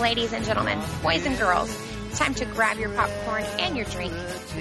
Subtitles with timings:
[0.00, 1.68] Ladies and gentlemen, boys and girls,
[2.06, 4.14] it's time to grab your popcorn and your drink,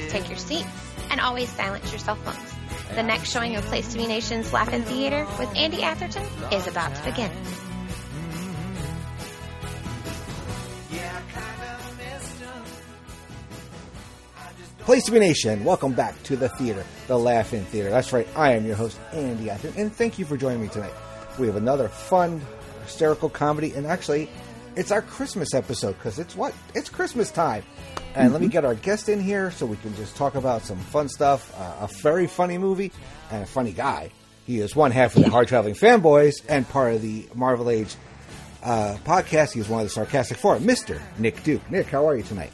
[0.09, 0.67] take your seats,
[1.11, 2.95] and always silence your cell phones.
[2.95, 6.95] The next showing of Place to Be Nation's Laugh-In Theater with Andy Atherton is about
[6.95, 7.31] to begin.
[14.79, 15.63] Place to be nation.
[15.63, 17.91] Welcome back to the theater, the Laugh-In Theater.
[17.91, 18.27] That's right.
[18.35, 20.93] I am your host, Andy Atherton, and thank you for joining me tonight.
[21.37, 22.41] We have another fun,
[22.85, 24.29] hysterical comedy, and actually,
[24.77, 26.53] it's our Christmas episode because it's what?
[26.75, 27.63] It's Christmas time.
[28.15, 30.77] And let me get our guest in here so we can just talk about some
[30.77, 31.53] fun stuff.
[31.57, 32.91] Uh, a very funny movie
[33.31, 34.11] and a funny guy.
[34.45, 37.95] He is one half of the Hard Traveling Fanboys and part of the Marvel Age
[38.63, 39.53] uh, podcast.
[39.53, 41.01] He is one of the Sarcastic Four, Mr.
[41.17, 41.69] Nick Duke.
[41.69, 42.51] Nick, how are you tonight?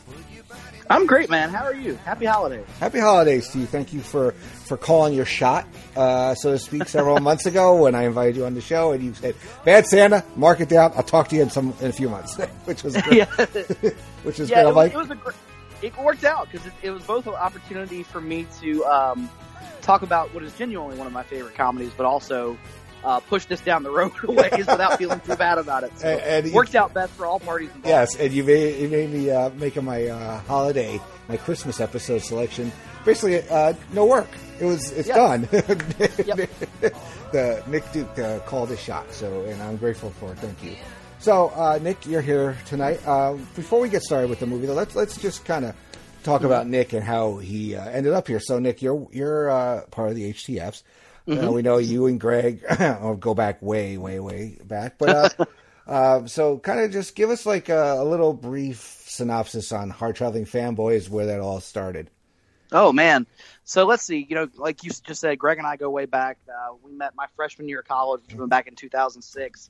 [0.89, 1.49] I'm great, man.
[1.49, 1.95] How are you?
[2.05, 2.65] Happy holidays.
[2.79, 3.65] Happy holidays to you.
[3.65, 7.95] Thank you for, for calling your shot, uh, so to speak, several months ago when
[7.95, 10.91] I invited you on the show, and you said, "Bad Santa, mark it down.
[10.95, 13.27] I'll talk to you in some in a few months," which was great.
[14.23, 14.63] which is yeah.
[14.63, 14.63] great.
[14.63, 15.35] It was, like, it was a great.
[15.81, 19.29] It worked out because it, it was both an opportunity for me to um,
[19.81, 22.57] talk about what is genuinely one of my favorite comedies, but also
[23.03, 25.91] uh, push this down the road a ways without feeling too bad about it.
[25.99, 27.87] So And- and it you- worked out best for all parties involved.
[27.87, 32.21] yes, and you made you made me uh, making my uh, holiday, my Christmas episode
[32.21, 32.71] selection.
[33.05, 34.29] Basically, uh, no work.
[34.59, 35.15] It was it's Yeah.
[35.15, 35.49] done.
[35.51, 36.49] Yep.
[37.31, 40.37] the Nick Duke uh, called his shot, so and I'm grateful for it.
[40.39, 40.75] Thank you.
[41.19, 42.99] So, uh, Nick, you're here tonight.
[43.05, 45.75] Uh, before we get started with the movie, though, let's let's just kind of
[46.23, 48.39] talk about Nick and how he uh, ended up here.
[48.39, 50.83] So, Nick, you're you're uh, part of the HTFs.
[51.27, 54.97] Uh, we know you and Greg will go back way, way, way back.
[54.97, 55.45] But uh,
[55.87, 60.15] uh, so, kind of just give us like a, a little brief synopsis on Hard
[60.15, 62.09] Traveling Fanboys, where that all started.
[62.73, 63.27] Oh man.
[63.63, 64.25] So let's see.
[64.27, 66.39] You know, like you just said, Greg and I go way back.
[66.49, 69.69] Uh, we met my freshman year of college, which was back in 2006.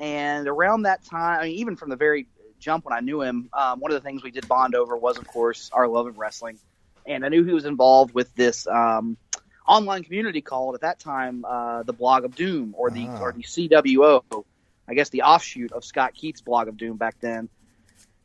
[0.00, 2.26] And around that time, I mean, even from the very
[2.58, 5.18] jump when I knew him, um, one of the things we did bond over was,
[5.18, 6.58] of course, our love of wrestling.
[7.06, 9.18] And I knew he was involved with this um,
[9.66, 13.20] online community called at that time uh, the Blog of Doom, or the Ah.
[13.20, 14.44] or the CWO,
[14.88, 17.48] I guess the offshoot of Scott Keith's Blog of Doom back then.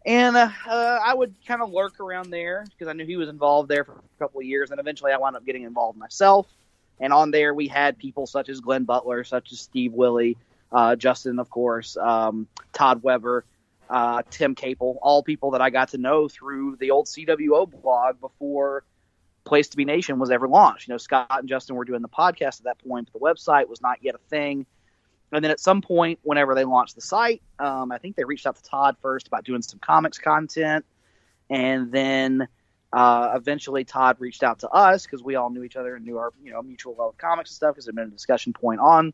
[0.05, 3.27] And uh, uh, I would kind of lurk around there because I knew he was
[3.29, 4.69] involved there for a couple of years.
[4.69, 6.47] And eventually I wound up getting involved myself.
[6.99, 10.37] And on there, we had people such as Glenn Butler, such as Steve Willie,
[10.71, 13.45] uh, Justin, of course, um, Todd Weber,
[13.89, 18.19] uh, Tim Capel, all people that I got to know through the old CWO blog
[18.21, 18.83] before
[19.45, 20.87] Place to Be Nation was ever launched.
[20.87, 23.69] You know, Scott and Justin were doing the podcast at that point, but the website
[23.69, 24.65] was not yet a thing.
[25.31, 28.45] And then at some point, whenever they launched the site, um, I think they reached
[28.45, 30.85] out to Todd first about doing some comics content,
[31.49, 32.47] and then
[32.93, 36.17] uh, eventually Todd reached out to us because we all knew each other and knew
[36.17, 38.53] our you know mutual love of comics and stuff because it had been a discussion
[38.53, 39.13] point on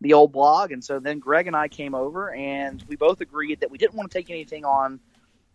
[0.00, 0.72] the old blog.
[0.72, 3.94] And so then Greg and I came over, and we both agreed that we didn't
[3.94, 4.98] want to take anything on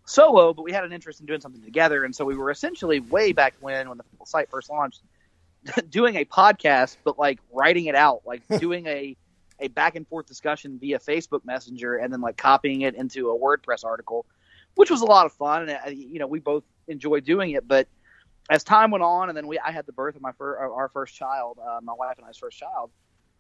[0.06, 2.06] solo, but we had an interest in doing something together.
[2.06, 5.02] And so we were essentially way back when, when the site first launched,
[5.90, 9.18] doing a podcast, but like writing it out, like doing a
[9.60, 13.40] a back and forth discussion via Facebook Messenger, and then like copying it into a
[13.40, 14.26] WordPress article,
[14.76, 15.70] which was a lot of fun.
[15.70, 17.68] And uh, you know, we both enjoyed doing it.
[17.68, 17.88] But
[18.50, 20.90] as time went on, and then we I had the birth of my fir- our
[20.90, 22.92] first child, uh, my wife and I's first child.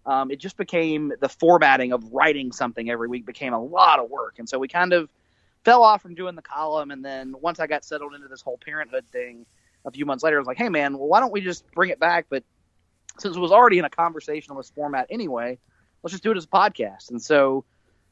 [0.05, 4.09] Um, it just became the formatting of writing something every week became a lot of
[4.09, 5.09] work, and so we kind of
[5.65, 6.91] fell off from doing the column.
[6.91, 9.45] And then once I got settled into this whole parenthood thing,
[9.83, 11.89] a few months later, I was like, "Hey, man, well, why don't we just bring
[11.89, 12.43] it back?" But
[13.19, 15.59] since it was already in a conversationalist format anyway,
[16.03, 17.09] let's just do it as a podcast.
[17.09, 17.65] And so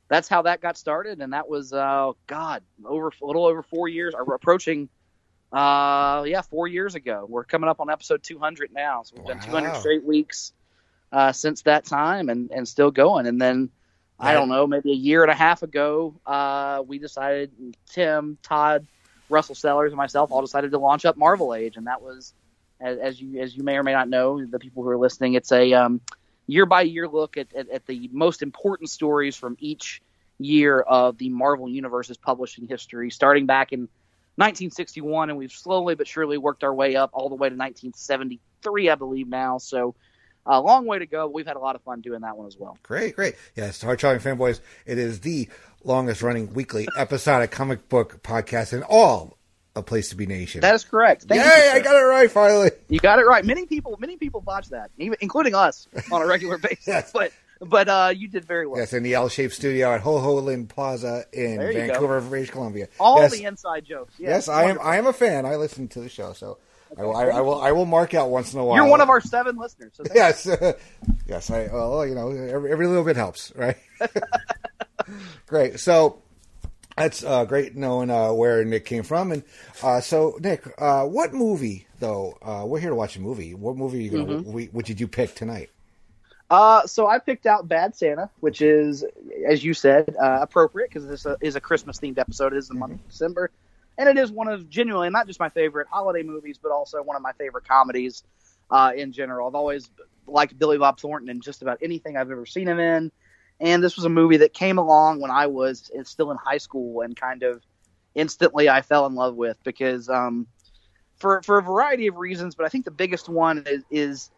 [0.08, 1.22] that's how that got started.
[1.22, 4.90] And that was, uh, God, over a little over four years, or approaching,
[5.52, 7.26] uh, yeah, four years ago.
[7.28, 9.04] We're coming up on episode 200 now.
[9.04, 10.54] So we've done 200 straight weeks
[11.12, 13.28] uh, since that time and, and still going.
[13.28, 13.70] And then,
[14.24, 17.52] I don't know, maybe a year and a half ago, uh, we decided,
[17.90, 18.88] Tim, Todd,
[19.30, 21.78] Russell Sellers, and myself all decided to launch up Marvel Age.
[21.78, 22.34] And that was,
[22.80, 25.34] as, as you as you may or may not know, the people who are listening,
[25.34, 26.02] it's a um,
[26.48, 30.02] year by year look at, at, at the most important stories from each
[30.40, 33.81] year of the Marvel Universe's publishing history, starting back in
[34.36, 38.90] 1961, and we've slowly but surely worked our way up all the way to 1973,
[38.90, 39.60] I believe now.
[39.60, 39.96] So
[40.45, 41.28] a long way to go.
[41.28, 42.78] But we've had a lot of fun doing that one as well.
[42.84, 43.36] Great, great.
[43.56, 44.60] Yes, Hard Charging Fanboys.
[44.86, 45.50] It is the
[45.84, 49.38] longest running weekly episodic comic book podcast in all
[49.75, 50.62] a place to be nation.
[50.62, 51.24] That is correct.
[51.24, 52.72] Thank Yay, you, I got it right finally.
[52.90, 53.44] You got it right.
[53.44, 56.88] Many people, many people botch that, even including us on a regular basis.
[56.88, 57.12] Yes.
[57.12, 58.80] But but uh, you did very well.
[58.80, 61.88] Yes, in the L-shaped studio at Ho Ho Lin Plaza in There you go.
[61.88, 62.88] Vancouver, British Columbia.
[63.00, 64.13] All yes, the inside jokes.
[64.19, 64.80] Yes, yes, I am.
[64.81, 65.46] I am a fan.
[65.46, 66.57] I listen to the show, so
[66.98, 67.62] I, will, I, I will.
[67.62, 68.75] I will mark out once in a while.
[68.75, 69.94] You're one of our seven listeners.
[69.95, 70.45] So yes,
[71.28, 71.50] yes.
[71.50, 73.78] I well, you know, every, every little bit helps, right?
[75.48, 75.80] great.
[75.80, 76.22] So
[76.98, 79.44] that's uh, great knowing uh, where Nick came from, and
[79.81, 82.38] uh, so Nick, uh, what movie though?
[82.42, 83.54] Uh, we're here to watch a movie.
[83.54, 84.25] What movie are you gonna?
[84.25, 84.51] Mm-hmm.
[84.51, 85.69] We, what did you pick tonight?
[86.50, 89.04] Uh, so I picked out Bad Santa, which is,
[89.48, 92.54] as you said, uh, appropriate because this uh, is a Christmas themed episode.
[92.54, 93.50] It is the month of December,
[93.98, 97.16] and it is one of genuinely not just my favorite holiday movies, but also one
[97.16, 98.24] of my favorite comedies
[98.72, 99.48] uh, in general.
[99.48, 99.90] I've always
[100.28, 103.12] liked Billy Bob Thornton in just about anything I've ever seen him in,
[103.60, 107.01] and this was a movie that came along when I was still in high school
[107.01, 107.62] and kind of
[108.16, 110.48] instantly I fell in love with because um,
[111.18, 114.31] for for a variety of reasons, but I think the biggest one is, is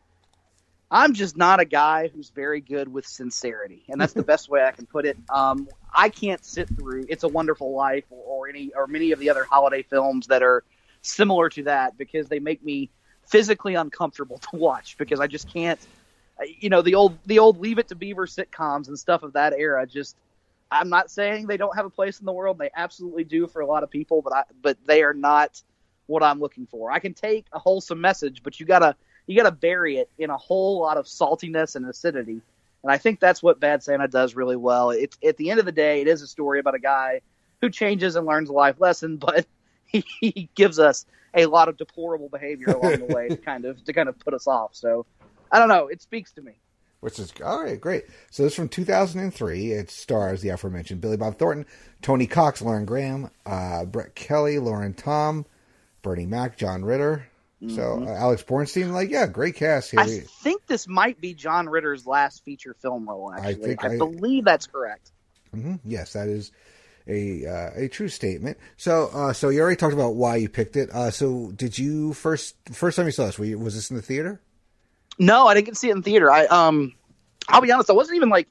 [0.92, 4.64] I'm just not a guy who's very good with sincerity, and that's the best way
[4.64, 5.18] I can put it.
[5.30, 9.20] Um, I can't sit through "It's a Wonderful Life" or, or any or many of
[9.20, 10.64] the other holiday films that are
[11.02, 12.90] similar to that because they make me
[13.28, 15.80] physically uncomfortable to watch because I just can't.
[16.60, 19.54] You know the old the old Leave It to Beaver sitcoms and stuff of that
[19.54, 19.88] era.
[19.88, 20.18] Just
[20.70, 22.58] I'm not saying they don't have a place in the world.
[22.58, 25.62] They absolutely do for a lot of people, but I but they are not
[26.08, 26.92] what I'm looking for.
[26.92, 28.96] I can take a wholesome message, but you gotta
[29.28, 32.42] you gotta bury it in a whole lot of saltiness and acidity.
[32.84, 34.92] And I think that's what Bad Santa does really well.
[34.92, 37.22] It's at the end of the day, it is a story about a guy
[37.62, 39.46] who changes and learns a life lesson, but
[39.86, 43.84] he, he gives us a lot of deplorable behavior along the way to kind of
[43.86, 44.76] to kind of put us off.
[44.76, 45.06] So
[45.52, 45.88] I don't know.
[45.88, 46.54] It speaks to me.
[47.02, 48.06] Which is all right, great.
[48.32, 49.72] So this is from 2003.
[49.72, 51.66] It stars the aforementioned Billy Bob Thornton,
[52.02, 55.46] Tony Cox, Lauren Graham, uh, Brett Kelly, Lauren Tom,
[56.02, 57.28] Bernie Mac, John Ritter.
[57.70, 60.00] So uh, Alex Borstein, like yeah, great cast here.
[60.00, 63.34] I think this might be John Ritter's last feature film role.
[63.34, 65.12] Actually, I, think I- believe that's correct.
[65.56, 65.80] Mhm.
[65.86, 66.52] Yes, that is
[67.08, 68.58] a uh, a true statement.
[68.78, 70.90] So uh, so you already talked about why you picked it.
[70.92, 73.40] Uh, so did you first first time you saw this?
[73.40, 74.42] Were you, was this in the theater?
[75.18, 76.30] No, I didn't get to see it in theater.
[76.32, 76.94] I um,
[77.48, 78.48] I'll be honest, I wasn't even like.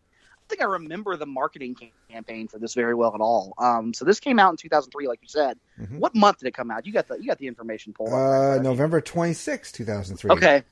[0.55, 1.77] I think I remember the marketing
[2.09, 3.55] campaign for this very well at all.
[3.59, 5.59] Um, so this came out in 2003, like you said.
[5.99, 6.87] What month did it come out?
[6.87, 8.11] You got the you got the information pulled.
[8.11, 8.63] up, Uh, right?
[8.63, 10.31] November twenty sixth, 2003.
[10.31, 10.63] Okay.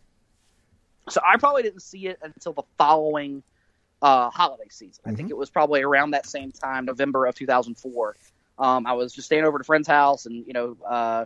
[1.08, 3.42] So I probably didn't see it until the following
[4.02, 5.02] uh, holiday season.
[5.04, 8.16] I think it was probably around that same time, November of 2004.
[8.60, 11.24] Um, I was just staying over at a friend's house, and you know, uh,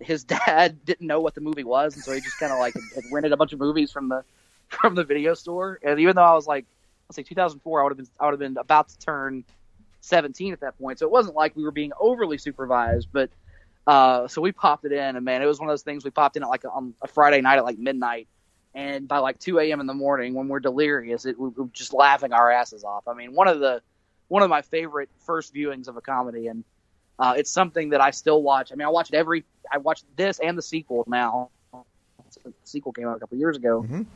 [0.00, 2.74] his dad didn't know what the movie was, and so he just kind of like
[2.96, 4.24] had rented a bunch of movies from the
[4.68, 5.78] from the video store.
[5.84, 6.66] And even though I was like,
[7.08, 9.44] let's say 2004, I would have been I would have been about to turn
[10.00, 13.30] 17 at that point, so it wasn't like we were being overly supervised, but.
[13.86, 16.10] Uh, so we popped it in, and man, it was one of those things we
[16.10, 18.26] popped in at like on a Friday night at like midnight,
[18.74, 19.78] and by like 2 a.m.
[19.78, 23.06] in the morning when we're delirious, it, we were just laughing our asses off.
[23.06, 23.82] I mean, one of the
[24.28, 26.64] one of my favorite first viewings of a comedy, and
[27.18, 28.72] uh, it's something that I still watch.
[28.72, 29.44] I mean, I watch it every.
[29.70, 31.50] I watched this and the sequel now.
[31.72, 33.82] The sequel came out a couple years ago.
[33.86, 34.06] Mhm.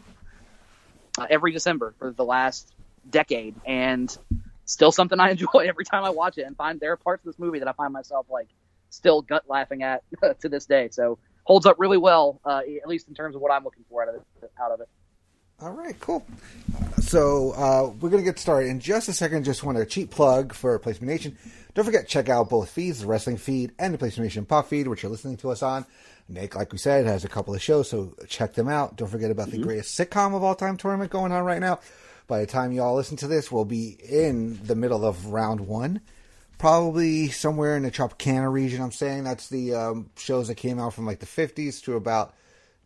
[1.18, 2.72] Uh, every December for the last
[3.10, 4.16] decade, and
[4.64, 6.42] still something I enjoy every time I watch it.
[6.42, 8.48] And find there are parts of this movie that I find myself like
[8.90, 10.02] still gut laughing at
[10.40, 10.88] to this day.
[10.90, 14.02] So holds up really well, uh, at least in terms of what I'm looking for
[14.02, 14.22] out of it.
[14.60, 14.88] Out of it.
[15.60, 16.24] All right, cool.
[17.00, 19.44] So uh, we're going to get started in just a second.
[19.44, 21.36] Just want a cheap plug for Place to Be Nation.
[21.74, 24.44] Don't forget check out both feeds, the wrestling feed and the Place to Be Nation
[24.44, 25.84] pop feed, which you're listening to us on.
[26.28, 28.96] Nick, like we said, has a couple of shows, so check them out.
[28.96, 31.80] Don't forget about the greatest sitcom of all time tournament going on right now.
[32.28, 35.60] By the time you all listen to this, we'll be in the middle of round
[35.60, 36.02] one.
[36.58, 38.82] Probably somewhere in the Tropicana region.
[38.82, 42.34] I'm saying that's the um, shows that came out from like the 50s to about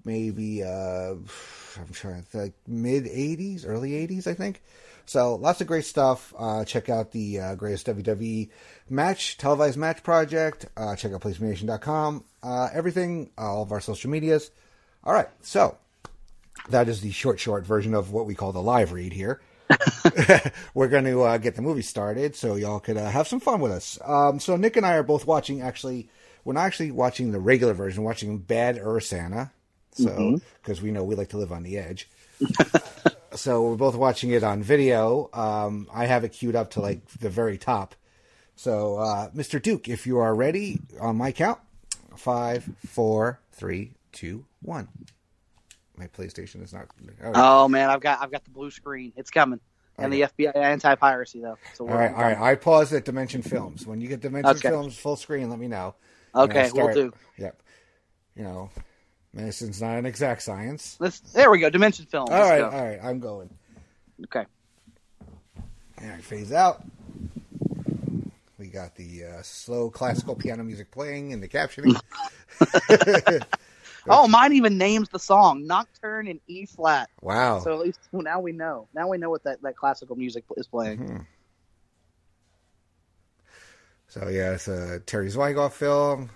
[0.05, 4.63] maybe uh I'm trying to think mid 80s, early 80s, I think.
[5.07, 6.33] So lots of great stuff.
[6.39, 8.51] Uh, check out the uh, greatest WWE
[8.89, 10.67] match, televised match project.
[10.77, 12.25] Uh, check out PlaceToBeNation.com.
[12.43, 14.51] Uh, everything, all of our social medias.
[15.03, 15.77] All right, so
[16.71, 19.41] that is the short, short version of what we call the live read here.
[20.75, 23.61] We're going to uh, get the movie started so y'all could uh, have some fun
[23.61, 23.99] with us.
[24.05, 25.63] Um, so Nick and I are both watching.
[25.63, 26.09] Actually,
[26.45, 28.03] we're not actually watching the regular version.
[28.03, 29.51] We're watching Badder Santa.
[29.93, 32.09] So because we know we like to live on the edge.
[33.35, 35.29] so we're both watching it on video.
[35.33, 37.95] Um, I have it queued up to like the very top.
[38.57, 39.61] So, uh, Mr.
[39.61, 41.59] Duke, if you are ready on my count,
[42.17, 44.89] five, four, three, two, one.
[45.97, 46.87] My PlayStation is not.
[47.21, 47.33] right.
[47.35, 49.13] Oh man, I've got I've got the blue screen.
[49.17, 49.61] It's coming.
[49.99, 51.59] And the FBI anti piracy though.
[51.75, 52.39] So all right, all right.
[52.39, 53.87] I pause at Dimension Films.
[53.87, 54.71] When you get Dimension Okay.
[54.71, 55.95] Films full screen, let me know.
[56.35, 57.13] Okay, we'll do.
[57.37, 57.63] Yep.
[58.35, 58.71] You know,
[59.35, 60.97] medicine's not an exact science.
[60.99, 61.69] Let's there we go.
[61.69, 62.29] Dimension film.
[62.31, 62.71] All right, go.
[62.71, 62.99] all right.
[63.03, 63.51] I'm going.
[64.25, 64.47] Okay.
[66.01, 66.83] All right, phase out.
[68.59, 72.01] We got the uh, slow classical piano music playing in the captioning.
[74.09, 77.09] Oh, mine even names the song Nocturne in E flat.
[77.21, 77.61] wow.
[77.61, 78.89] So at least well, now we know.
[78.95, 80.99] Now we know what that, that classical music is playing.
[80.99, 81.17] Mm-hmm.
[84.09, 86.31] So yeah, it's a Terry Zwigoff film.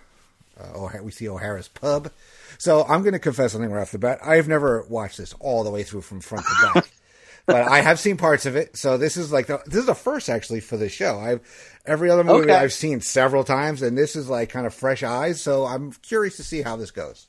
[0.58, 2.10] Uh, O'Ha- we see O'Hara's pub.
[2.58, 4.20] So I'm going to confess something right off the bat.
[4.24, 6.90] I've never watched this all the way through from front to back,
[7.46, 8.78] but I have seen parts of it.
[8.78, 11.18] So this is like the, this is the first actually for the show.
[11.18, 11.40] I've
[11.84, 12.54] every other movie Okay.
[12.54, 15.42] I've seen several times, and this is like kind of fresh eyes.
[15.42, 17.26] So I'm curious to see how this goes.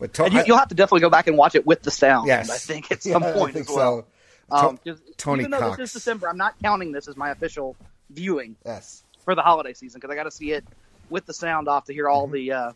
[0.00, 2.26] But you, you'll have to definitely go back and watch it with the sound.
[2.26, 4.06] yes, I think at Yeah, some I point think as well.
[4.50, 4.56] so.
[4.68, 5.76] Um, To- Tony even though Cox.
[5.76, 7.76] this is December, I'm not counting this as my official
[8.10, 9.04] viewing Yes.
[9.24, 10.64] for the holiday season because I got to see it
[11.10, 12.72] with the sound off to hear all the uh,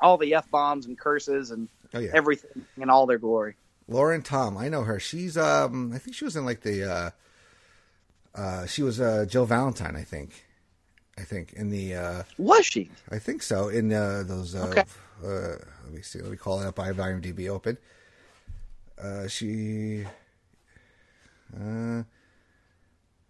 [0.00, 2.10] all the f bombs and curses and Oh yeah.
[2.12, 3.54] everything in all their glory.
[3.88, 4.98] Lauren Tom, I know her.
[4.98, 7.10] She's um I think she was in like the uh
[8.34, 10.44] uh she was uh Jill Valentine, I think.
[11.18, 12.90] I think in the uh Was she?
[13.10, 14.84] I think so in uh those uh, Okay.
[15.24, 16.78] uh let me see, let me call it up.
[16.78, 17.78] I have IMDb open.
[19.00, 20.04] Uh she
[21.58, 22.02] uh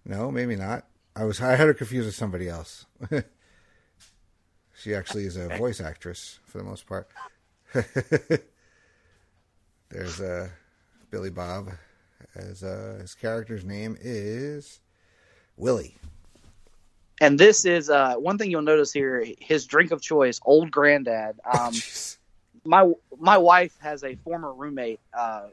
[0.04, 0.86] no, maybe not.
[1.14, 2.86] I was I had her confused with somebody else.
[4.74, 7.08] she actually is a voice actress for the most part.
[9.88, 10.48] There's uh,
[11.10, 11.70] Billy Bob,
[12.34, 14.80] as uh, his character's name is
[15.56, 15.96] Willie.
[17.20, 19.24] And this is uh, one thing you'll notice here.
[19.38, 21.40] His drink of choice, Old Granddad.
[21.58, 21.74] Um,
[22.64, 24.98] my my wife has a former roommate.
[25.16, 25.48] Uh,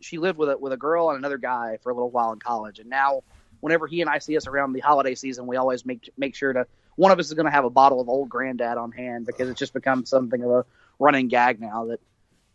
[0.00, 2.38] she lived with a with a girl and another guy for a little while in
[2.38, 3.22] college, and now
[3.60, 6.52] whenever he and I see us around the holiday season, we always make make sure
[6.52, 9.26] to one of us is going to have a bottle of Old Granddad on hand
[9.26, 10.64] because it's just become something of a
[10.98, 12.00] running gag now that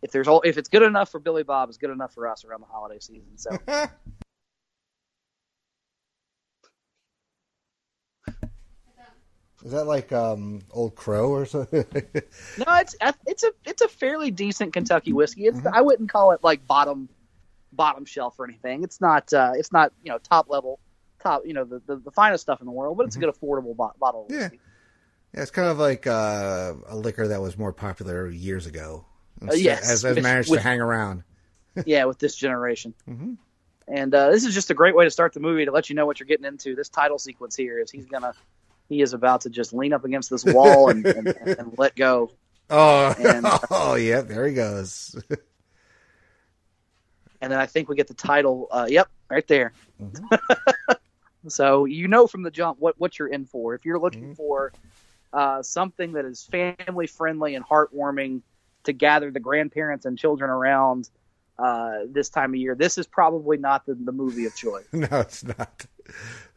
[0.02, 2.44] if there's all if it's good enough for Billy Bob, it's good enough for us
[2.44, 3.38] around the holiday season.
[3.38, 3.58] So
[9.64, 11.86] Is that like um, Old Crow or something?
[11.94, 12.96] no, it's
[13.28, 15.46] it's a it's a fairly decent Kentucky whiskey.
[15.46, 17.10] It's I wouldn't call it like bottom
[17.72, 18.84] bottom shelf or anything.
[18.84, 20.80] It's not uh, it's not you know top level
[21.22, 23.30] top you know the, the, the finest stuff in the world, but it's a good
[23.34, 24.26] affordable bo- bottle.
[24.26, 24.38] Of Yeah.
[24.44, 24.60] whiskey.
[25.36, 29.06] yeah, it's kind of like uh, a liquor that was more popular years ago.
[29.42, 31.24] Uh, yes, has, has managed with- to hang around.
[31.86, 32.94] yeah, with this generation.
[33.08, 33.38] Mhm.
[33.88, 35.96] And uh, this is just a great way to start the movie to let you
[35.96, 36.76] know what you're getting into.
[36.76, 38.34] This title sequence here is he's gonna
[38.92, 42.30] he is about to just lean up against this wall and, and, and let go.
[42.70, 45.16] Oh, And- oh, yeah, there he goes.
[47.42, 48.68] And then I think we get the title.
[48.70, 49.72] Uh, yep, right there.
[51.48, 53.74] so you know from the jump what what you're in for.
[53.76, 54.74] If you're looking for
[55.32, 58.42] uh, something that is family friendly and heartwarming
[58.84, 61.10] to gather the grandparents and children around
[61.62, 64.86] uh, this time of year, this is probably not the, the movie of choice.
[64.94, 65.86] no, it's not.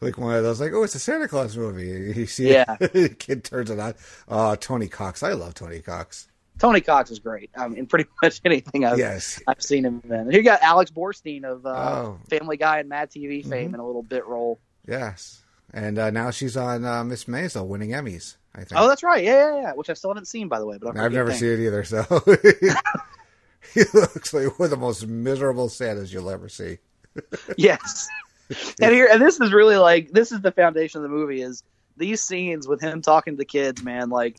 [0.00, 1.84] Like one of those, like, oh, it's a Santa Claus movie.
[2.18, 2.76] You see, Yeah.
[2.80, 3.94] it, kid turns it on.
[4.28, 5.22] Oh, Tony Cox.
[5.22, 6.28] I love Tony Cox.
[6.58, 7.50] Tony Cox is great.
[7.56, 9.42] I mean, pretty much anything I've Yes.
[9.48, 10.12] I've seen him in.
[10.12, 12.18] And you got Alex Borstein of uh, Oh.
[12.30, 14.60] Family Guy and Mad TV fame in a little bit role.
[14.86, 15.42] Yes.
[15.72, 18.72] And uh, now she's on uh, Miss Maisel winning Emmys, I think.
[18.80, 19.24] Oh, that's right.
[19.24, 19.72] Yeah, yeah, yeah.
[19.72, 20.78] Which I still haven't seen, by the way.
[20.80, 22.04] But I've never seen it either, so
[23.74, 26.78] he looks like one of the most miserable Santas you'll ever see.
[27.56, 28.08] Yes.
[28.80, 31.62] and here, and this is really like this is the foundation of the movie is
[31.96, 34.10] these scenes with him talking to kids, man.
[34.10, 34.36] Like,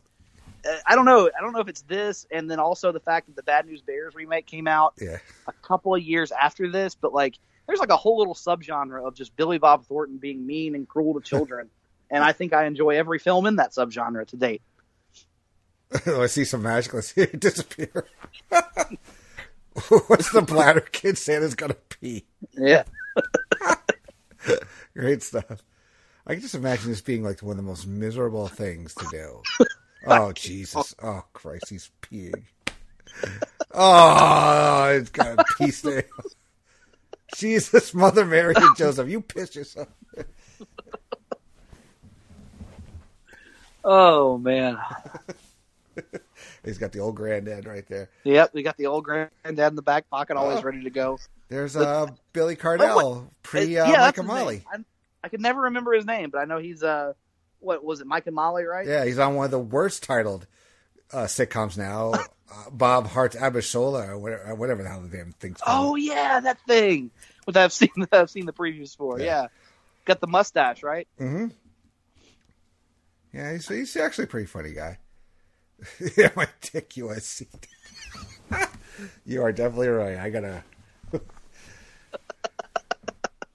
[0.70, 3.28] uh, I don't know, I don't know if it's this, and then also the fact
[3.28, 5.18] that the Bad News Bears remake came out Yeah.
[5.48, 9.16] a couple of years after this, but like, there's like a whole little subgenre of
[9.16, 11.70] just Billy Bob Thornton being mean and cruel to children,
[12.12, 14.62] and I think I enjoy every film in that subgenre to date.
[16.08, 16.94] Oh, I see some magic.
[16.94, 18.06] Let's see it disappear.
[20.08, 22.26] What's the bladder kid Santa's gonna pee?
[22.54, 22.84] Yeah.
[24.94, 25.64] Great stuff.
[26.28, 29.42] I can just imagine this being like one of the most miserable things to do.
[30.08, 30.96] Oh Jesus!
[31.02, 32.44] Oh Christ, he's peeing.
[33.74, 36.04] Oh, it's got a pee stain.
[37.36, 39.90] Jesus, Mother Mary and Joseph, you pissed yourself.
[43.84, 44.78] Oh man.
[46.66, 48.10] He's got the old granddad right there.
[48.24, 50.64] Yep, we got the old granddad in the back pocket, always Oh.
[50.64, 51.20] ready to go.
[51.50, 54.28] There's uh Billy Gardell, pre uh, yeah, Mike and.
[54.28, 54.64] Molly.
[54.72, 54.78] I,
[55.24, 57.14] I could never remember his name, but I know he's uh,
[57.60, 58.88] what was it, Mike and Molly, right?
[58.88, 60.48] Yeah, he's on one of the worst titled
[61.14, 62.14] uh, sitcoms now.
[62.52, 65.92] uh, Bob Hearts Abishola, or whatever, whatever the hell the damn thing's called.
[65.92, 67.12] Oh yeah, that thing.
[67.46, 69.20] What I've seen, I've seen the previews for.
[69.20, 69.26] Yeah.
[69.26, 69.48] Yeah,
[70.06, 71.08] got the mustache, right?
[71.20, 71.48] Mm-hmm.
[73.34, 74.98] Yeah, he's, he's actually a pretty funny guy.
[76.18, 77.48] Yeah, my dick USC.
[79.26, 80.18] you are definitely right.
[80.18, 80.64] I gotta.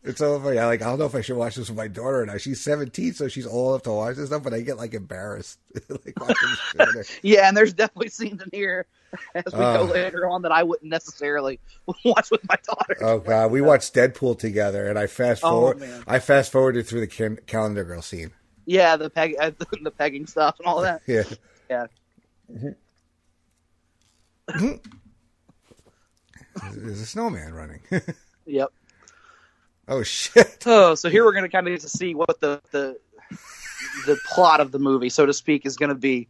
[0.02, 0.58] it's so funny.
[0.58, 0.82] I like.
[0.82, 2.40] I don't know if I should watch this with my daughter or not.
[2.40, 4.42] She's seventeen, so she's old enough to watch this stuff.
[4.42, 5.58] But I get like embarrassed,
[5.88, 6.48] like watching
[6.94, 7.20] this shit.
[7.22, 8.86] Yeah, and there's definitely scenes in here
[9.34, 9.86] as we Oh.
[9.86, 11.58] go later on that I wouldn't necessarily
[12.04, 12.96] watch with my daughter.
[13.02, 15.80] Oh god, we watched Deadpool together, and I fast Oh, forward.
[15.80, 16.02] man.
[16.06, 18.30] I fast forwarded through the calendar girl scene.
[18.66, 19.50] Yeah, the peg, uh,
[19.82, 21.02] the pegging stuff and all that.
[21.06, 21.24] Yeah.
[21.68, 21.86] Yeah.
[26.74, 27.80] There's a snowman running.
[28.46, 28.70] Yep.
[29.86, 30.62] oh shit!
[30.66, 32.96] Oh, so here we're going to kind of get to see what the the
[34.06, 36.26] the plot of the movie, so to speak, is going to be.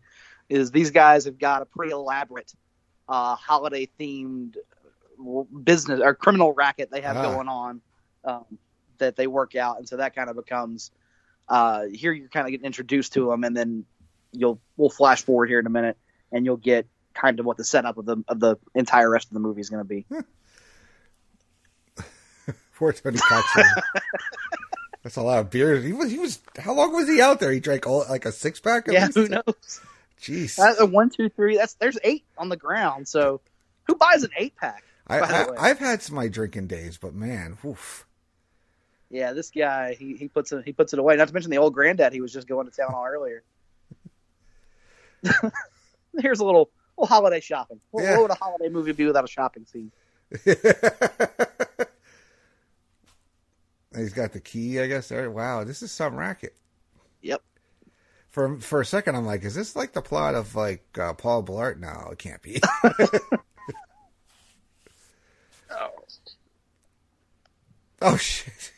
[0.50, 2.52] Is these guys have got a pretty elaborate
[3.08, 4.56] uh, holiday themed
[5.64, 7.22] business or criminal racket they have Ah.
[7.32, 7.80] going on
[8.24, 8.44] um,
[8.98, 10.90] that they work out, and so that kind of becomes
[11.48, 12.12] uh, here.
[12.12, 13.86] You're kind of getting introduced to them, and then
[14.32, 15.96] you'll we'll flash forward here in a minute,
[16.32, 19.34] and you'll get kind of what the setup of the of the entire rest of
[19.34, 20.06] the movie is going to be.
[22.76, 23.64] Poor Tony Coxon.
[25.02, 25.76] That's a lot of beer.
[25.80, 26.10] He was.
[26.10, 26.40] He was.
[26.58, 27.52] How long was he out there?
[27.52, 28.86] He drank all, like a six pack.
[28.86, 29.80] Yeah, who knows?
[30.20, 30.56] Jeez.
[30.56, 31.56] That's a one, two, three.
[31.56, 33.08] That's there's eight on the ground.
[33.08, 33.40] So
[33.84, 34.84] who buys an eight pack?
[35.06, 35.58] I, by the way?
[35.58, 38.06] I, I've had some of my drinking days, but man, oof.
[39.10, 41.16] Yeah, this guy he, he puts it he puts it away.
[41.16, 43.42] Not to mention the old granddad he was just going to town on earlier.
[46.18, 47.80] Here's a little little holiday shopping.
[47.90, 48.12] What, Yeah.
[48.16, 49.90] what would a holiday movie be without a shopping scene?
[53.96, 55.10] He's got the key, I guess.
[55.10, 56.54] Wow, this is some racket.
[57.22, 57.42] Yep.
[58.28, 61.42] For for a second, I'm like, is this like the plot of like uh, Paul
[61.42, 61.78] Blart?
[61.80, 62.60] No, it can't be.
[68.02, 68.72] oh shit!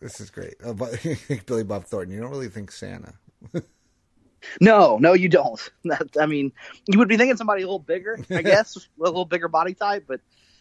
[0.00, 0.54] this is great.
[0.64, 1.04] Uh, but
[1.46, 3.14] Billy Bob Thornton, you don't really think Santa?
[4.60, 5.60] No, no, you don't.
[5.84, 6.52] That, I mean,
[6.86, 10.04] you would be thinking somebody a little bigger, I guess, a little bigger body type,
[10.08, 10.20] but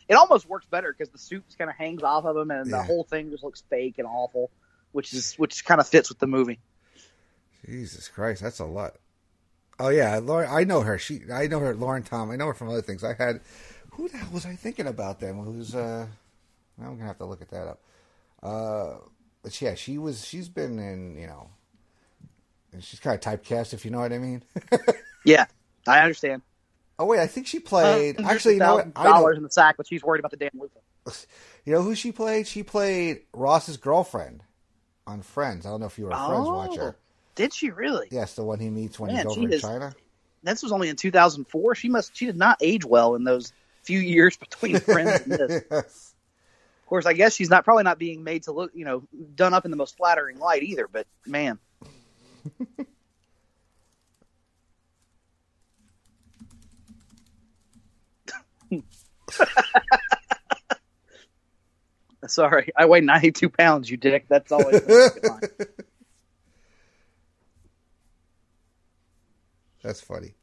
[0.09, 2.77] it almost works better because the suit kind of hangs off of him, and Yeah.
[2.77, 4.51] the whole thing just looks fake and awful,
[4.91, 6.59] which is which kind of fits with the movie.
[7.65, 8.95] Jesus Christ, that's a lot.
[9.79, 10.49] Oh yeah, Lauren.
[10.51, 10.97] I know her.
[10.97, 11.21] She.
[11.31, 11.73] I know her.
[11.73, 12.31] Lauren Tom.
[12.31, 13.03] I know her from other things.
[13.03, 13.39] I had.
[13.91, 15.39] Who the hell was I thinking about them?
[15.41, 16.05] Who's uh?
[16.81, 17.81] I'm gonna have to look at that up.
[18.43, 18.97] Uh,
[19.41, 20.25] but yeah, she was.
[20.25, 21.17] She's been in.
[21.17, 21.49] You know.
[22.73, 24.43] And She's kind of typecast, if you know what I mean.
[25.25, 25.47] Yeah,
[25.86, 26.41] I understand.
[26.97, 28.21] oh wait, I think she played.
[28.21, 28.93] Uh, actually, you know what?
[28.93, 30.79] Dollars in the sack, but she's worried about the damn loofah.
[31.65, 32.47] you know who she played?
[32.47, 34.43] She played Ross's girlfriend
[35.05, 35.65] on Friends.
[35.65, 36.53] I don't know if you were a Friends Oh.
[36.53, 36.95] watcher.
[37.36, 38.08] Did she really?
[38.12, 39.93] Yes, the one he meets when Man, he's over in is- China.
[40.41, 41.75] This was only in 2004.
[41.75, 42.15] She must.
[42.15, 43.51] She did not age well in those
[43.84, 45.63] few years between Friends and this.
[45.69, 46.15] yes.
[46.82, 49.03] Of course, I guess she's not probably not being made to look, you know,
[49.36, 50.88] done up in the most flattering light either.
[50.88, 51.60] But man,
[62.27, 64.27] sorry, I weigh 92 pounds, you dick.
[64.29, 64.75] That's always.
[64.75, 65.41] a good line.
[69.81, 70.35] That's funny.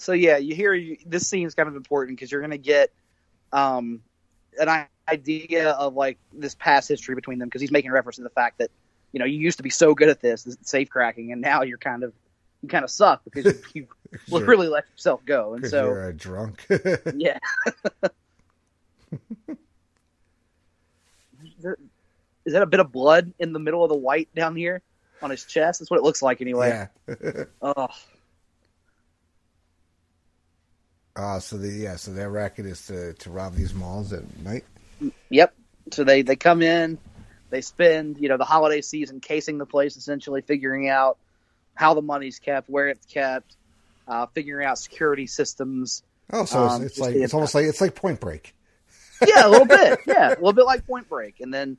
[0.00, 2.58] so yeah, you hear you, this scene is kind of important because you're going to
[2.58, 2.92] get
[3.52, 4.00] um,
[4.58, 8.30] an idea of like this past history between them because he's making reference to the
[8.30, 8.70] fact that
[9.12, 11.62] you know you used to be so good at this, this safe cracking, and now
[11.62, 12.12] you're kind of
[12.62, 14.44] you kind of suck because you, you Sure.
[14.44, 16.66] really let yourself go, and so you're a drunk.
[17.16, 17.38] yeah.
[21.42, 21.78] Is there-
[22.46, 24.80] is that a bit of blood in the middle of the white down here
[25.22, 25.78] on his chest?
[25.80, 26.88] That's what it looks like anyway.
[27.06, 27.44] yeah.
[27.60, 27.88] Oh,
[31.20, 34.64] Uh, so the yeah, so their racket is to, to rob these malls at night.
[35.28, 35.54] Yep.
[35.92, 36.98] So they they come in,
[37.50, 41.18] they spend you know the holiday season casing the place, essentially figuring out
[41.74, 43.56] how the money's kept, where it's kept,
[44.08, 46.02] uh, figuring out security systems.
[46.32, 48.54] Oh, so Um, it's, it's like it's almost like it's like Point Break.
[49.26, 49.98] Yeah, a little bit.
[50.06, 51.76] Yeah, a little bit like Point Break, and then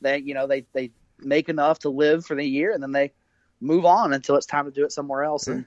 [0.00, 3.12] they you know they they make enough to live for the year, and then they
[3.60, 5.64] move on until it's time to do it somewhere else, and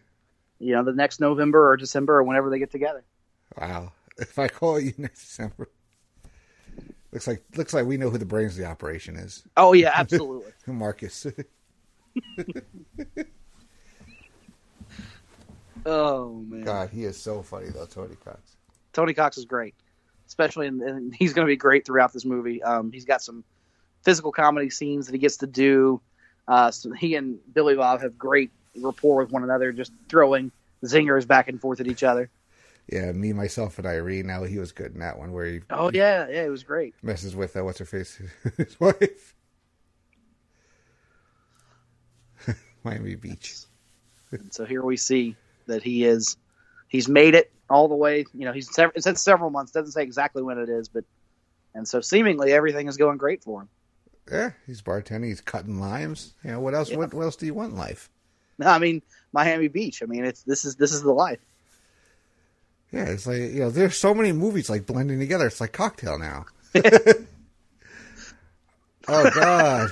[0.60, 3.04] you know the next November or December or whenever they get together.
[3.58, 3.94] Wow!
[4.22, 5.70] If I call you next December,
[7.14, 9.44] looks like looks like we know who the brains of the operation is.
[9.56, 10.52] Oh yeah, absolutely.
[10.66, 11.26] Who Marcus.
[15.86, 18.58] oh man, God, he is so funny though, Tony Cox.
[18.92, 19.74] Tony Cox is great,
[20.28, 22.62] especially in, and he's going to be great throughout this movie.
[22.62, 23.46] Um, he's got some
[24.04, 26.02] physical comedy scenes that he gets to do.
[26.46, 30.52] Uh, so he and Billy Bob have great rapport with one another, just throwing
[30.86, 32.30] zingers back and forth at each other.
[32.92, 34.26] Yeah, me, myself, and Irene.
[34.28, 36.96] Now he was good in that one where he Oh yeah, yeah, it was great.
[37.04, 38.20] messes with uh, what's her face,
[38.58, 39.36] his wife.
[42.84, 43.56] Miami Beach.
[44.32, 45.36] And so here we see
[45.68, 46.38] that he is
[46.88, 48.26] he's made it all the way.
[48.34, 49.72] You know, he's sev- said several months.
[49.72, 51.04] Doesn't say exactly when it is, but
[51.76, 53.70] and so seemingly everything is going great for him.
[54.32, 55.26] Yeah, he's bartending.
[55.26, 56.36] He's cutting limes.
[56.44, 56.90] You know what else?
[56.90, 56.98] Yeah.
[56.98, 58.10] What, what else do you want in life?
[58.66, 59.02] I mean,
[59.34, 60.02] Miami Beach.
[60.04, 61.40] I mean, it's this is this is the life.
[62.92, 65.48] Yeah, it's like you know, there's so many movies like blending together.
[65.48, 66.46] It's like cocktail now.
[69.08, 69.92] oh God.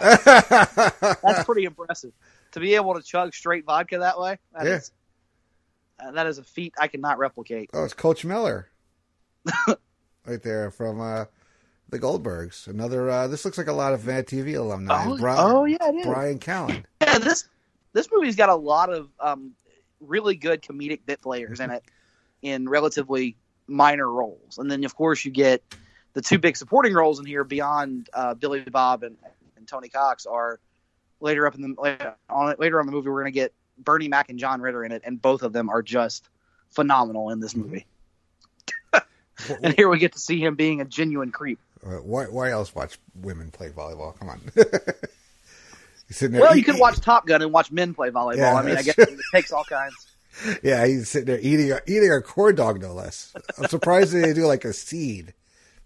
[0.00, 2.12] That's pretty impressive
[2.52, 4.38] to be able to chug straight vodka that way.
[4.52, 4.74] That Yeah.
[4.76, 4.92] is-
[6.00, 7.70] uh, that is a feat I cannot replicate.
[7.74, 8.68] Oh, it's Coach Mellor,
[10.24, 11.24] right there from uh,
[11.88, 12.66] the Goldbergs.
[12.66, 13.08] Another.
[13.10, 15.04] Uh, this looks like a lot of Mad TV alumni.
[15.06, 16.06] Oh, oh, yeah, it is.
[16.06, 16.84] Bryan Callen.
[17.00, 17.48] Yeah, this
[17.92, 19.52] this movie's got a lot of um,
[20.00, 21.82] really good comedic bit players in it
[22.42, 25.62] in relatively minor roles, and then of course you get
[26.12, 29.16] the two big supporting roles in here beyond uh, Billy Bob and,
[29.56, 30.58] and Tony Cox are
[31.20, 34.08] later up in the later on later on the movie we're going to get Bernie
[34.08, 36.28] Mac and John Ritter in it, and both of them are just
[36.70, 37.86] phenomenal in this movie.
[39.62, 41.58] and here we get to see him being a genuine creep.
[41.88, 42.24] Why?
[42.24, 44.18] Why else watch women play volleyball?
[44.18, 44.40] Come on.
[46.08, 46.42] he's sitting there.
[46.42, 48.36] Well, you could watch Top Gun and watch men play volleyball.
[48.36, 49.04] Yeah, I mean, I guess true.
[49.08, 49.94] it takes all kinds.
[50.62, 53.34] Yeah, he's sitting there eating a, eating a corn dog, no less.
[53.58, 55.34] I'm surprised they do like a seed.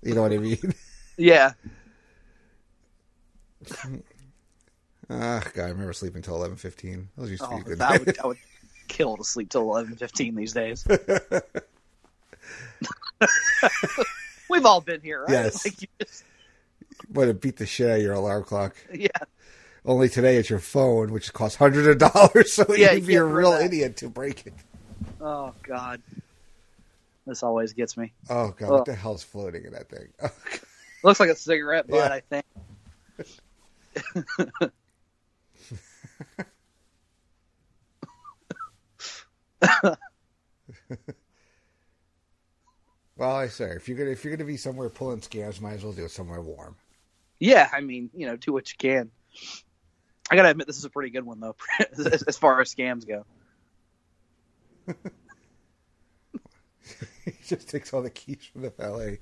[0.02, 0.74] You know what I mean?
[1.16, 1.52] Yeah.
[5.08, 7.08] Ah, God, I remember sleeping until eleven fifteen.
[7.16, 7.80] Those used to be Oh, a good.
[7.80, 8.38] I would, I would
[8.88, 10.86] kill to sleep till eleven fifteen these days.
[14.52, 15.30] We've all been here, right?
[15.30, 15.64] Yes.
[15.64, 16.24] Like you just,
[17.10, 18.76] But it beat the shit out of your alarm clock.
[18.92, 19.08] yeah.
[19.84, 22.52] Only today it's your phone, which costs hundreds of dollars.
[22.62, 23.64] So Yeah, you'd be a real that.
[23.64, 24.52] idiot to break it.
[25.20, 26.02] Oh God.
[27.26, 28.12] This always gets me.
[28.28, 28.72] Oh God, Oh.
[28.74, 30.08] what the hell's floating in that thing?
[31.04, 32.14] Oh, Looks like a cigarette butt, Yeah.
[32.14, 32.20] I
[34.60, 34.72] think.
[43.16, 45.84] Well, I say if you're gonna if you're gonna be somewhere pulling scams, might as
[45.84, 46.76] well do it somewhere warm.
[47.38, 49.10] Yeah, I mean, you know, do what you can.
[50.30, 51.56] I gotta admit, this is a pretty good one though,
[51.98, 53.24] as, as far as scams go.
[57.24, 59.18] he just takes all the keys from the valet.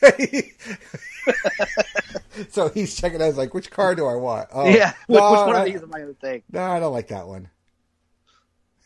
[2.50, 3.34] so he's checking out.
[3.34, 5.64] Like, "Which car do I want?" Oh, yeah, which, no, which one I- of uh,
[5.64, 6.44] these am I gonna take?
[6.50, 7.50] No, I don't like that one.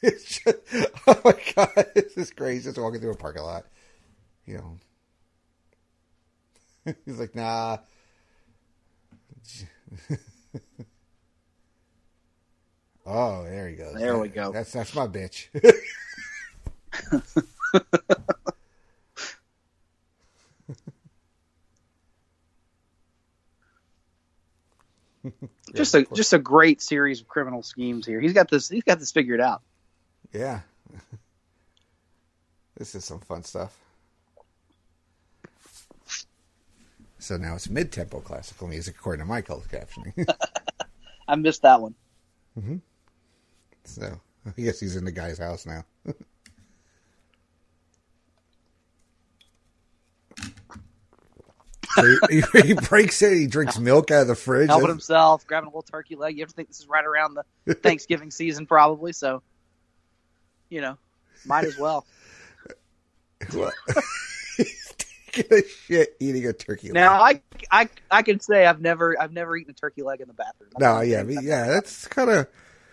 [0.05, 0.59] It's just,
[1.07, 2.65] oh my god, this is crazy.
[2.65, 3.65] Just walking through a parking lot,
[4.45, 4.79] you know.
[7.07, 7.79] He's like, nah.
[13.07, 13.95] oh, there he goes.
[13.95, 14.53] There we go.
[14.53, 15.49] That's that's my bitch.
[25.75, 28.21] Just a just a great series of criminal schemes here.
[28.21, 28.69] He's got this.
[28.69, 29.63] He's got this figured out.
[30.35, 30.61] Yeah.
[32.77, 33.79] This is some fun stuff.
[37.19, 40.29] So now it's mid-tempo classical music according to my closed captioning.
[41.29, 41.95] I missed that one.
[42.59, 42.77] Mm-hmm.
[43.85, 45.85] So I guess he's in the guy's house now.
[51.95, 53.33] so he, he, he breaks it.
[53.39, 54.69] He drinks milk out of the fridge.
[54.69, 56.37] Helping himself, grabbing a little turkey leg.
[56.37, 59.13] You have to think this is right around the Thanksgiving season, probably.
[59.13, 59.43] So,
[60.75, 60.99] you know,
[61.47, 62.05] might as well.
[63.53, 63.75] What?
[64.57, 66.89] he's taking a shit eating a turkey.
[66.89, 66.95] leg.
[66.95, 70.29] Now, I, I, I can say I've never, I've never eaten a turkey leg in
[70.29, 70.71] the bathroom.
[70.77, 72.47] I'm no, yeah, but yeah, that's kind of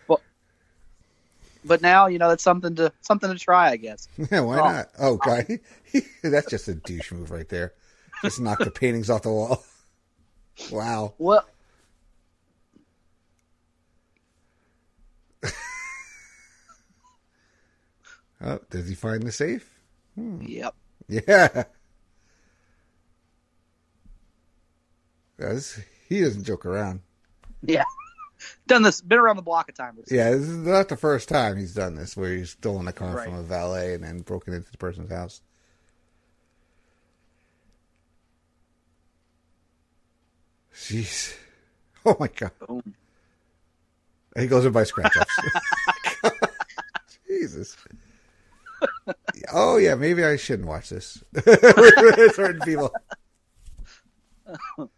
[0.10, 0.20] But
[1.64, 4.10] but now, you know, that's something to, something to try, I guess.
[4.32, 4.42] yeah.
[4.42, 4.64] Why Oh.
[4.72, 4.90] not?
[5.00, 5.48] Oh, god,
[6.22, 7.74] that's just a douche move right there.
[8.24, 9.64] Just knock the paintings off the wall.
[10.70, 11.14] Wow.
[11.18, 11.46] Well,
[18.44, 19.80] Oh, does he find the safe?
[20.16, 20.42] Hmm.
[20.42, 20.76] Yep.
[21.08, 21.64] Yeah.
[25.38, 27.02] That's, he doesn't joke around.
[27.64, 27.84] Yeah.
[28.68, 29.98] Done this, been around the block a time.
[30.10, 33.16] Yeah, this is not the first time he's done this, where he's stolen a car
[33.16, 33.26] right.
[33.26, 35.42] from a valet and then broken into the person's house.
[40.74, 41.36] Jeez.
[42.04, 42.50] Oh my god.
[42.68, 42.96] Boom.
[44.36, 45.40] He goes and buys scratch offs.
[47.28, 47.78] Jesus.
[49.52, 51.24] Oh yeah, maybe I shouldn't watch this.
[52.36, 52.94] Certain people.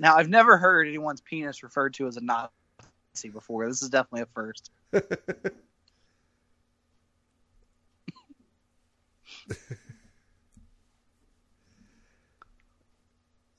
[0.00, 3.68] Now, I've never heard anyone's penis referred to as a Nazi before.
[3.68, 4.70] This is definitely a first.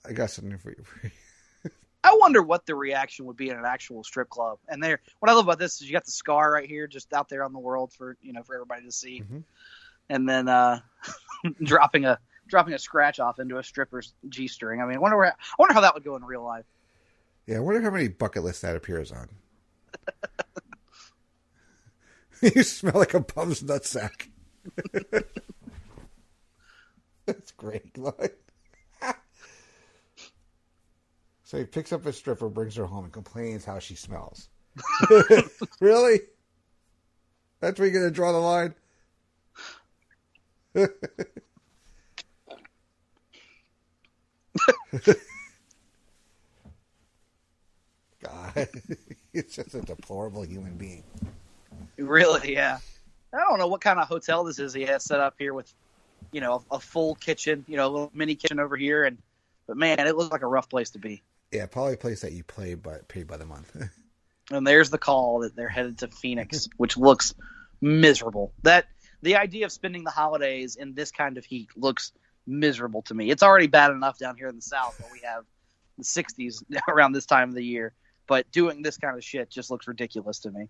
[0.04, 0.84] I got something for you.
[2.04, 4.58] I wonder what the reaction would be in an actual strip club.
[4.68, 7.14] And there, what I love about this is you got the scar right here, just
[7.14, 9.44] out there on the world for you know for everybody to see, Mhm.
[10.10, 10.80] and then uh,
[11.64, 14.82] dropping a dropping a scratch off into a stripper's g string.
[14.82, 16.66] I mean, I wonder where, I wonder how that would go in real life.
[17.46, 19.30] Yeah, I wonder how many bucket lists that appears on.
[22.42, 24.30] you smell like a bum's nutsack.
[27.28, 27.96] That's great.
[31.52, 34.48] So he picks up a stripper, brings her home, and complains how she smells.
[35.82, 36.22] really?
[37.60, 38.74] That's where you're going to draw the line?
[48.24, 48.70] God,
[49.34, 51.04] he's just a deplorable human being.
[51.98, 52.78] Really, yeah.
[53.34, 55.70] I don't know what kind of hotel this is he has set up here with,
[56.32, 59.18] you know, a, a full kitchen, you know, a little mini kitchen over here, and
[59.68, 61.22] but man, it looks like a rough place to be.
[61.52, 63.76] Yeah, probably a place that you play but pay by the month.
[64.50, 67.34] And there's the call that they're headed to Phoenix, which looks
[67.80, 68.52] miserable.
[68.64, 68.88] That
[69.22, 72.12] the idea of spending the holidays in this kind of heat looks
[72.46, 73.32] miserable to me.
[73.32, 75.46] It's already bad enough down here in the South where we have
[75.98, 77.94] the 60s around this time of the year,
[78.28, 80.68] but doing this kind of shit just looks ridiculous to me.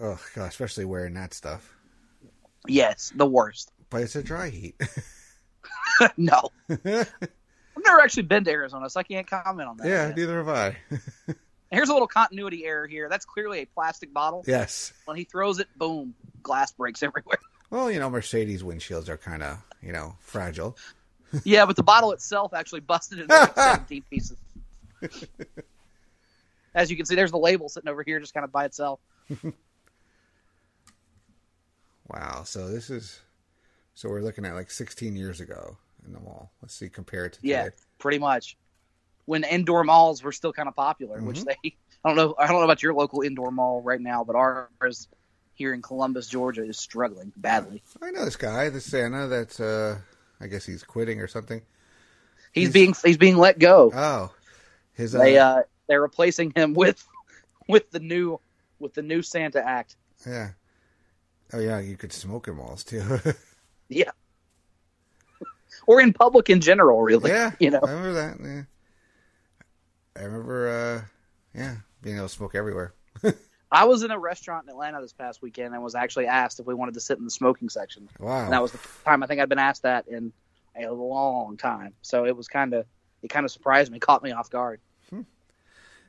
[0.00, 1.74] oh god, especially wearing that stuff.
[2.68, 3.72] Yes, the worst.
[3.90, 4.80] But it's a dry heat.
[6.16, 6.50] no,
[7.84, 9.86] I've never actually been to Arizona, so I can't comment on that.
[9.86, 10.16] yeah, yet.
[10.16, 10.76] neither have I.
[11.70, 13.08] Here's a little continuity error here.
[13.10, 14.44] That's clearly a plastic bottle.
[14.46, 14.92] yes.
[15.04, 17.38] When he throws it, boom, glass breaks everywhere.
[17.70, 20.76] Well, you know, Mercedes windshields are kind of, you know, fragile.
[21.44, 24.38] yeah, but the bottle itself actually busted into like 17 pieces.
[26.72, 29.00] As you can see, there's the label sitting over here, just kind of by itself.
[32.06, 32.42] Wow.
[32.44, 33.18] So this is,
[33.94, 36.52] so we're looking at like 16 years ago in the mall.
[36.62, 37.76] Let's see, compare it to Yeah, today.
[37.98, 38.56] pretty much.
[39.26, 41.46] When indoor malls were still kind of popular, which Mhm.
[41.62, 44.36] they, I don't know, I don't know about your local indoor mall right now, but
[44.36, 45.08] ours
[45.54, 47.82] here in Columbus, Georgia, is struggling badly.
[48.02, 49.28] I know this guy, the Santa.
[49.28, 49.98] That's, uh,
[50.40, 51.62] I guess he's quitting or something.
[52.52, 53.90] He's, He's- being he's being let go.
[53.94, 54.32] Oh,
[54.92, 55.14] his.
[55.14, 57.04] Uh, they uh they're replacing him with
[57.68, 58.38] with the new
[58.78, 59.96] with the new Santa Act.
[60.26, 60.50] yeah.
[61.52, 63.02] Oh yeah, you could smoke in malls too.
[63.88, 64.10] Yeah.
[65.86, 67.30] Or in public in general, really.
[67.30, 67.80] yeah, You know.
[67.82, 68.36] I remember that.
[68.42, 68.62] Yeah.
[70.20, 70.68] I remember.
[70.68, 72.94] uh Yeah, being able to smoke everywhere.
[73.72, 76.66] I was in a restaurant in Atlanta this past weekend and was actually asked if
[76.66, 78.08] we wanted to sit in the smoking section.
[78.20, 78.44] Wow.
[78.44, 80.32] And that was the time I think I'd been asked that in
[80.80, 81.94] a long time.
[82.02, 82.86] So it was kind of
[83.22, 84.80] it kind of surprised me, caught me off guard.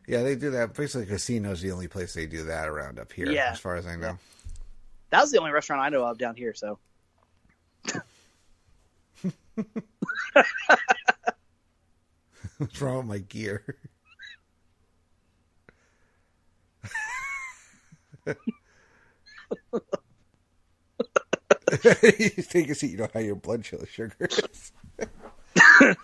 [0.08, 0.76] Yeah, they do that.
[0.76, 3.50] Basically, casino's the only place they do that around up here, Yeah.
[3.54, 4.20] as far as I know.
[5.10, 6.54] That was the only restaurant I know of down here.
[6.54, 6.78] So
[12.58, 13.63] What's wrong with my gear?
[18.25, 18.34] you
[22.43, 22.91] take a seat.
[22.91, 24.71] You know how your blood sugar is.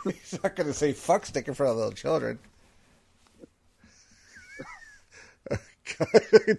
[0.04, 2.40] He's not going to say "fuck" stick in front of little children.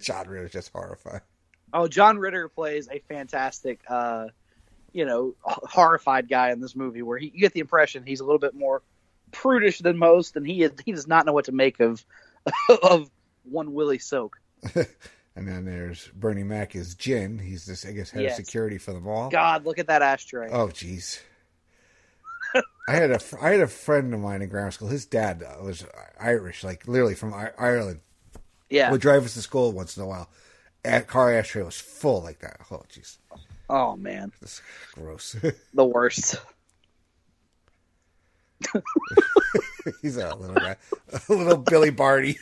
[0.01, 1.21] John Ritter's just horrified.
[1.73, 4.27] Oh, John Ritter plays a fantastic, uh,
[4.93, 7.01] you know, horrified guy in this movie.
[7.01, 8.81] Where he, you get the impression he's a little bit more
[9.31, 12.05] prudish than most, and he is, he does not know what to make of
[12.83, 13.09] of
[13.43, 14.37] one Willie Soke.
[15.35, 17.39] And then there's Bernie Mac is Gin.
[17.39, 18.37] He's this, I guess, head Yes.
[18.37, 19.31] of security for the mall.
[19.31, 20.49] God, look at that ashtray.
[20.51, 21.21] Oh, jeez.
[22.87, 24.89] I had a I had a friend of mine in grammar school.
[24.89, 25.85] His dad was
[26.19, 28.01] Irish, like literally from Ireland.
[28.69, 28.91] yeah.
[28.91, 30.29] Would drive us to school once in a while.
[30.85, 32.57] At car ashtray was full like that.
[32.69, 33.17] Oh, jeez,
[33.75, 34.61] Oh man, this is
[34.93, 35.35] gross.
[35.73, 36.39] the worst.
[40.03, 40.75] He's a little guy,
[41.11, 42.33] a little Billy Barty.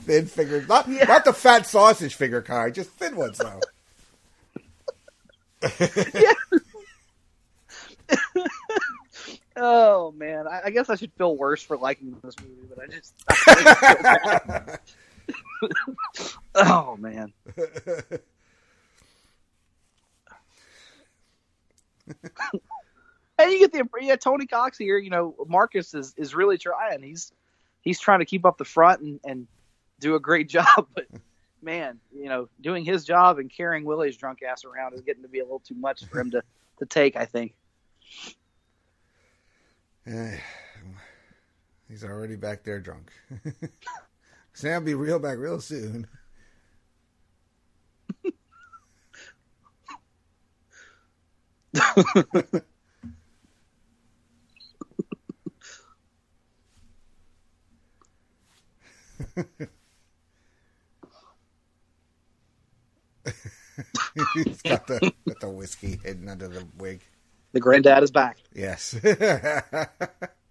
[0.00, 3.60] thin fingers, not not the fat sausage finger kind, just thin ones though.
[9.56, 12.88] Oh man, I, I guess I should feel worse for liking this movie, but I
[12.88, 13.14] just.
[13.28, 13.38] I
[14.66, 14.78] really
[15.32, 15.68] feel
[16.54, 16.66] bad.
[16.68, 17.32] oh man.
[23.38, 24.98] hey, you get the yeah Tony Cox here.
[24.98, 27.02] You know, Marcus is is really trying.
[27.02, 27.32] He's
[27.82, 29.46] he's trying to keep up the front and and
[30.00, 31.06] do a great job, but.
[31.62, 35.28] Man, you know, doing his job and carrying Willie's drunk ass around is getting to
[35.28, 36.42] be a little too much for him to,
[36.78, 37.16] to take.
[37.16, 37.54] I think.
[40.06, 40.36] Eh,
[41.88, 43.10] he's already back there drunk.
[44.56, 46.06] Sam be real back real soon.
[64.32, 67.02] He's got the got the whiskey hidden under the wig.
[67.52, 68.38] The granddad is back.
[68.54, 68.96] Yes.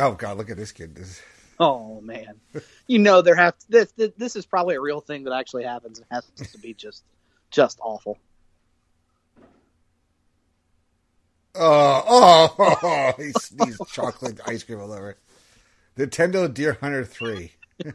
[0.00, 0.36] oh God!
[0.38, 0.94] Look at this kid.
[0.94, 1.20] This,
[1.60, 2.40] Oh man,
[2.86, 4.12] you know there have this, this.
[4.16, 5.98] This is probably a real thing that actually happens.
[5.98, 7.04] It has to be just,
[7.50, 8.18] just awful.
[11.54, 15.18] oh, oh, oh, he sneezed chocolate ice cream all over.
[15.98, 17.52] Nintendo Deer Hunter Three.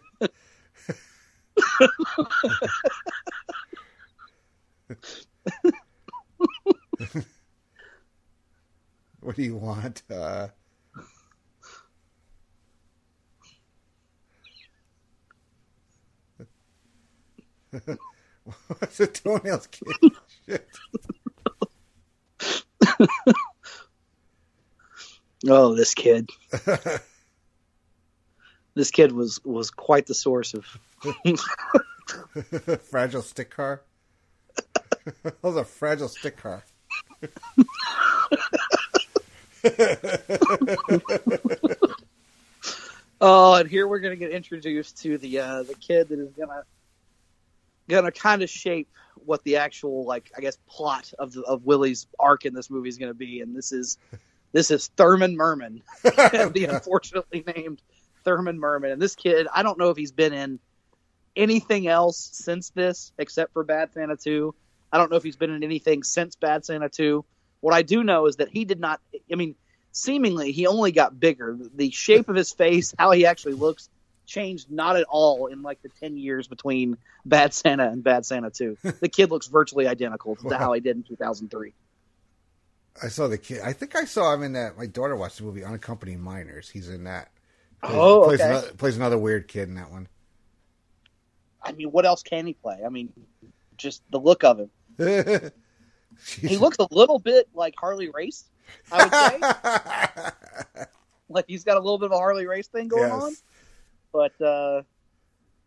[9.22, 10.04] what do you want?
[10.08, 10.50] Uh,
[18.68, 20.12] what's the toenails kid?
[20.46, 20.68] Shit.
[25.48, 26.30] Oh, this kid.
[28.74, 30.66] this kid was was quite the source of.
[32.90, 33.82] Fraggle-Stick car.
[35.24, 36.64] that was a Fraggle-Stick car.
[43.22, 46.64] Oh, and here we're gonna get introduced to the uh, the kid that is gonna
[47.88, 48.90] gonna kind of shape
[49.26, 52.90] what the actual like I guess plot of the, of Willie's arc in this movie
[52.90, 53.98] is gonna be, and this is
[54.52, 57.82] this is Thurman Merman, the unfortunately named
[58.24, 60.60] Thurman Merman, and this kid I don't know if he's been in
[61.36, 64.56] anything else since this except for Bad Santa Two.
[64.92, 67.26] I don't know if he's been in anything since Bad Santa Two.
[67.62, 69.02] What I do know is that he did not.
[69.32, 69.56] I mean,
[69.92, 71.58] seemingly he only got bigger.
[71.76, 73.90] The shape of his face, how he actually looks,
[74.26, 78.50] changed not at all in like the ten years between Bad Santa and Bad Santa
[78.50, 78.78] Two.
[78.84, 81.74] the kid looks virtually identical to how he did in two thousand three.
[83.02, 83.62] I saw the kid.
[83.62, 84.78] I think I saw him in that.
[84.78, 86.70] My daughter watched the movie Unaccompanied Minors.
[86.70, 87.30] He's in that.
[87.82, 88.50] Plays, Oh, plays, okay.
[88.50, 90.08] another, plays another weird kid in that one.
[91.62, 92.80] I mean, what else can he play?
[92.86, 93.12] I mean,
[93.78, 94.70] just the look of him.
[96.40, 98.46] He looks a little bit like Harley Race.
[98.92, 100.34] I would
[100.74, 100.86] say,
[101.30, 103.36] like he's got a little bit of a Harley Race thing going on.
[104.16, 104.84] But uh,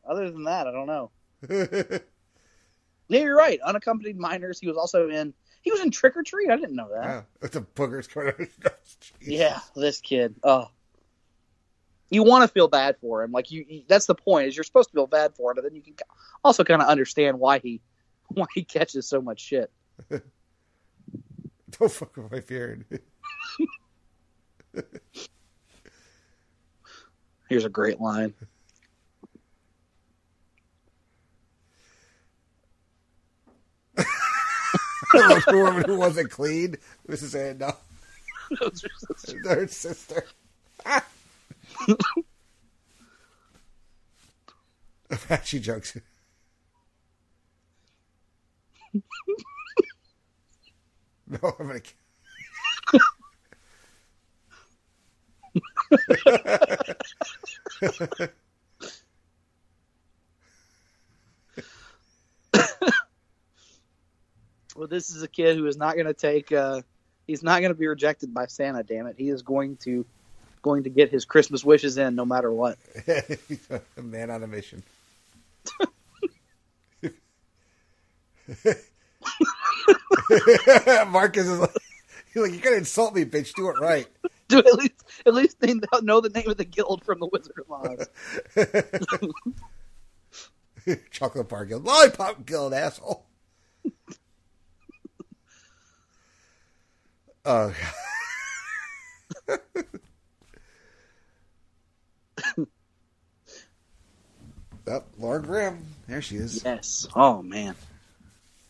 [0.08, 1.10] other than that, I don't know.
[3.10, 3.58] Yeah, you're right.
[3.62, 4.60] Unaccompanied minors.
[4.60, 5.32] He was also in.
[5.62, 6.50] He was in Trick or Treat.
[6.50, 7.04] I didn't know that.
[7.04, 8.96] yeah, with the boogers coming out of his nose.
[9.00, 9.12] Jeez.
[9.22, 10.34] Yeah, this kid.
[10.44, 10.66] Oh,
[12.10, 13.32] you want to feel bad for him.
[13.32, 14.48] Like you, you- that's the point.
[14.48, 15.94] Is you're supposed to feel bad for him, but then you can
[16.44, 17.80] also kind of understand why he,
[18.28, 19.70] why he catches so much shit.
[20.10, 22.84] Don't fuck with my beard.
[27.48, 28.34] Here's a great line.
[35.12, 36.76] the woman who wasn't clean.
[37.06, 37.72] This is saying no.
[39.44, 40.24] Her sister.
[45.10, 45.96] Apache jokes.
[51.26, 51.80] no, I'm gonna.
[64.78, 66.52] Well, this is a kid who is not going to take.
[66.52, 66.82] Uh,
[67.26, 68.84] he's not going to be rejected by Santa.
[68.84, 70.06] Damn it, he is going to,
[70.62, 72.78] going to get his Christmas wishes in no matter what.
[73.08, 74.84] A man on a mission.
[81.08, 81.74] Marcus is like,
[82.42, 83.54] like, you gotta insult me, bitch.
[83.54, 84.06] Do it right.
[84.48, 84.94] Do at least,
[85.26, 88.08] at least they know the name of the guild from the Wizard of Oz.
[91.10, 93.26] Chocolate bar guild, lollipop guild, asshole.
[97.44, 97.74] Oh.
[104.86, 105.86] oh, Lauren Graham.
[106.06, 106.62] There she is.
[106.64, 107.06] Yes.
[107.14, 107.74] Oh man.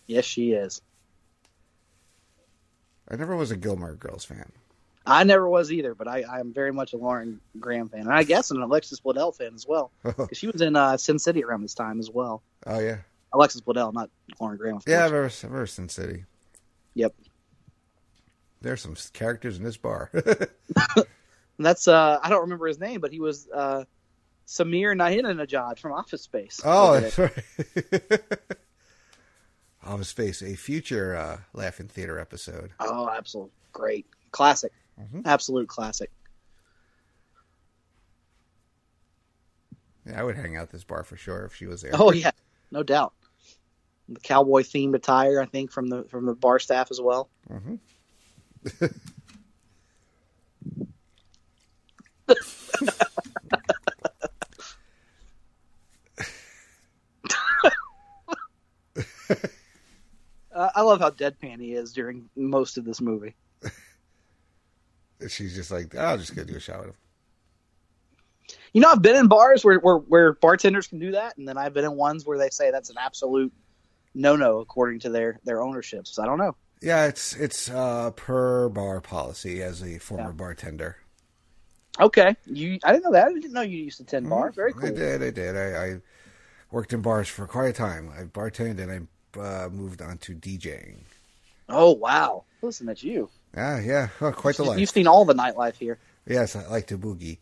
[0.07, 0.81] Yes, she is.
[3.11, 4.53] I never was a Gilmore Girls fan.
[5.07, 8.25] I never was either, but I, I'm very much a Lauren Graham fan, and I
[8.25, 11.63] guess an Alexis Bledel fan as well, because she was in uh, Sin City around
[11.63, 12.43] this time as well.
[12.67, 12.99] Oh yeah,
[13.33, 14.81] Alexis Bledel, not Lauren Graham.
[14.87, 15.07] Yeah.
[15.07, 16.25] I've ever, I've ever Sin City.
[16.95, 17.15] Yep.
[18.61, 20.11] there's some characters in this bar.
[21.59, 23.85] That's uh, I don't remember his name, but he was uh,
[24.47, 26.61] Samir Nagheenanajar from Office Space.
[26.65, 27.33] oh, that's right.
[29.85, 32.71] Office Space, a future uh, Laugh-In Theater episode.
[32.81, 35.23] oh, absolute great classic, Mhm.
[35.25, 36.11] absolute classic.
[40.07, 41.93] Yeah, I would hang out this bar for sure if she was there.
[41.95, 42.31] Oh yeah,
[42.71, 43.13] no doubt.
[44.09, 47.29] The cowboy themed attire, I think, from the from the bar staff as well.
[47.51, 47.79] Mhm.
[60.59, 63.37] Uh, I love how deadpan he is during most of this movie.
[65.29, 66.95] She's just like, "Oh, I'll just go do a shot with him.
[68.73, 71.57] You know, I've been in bars where, where where bartenders can do that, and then
[71.57, 73.53] I've been in ones where they say that's an absolute
[74.15, 76.09] no no according to their their ownership.
[76.09, 76.57] So I don't know.
[76.81, 80.33] Yeah, it's it's uh, per bar policy as a former Yeah.
[80.33, 80.97] bartender.
[82.01, 83.29] Okay, you I didn't know that.
[83.29, 84.51] I didn't know you used to tend bar.
[84.53, 84.89] Very cool.
[84.89, 85.57] I did, I did.
[85.57, 86.01] I, I
[86.71, 88.11] worked in bars for quite a time.
[88.17, 89.01] I bartended and I
[89.39, 90.97] uh, moved on to DJing.
[91.69, 93.29] Oh wow, listen, that's you.
[93.57, 94.79] Ah, yeah, oh, quite the life.
[94.79, 95.99] You've seen all the nightlife here.
[96.27, 97.39] Yes, I like to boogie.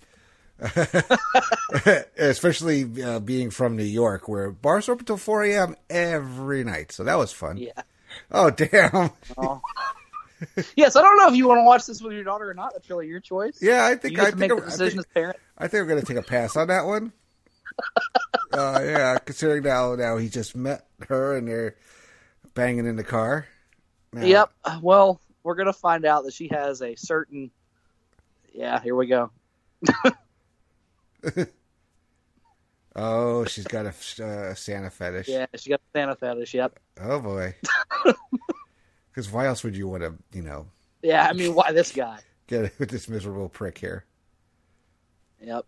[2.17, 5.77] Especially uh, being from New York, where bars open till 4 a.m.
[5.91, 6.93] every night.
[6.93, 7.59] So that was fun.
[7.59, 7.73] Yeah.
[8.31, 9.11] Oh, damn.
[9.37, 9.61] Oh.
[10.77, 12.73] yes, I don't know if you want to watch this with your daughter or not.
[12.73, 13.59] That's really your choice.
[13.61, 15.37] Yeah, I think I think, I decision think as parent.
[15.59, 17.13] I think I'm going to take a pass on that one.
[18.53, 21.77] uh, yeah, considering now now he just met her and they're
[22.55, 23.47] banging in the car.
[24.13, 24.51] Now- Yep.
[24.83, 27.51] Well, we're gonna find out that she has a certain.
[28.53, 29.31] Yeah, here we go.
[32.99, 35.29] Oh, she's got a uh, Santa fetish.
[35.29, 36.55] Yeah, she got the Santa fetish.
[36.55, 36.79] Yep.
[37.03, 37.55] Oh boy.
[39.11, 40.67] Because why else would you want to, you know,
[41.03, 42.19] Yeah, I mean, why this guy?
[42.49, 44.05] get it with this miserable prick here?
[45.41, 45.65] Yep.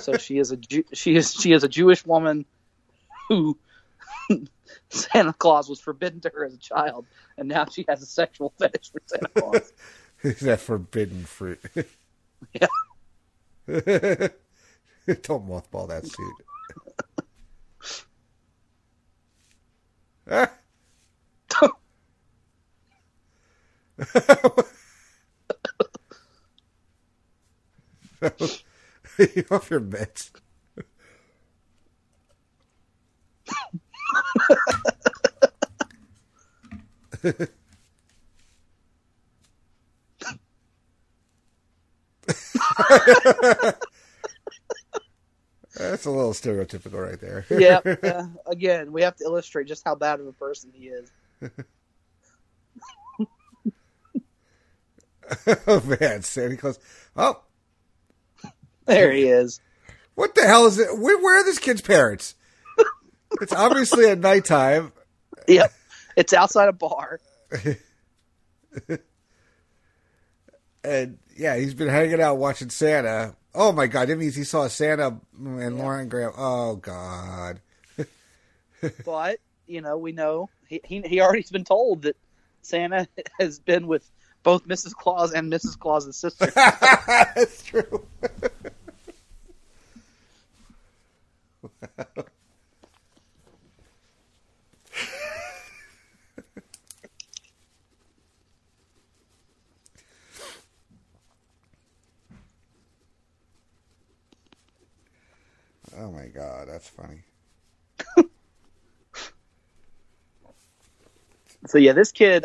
[0.00, 2.44] So she is a Jew- she is she is a Jewish woman
[3.28, 3.56] who
[4.88, 7.06] Santa Claus was forbidden to her as a child,
[7.36, 9.72] and now she has a sexual fetish for Santa Claus.
[10.22, 11.60] Is that forbidden fruit?
[12.54, 12.66] Yeah.
[13.68, 16.34] Don't mothball that suit.
[20.28, 20.50] Ah.
[29.18, 30.30] You off your meds.
[45.76, 47.44] That's a little stereotypical right there.
[47.50, 47.80] yeah.
[48.02, 51.12] uh, again, we have to illustrate just how bad of a person he is.
[55.66, 56.78] oh man, Santa Claus.
[57.14, 57.42] Oh,
[58.86, 59.60] There he is.
[60.14, 60.98] what the hell is it?
[60.98, 62.34] Where, where are this kid's parents?
[63.40, 64.92] It's obviously at nighttime.
[65.48, 65.72] Yep.
[66.16, 67.20] It's outside a bar.
[70.84, 73.34] And yeah, he's been hanging out watching Santa.
[73.54, 76.32] Oh my god, that means he saw Santa and Lauren Graham.
[76.36, 77.60] Oh god.
[79.04, 82.16] But, you know, we know he, he he already's been told that
[82.62, 83.08] Santa
[83.40, 84.08] has been with
[84.44, 84.92] both Mrs.
[84.92, 85.76] Claus and Mrs.
[85.78, 86.46] Claus's sister.
[86.54, 88.06] That's true.
[105.98, 107.22] oh my god, that's funny.
[111.66, 112.44] so yeah, this kid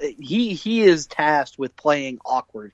[0.00, 2.72] he he is tasked with playing awkward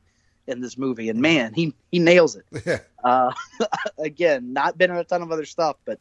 [0.50, 2.44] in this movie and man, he he nails it.
[2.66, 2.80] Yeah.
[3.02, 3.32] Uh
[3.98, 5.98] again, not been in a ton of other stuff, but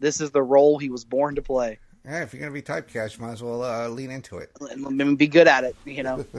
[0.00, 1.78] this is the role he was born to play.
[2.04, 4.50] Yeah, if you're gonna be typecast, might as well uh, lean into it.
[4.60, 6.24] And and be good at it, you know.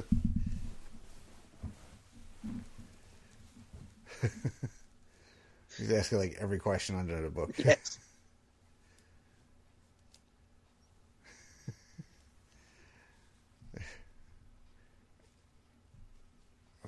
[5.77, 7.51] He's asking like every question under the book.
[7.57, 7.99] yes.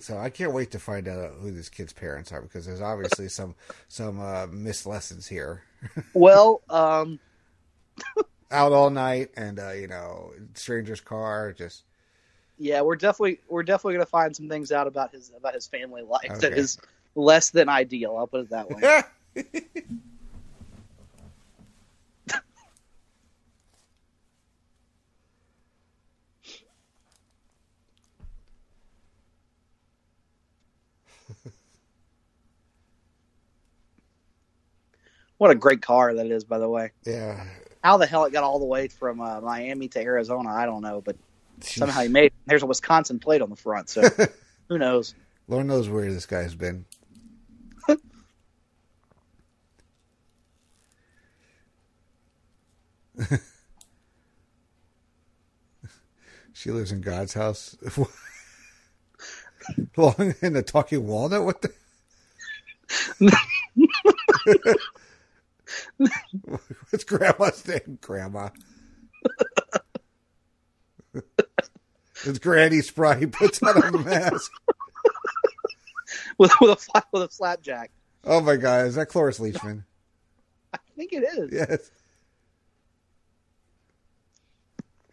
[0.02, 3.30] So I can't wait to find out who this kid's parents are because there's obviously
[3.30, 3.56] some
[3.88, 5.64] some uh, missed lessons here.
[6.14, 7.20] Well, um
[8.52, 11.54] Out all night and uh, you know, stranger's car.
[11.54, 11.86] Just
[12.58, 15.68] yeah, we're definitely we're definitely going to find some things out about his about his
[15.68, 16.56] family life that Okay.
[16.56, 16.78] is
[17.16, 18.16] less than ideal.
[18.18, 18.92] I'll put it that way.
[35.42, 36.92] What a great car that is, by the way.
[37.04, 37.44] Yeah.
[37.84, 40.84] How the hell it got all the way from uh, Miami to Arizona, I don't
[40.84, 41.16] know, but
[41.62, 42.34] somehow he made it.
[42.46, 44.08] There's a Wisconsin plate on the front, so
[44.70, 45.16] who knows?
[45.48, 46.86] Lord knows where this guy's been.
[56.54, 57.76] she lives in God's house.
[59.98, 61.46] Long in the talking walnut.
[61.46, 61.74] What the?
[66.90, 67.98] What's Grandma's name?
[68.02, 68.50] Grandma.
[72.26, 73.20] it's Granny Spry.
[73.20, 74.52] He puts on a mask.
[76.38, 77.92] With with a flat, with a slapjack.
[78.24, 78.88] Oh my God!
[78.88, 79.84] Is that Cloris Leachman?
[80.74, 81.52] I think it is.
[81.52, 81.92] Yes.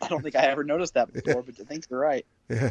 [0.01, 2.24] I don't think I ever noticed that before, but I think you're right.
[2.49, 2.70] Yeah.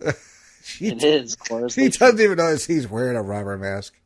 [0.76, 1.36] she, It is.
[1.36, 3.94] Cloris He doesn't even notice he's wearing a rubber mask.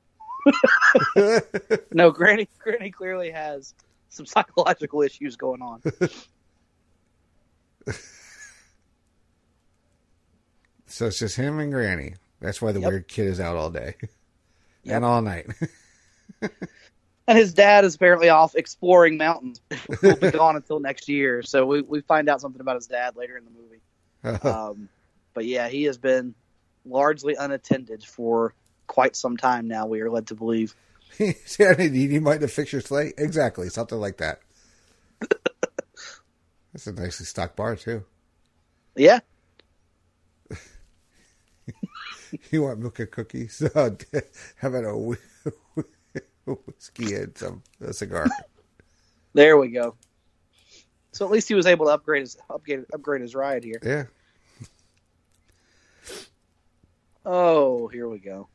[1.93, 3.75] No, Granny Granny clearly has
[4.09, 5.83] some psychological issues going on.
[10.87, 12.15] So it's just him and Granny.
[12.41, 12.89] That's why the Yep.
[12.89, 13.95] weird kid is out all day
[14.85, 14.97] Yep.
[14.97, 15.47] and all night.
[17.29, 19.61] And his dad is apparently off exploring mountains.
[20.01, 21.43] He'll be gone until next year.
[21.43, 24.43] So we, we find out something about his dad later in the movie.
[24.45, 24.89] Um,
[25.33, 26.35] but yeah, he has been
[26.85, 28.55] largely unattended for
[28.87, 30.75] quite some time now, we are led to believe.
[31.45, 33.13] See, I you might have fixed your sleigh.
[33.19, 34.41] Exactly, something like that.
[36.73, 38.05] That's a nicely stocked bar too.
[38.97, 39.21] Yeah.
[42.53, 43.61] You want milk and cookies?
[43.61, 43.91] Uh,
[44.57, 45.17] How about a whi-
[46.47, 48.29] whiskey and some a cigar?
[49.33, 49.97] There we go.
[51.13, 53.81] So at least he was able to upgrade his upgrade, upgrade his ride here.
[53.83, 54.05] Yeah.
[57.33, 58.49] Oh, here we go.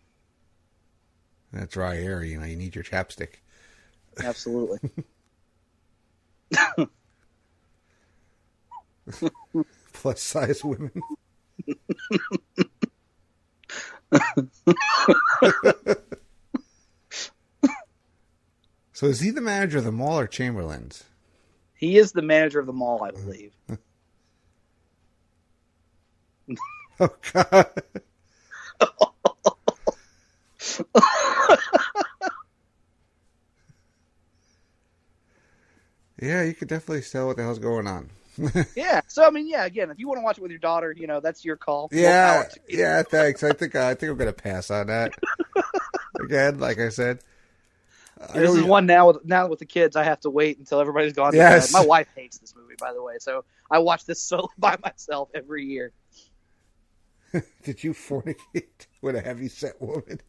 [1.54, 3.36] That dry air, you know, you need your chapstick.
[4.22, 4.80] Absolutely.
[9.94, 10.92] Plus size women.
[18.92, 21.06] so is he the manager of the mall or Chamberlain's?
[21.76, 23.54] he is the manager of the mall, I believe.
[26.98, 27.84] Oh God!
[36.22, 38.10] yeah, you could definitely tell what the hell's going on.
[38.76, 39.00] Yeah.
[39.08, 39.64] So I mean, yeah.
[39.64, 41.88] Again, if you want to watch it with your daughter, you know that's your call.
[41.94, 42.80] Yeah, you.
[42.80, 43.02] yeah.
[43.10, 43.42] Thanks.
[43.46, 45.14] I think I think I'm gonna pass on that.
[46.22, 47.20] Again, like I said,
[48.20, 49.96] I This is always- one now with now with the kids.
[49.96, 51.72] I have to wait until everybody's gone Yes.
[51.72, 51.80] bed.
[51.80, 55.30] My wife hates this movie, by the way, so I watch this solo by myself
[55.34, 55.94] every year.
[57.64, 60.22] Did you fornicate with a heavy set woman?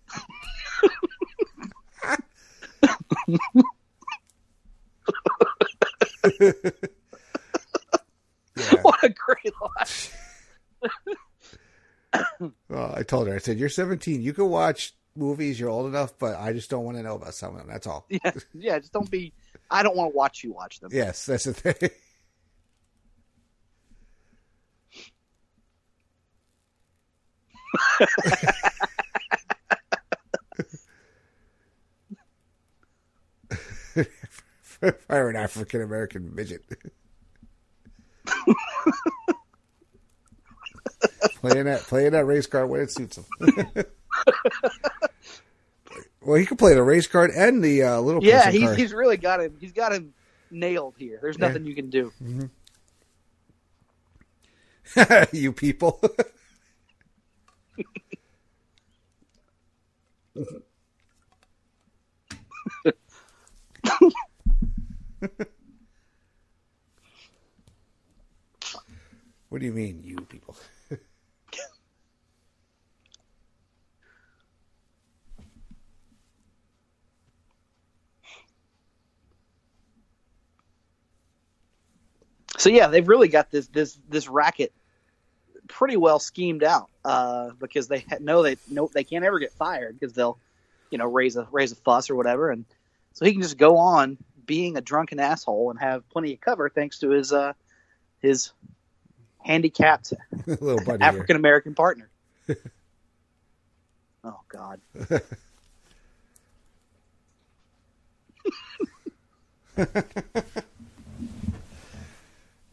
[6.40, 6.57] yeah.
[8.82, 9.86] What a great line!
[12.68, 14.22] Well, I told her, I said, You're 17.
[14.22, 15.61] You can watch movies.
[15.61, 17.68] You're old enough, but I just don't want to know about some of them.
[17.68, 18.07] That's all.
[18.09, 18.78] Yeah, yeah.
[18.78, 19.34] Just don't be.
[19.70, 20.90] I don't want to watch you watch them.
[20.94, 21.90] Yes, that's the thing.
[33.97, 36.62] If I were an African American midget.
[41.37, 43.24] playing that playing that race card when it suits him.
[46.22, 48.79] well, he can play the race card and the uh, little Yeah, person he's card.
[48.79, 49.57] he's really got him.
[49.59, 50.12] He's got him
[50.51, 51.18] nailed here.
[51.22, 51.49] There's Yeah.
[51.49, 52.12] nothing you can do.
[55.33, 56.01] you people.
[69.49, 70.57] what do you mean, you people?
[82.59, 84.72] So yeah, they've really got this this this racket
[85.69, 89.99] pretty well schemed out uh, because they know they know they can't ever get fired
[89.99, 90.39] because they'll
[90.91, 92.64] you know raise a raise a fuss or whatever, and
[93.12, 96.69] so he can just go on being a drunken asshole and have plenty of cover
[96.69, 97.53] thanks to his uh,
[98.21, 98.53] his
[99.45, 100.12] handicapped
[100.47, 102.09] little buddy African American partner.
[104.25, 104.81] oh God.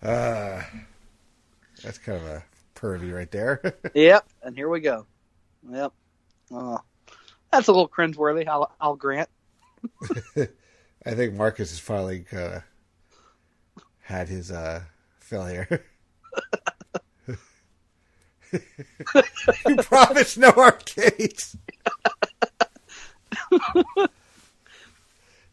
[0.04, 0.62] Uh,
[1.82, 2.44] that's kind of a
[2.84, 3.62] pervy right there.
[3.94, 5.06] Yep, and here we go.
[5.70, 5.94] Yep.
[6.54, 6.78] Uh,
[7.52, 8.48] that's a little cringeworthy.
[8.48, 9.30] I'll, I'll grant.
[10.36, 12.60] I think Marcus has finally uh,
[14.02, 14.82] had his uh,
[15.20, 15.86] fill here.
[19.68, 21.58] you promised no arcades.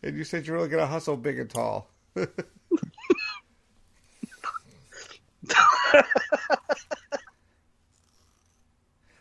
[0.02, 1.90] and you said you're really going to hustle big and tall.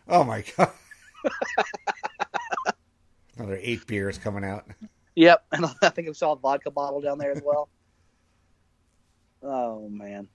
[0.10, 0.72] Oh my god.
[3.38, 4.66] Another eight beers coming out.
[5.16, 7.70] Yep, and I think I saw a vodka bottle down there as well.
[9.44, 10.28] oh man.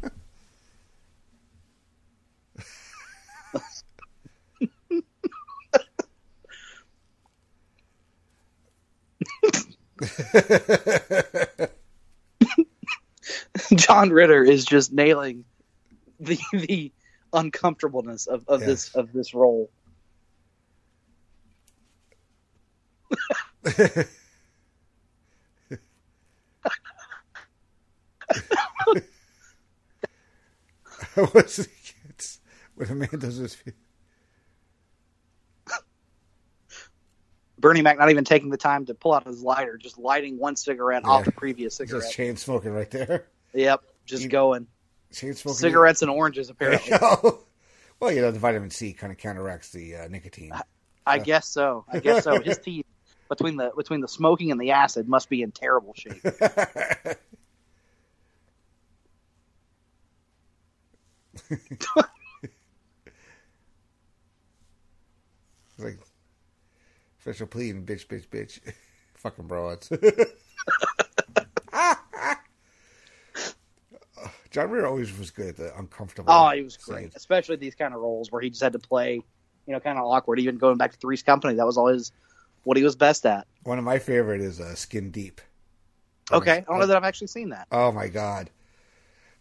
[13.74, 15.44] John Ritter is just nailing
[16.20, 16.92] the the
[17.34, 19.70] uncomfortableness of, of this of this role.
[31.14, 32.40] What's the kids
[32.74, 33.56] when a man does this?
[37.58, 40.56] Bernie Mac not even taking the time to pull out his lighter, just lighting one
[40.56, 41.24] cigarette off Yeah.
[41.26, 42.02] the previous cigarette.
[42.02, 43.26] Just chain smoking right there.
[43.54, 44.66] Yep, just You- going.
[45.14, 45.52] Smoking.
[45.54, 46.92] Cigarettes and oranges, apparently.
[48.00, 50.52] Well, you know the vitamin C kind of counteracts the uh, nicotine.
[51.06, 51.84] I guess so.
[51.90, 52.40] I guess so.
[52.40, 52.84] His teeth
[53.28, 56.22] between the between the smoking and the acid must be in terrible shape.
[65.76, 65.98] It's like
[67.18, 68.60] special pleading, bitch, bitch, bitch,
[69.14, 69.90] fucking broads.
[74.54, 76.32] John Ritter always was good at the uncomfortable.
[76.32, 77.16] Oh, he was great, scenes.
[77.16, 79.14] especially these kind of roles where he just had to play,
[79.66, 80.38] you know, kind of awkward.
[80.38, 82.12] Even going back to Three's Company, that was always
[82.62, 83.48] what he was best at.
[83.64, 85.40] One of my favorite is uh, Skin Deep.
[86.30, 87.66] Okay, I don't know that I've actually seen that.
[87.72, 88.48] Oh my god,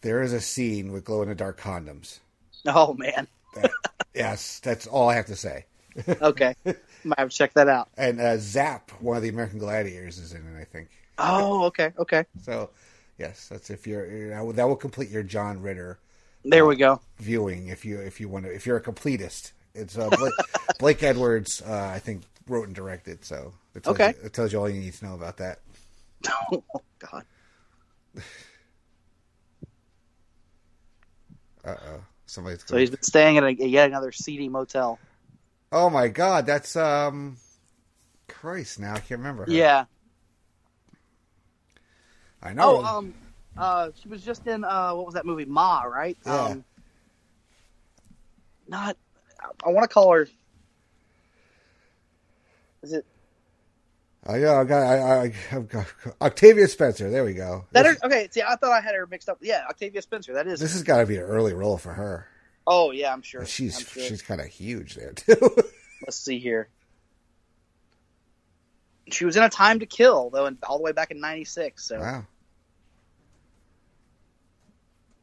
[0.02, 2.18] there is a scene with glow in the dark condoms.
[2.66, 3.28] Oh man.
[3.54, 3.70] That,
[4.16, 5.66] yes, that's all I have to say.
[6.24, 6.56] Okay,
[7.04, 7.88] might have to check that out.
[7.96, 10.60] And uh, Zap, one of the American Gladiators, is in it.
[10.60, 10.90] I think.
[11.20, 12.26] Oh, okay, okay.
[12.42, 12.72] So,
[13.18, 16.00] yes, that's if you're that will complete your John Ritter
[16.44, 17.02] There we go.
[17.18, 19.52] viewing if you if you want to if you're a completist.
[19.76, 20.34] It's uh, Blake,
[20.78, 23.26] Blake Edwards, uh, I think, wrote and directed.
[23.26, 24.10] So it tells Okay.
[24.10, 25.60] you, it tells you all you need to know about that.
[26.52, 26.64] Oh
[27.00, 27.24] God.
[31.66, 32.64] Uh oh, somebody's.
[32.66, 35.00] So he's been staying at a, yet another seedy motel.
[35.72, 37.38] Oh my God, that's um,
[38.28, 38.80] Christ.
[38.80, 39.46] Now I can't remember.
[39.46, 39.52] her.
[39.52, 39.86] Yeah.
[42.44, 42.82] I know.
[42.84, 43.14] Oh, um,
[43.58, 45.46] uh, she was just in uh, what was that movie?
[45.46, 46.18] Ma, right?
[46.26, 46.44] Yeah.
[46.44, 46.64] Um,
[48.68, 48.98] not.
[49.66, 50.28] I want to call her.
[52.82, 53.06] Is it
[54.26, 54.56] I know.
[54.56, 54.82] I got.
[54.82, 55.86] I, I, I've got
[56.22, 57.10] Octavia Spencer.
[57.10, 57.66] There we go.
[57.72, 57.84] that?
[57.84, 59.40] This, Her, okay, see, I thought I had her mixed up.
[59.42, 60.34] Yeah, Octavia Spencer.
[60.34, 60.60] That is.
[60.60, 62.28] this has got to be an early role for her.
[62.66, 63.46] oh yeah, I'm sure.
[63.46, 64.04] She's I'm sure.
[64.04, 65.36] she's kind of huge there too.
[66.02, 66.70] Let's see here.
[69.12, 71.86] She was in a Time to Kill though, and all the way back in '96.
[71.86, 72.26] So wow.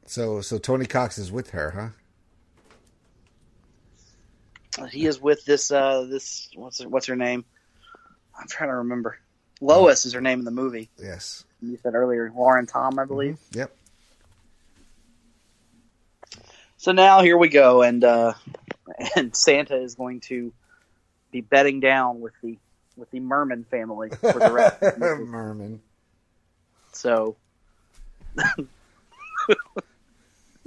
[0.06, 1.88] So so Tony Cox is with her, huh?
[4.90, 5.70] he is with this.
[5.70, 7.44] uh This what's her, what's her name?
[8.38, 9.18] I'm trying to remember.
[9.60, 10.90] Lois is her name in the movie.
[10.98, 11.44] Yes.
[11.60, 13.38] You said earlier, Lauren Tom, I believe.
[13.52, 13.76] Yep.
[16.78, 18.32] So now here we go, and uh,
[19.16, 20.52] and Santa is going to
[21.30, 22.56] be bedding down with the
[22.96, 24.82] with the Merman family for the rest.
[24.82, 25.24] of the movie.
[25.24, 25.80] Merman.
[26.92, 27.36] so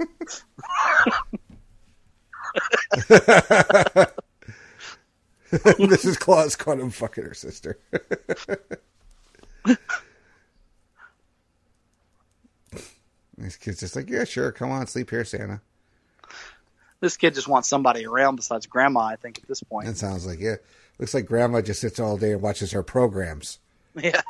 [5.52, 6.18] Mrs.
[6.18, 7.78] Claus caught him fucking her sister.
[13.36, 15.60] These kids just like, yeah, sure, come on, sleep here, Santa.
[17.00, 19.00] this kid just wants somebody around besides Grandma.
[19.00, 19.88] I think at this point.
[19.88, 20.64] It sounds like it.
[20.98, 23.58] Looks like Grandma just sits all day and watches her programs.
[24.00, 24.20] Yeah.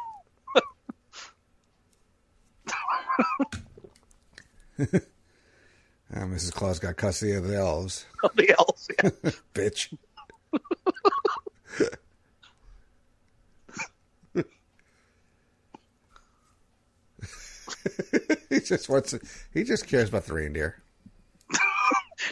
[6.15, 6.53] Uh, Mrs.
[6.53, 8.07] Claus got custody of the elves.
[8.21, 8.89] Somebody else.
[9.03, 9.11] Yeah.
[9.55, 9.97] Bitch.
[18.51, 19.11] he just wants.
[19.11, 19.21] To,
[19.53, 20.81] He just cares about the reindeer.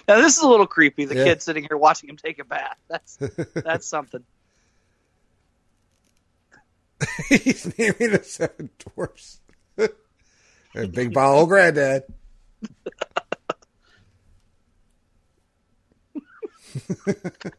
[0.08, 1.04] Now this is a little creepy.
[1.04, 1.24] The Yeah.
[1.24, 2.78] kid sitting here watching him take a bath.
[2.88, 3.18] That's
[3.54, 4.24] that's something.
[7.28, 9.40] He's naming the seven dwarfs.
[10.74, 12.04] and big old granddad.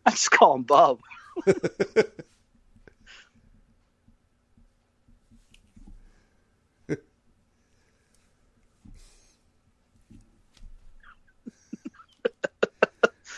[0.06, 1.00] I just call him Bub.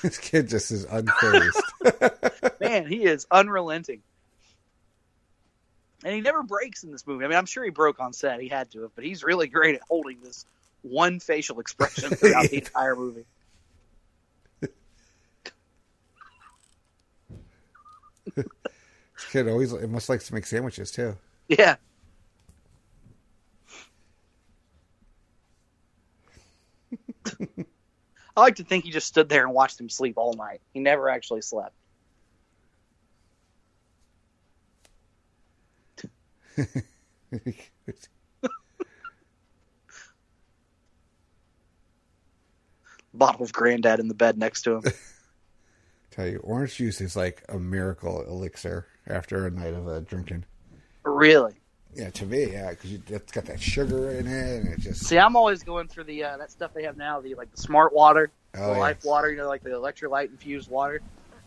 [0.02, 2.60] this kid just is unfazed.
[2.60, 4.02] Man, he is unrelenting.
[6.04, 7.26] And he never breaks in this movie.
[7.26, 8.40] I mean, I'm sure he broke on set.
[8.40, 10.46] He had to have, but he's really great at holding this
[10.84, 13.26] one facial expression throughout the entire movie.
[19.32, 21.16] Kid always it must likes to make sandwiches too.
[21.48, 21.76] Yeah.
[28.38, 30.60] I like to think he just stood there and watched him sleep all night.
[30.74, 31.74] He never actually slept.
[43.14, 44.84] Bottle of granddad in the bed next to him.
[46.12, 50.46] Tell you, orange juice is like a miracle elixir after a night of uh, drinking.
[51.04, 51.54] really?
[51.94, 55.18] Yeah, to me, yeah, because it's got that sugar in it, and it just See,
[55.18, 57.94] I'm always going for the uh, that stuff they have now, the like the smart
[57.94, 61.02] water, Oh, the life water, you know, like the electrolyte infused water.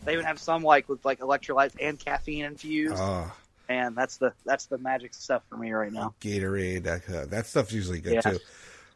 [0.05, 3.31] They even have some like with like electrolytes and caffeine infused, oh,
[3.67, 6.15] and that's the that's the magic stuff for me right now.
[6.21, 6.83] Gatorade.
[6.83, 8.21] That uh, that stuff's usually good Yeah.
[8.21, 8.39] too.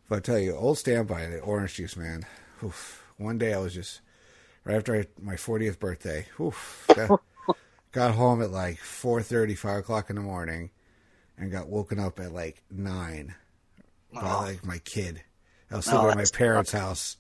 [0.10, 2.26] But I tell you, old standby, the orange juice, man.
[2.64, 3.04] Oof.
[3.18, 4.02] One day I was just
[4.66, 6.26] right after I, my 40th birthday.
[6.40, 7.20] Oof, got,
[7.94, 10.72] got home at like 4:30, 5 o'clock in the morning,
[11.38, 13.34] and got woken up at like nine
[14.14, 15.24] by like my kid.
[15.72, 17.18] I was sleeping at my parents' house.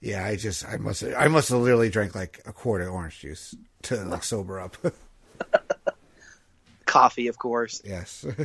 [0.00, 3.20] Yeah, I just I must I must have literally drank like a quart of orange
[3.20, 4.76] juice to like sober up.
[6.86, 7.80] Coffee, of course.
[7.84, 8.26] yes.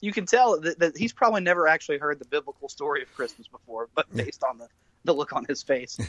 [0.00, 3.48] You can tell that, that he's probably never actually heard the biblical story of Christmas
[3.48, 4.68] before, but based on the
[5.06, 5.98] the look on his face.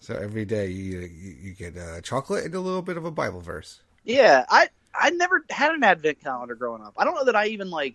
[0.00, 3.40] So every day you you, get uh, chocolate and a little bit of a Bible
[3.40, 3.82] verse.
[4.04, 6.94] Yeah, I I never had an advent calendar growing up.
[6.96, 7.94] I don't know that I even like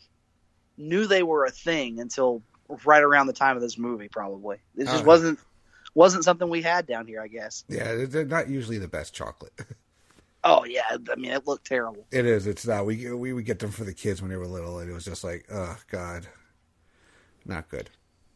[0.77, 2.41] knew they were a thing until
[2.85, 4.07] right around the time of this movie.
[4.07, 5.05] Probably it just Oh.
[5.07, 5.37] wasn't
[5.95, 7.21] wasn't something we had down here.
[7.21, 7.65] I guess.
[7.67, 9.53] Yeah, they're- they're not usually the best chocolate.
[10.43, 12.05] Oh yeah, I mean it looked terrible.
[12.09, 12.47] It is.
[12.47, 12.85] It's not.
[12.85, 15.03] We we would get them for the kids when they were little, and it was
[15.03, 16.25] just like, oh God,
[17.47, 17.89] not good.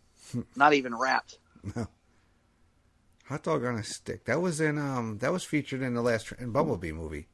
[0.55, 1.37] Not even wrapped.
[1.75, 1.87] No.
[3.25, 4.25] Hot dog on a stick.
[4.25, 7.27] That was in um that was featured in the last in Bumblebee movie.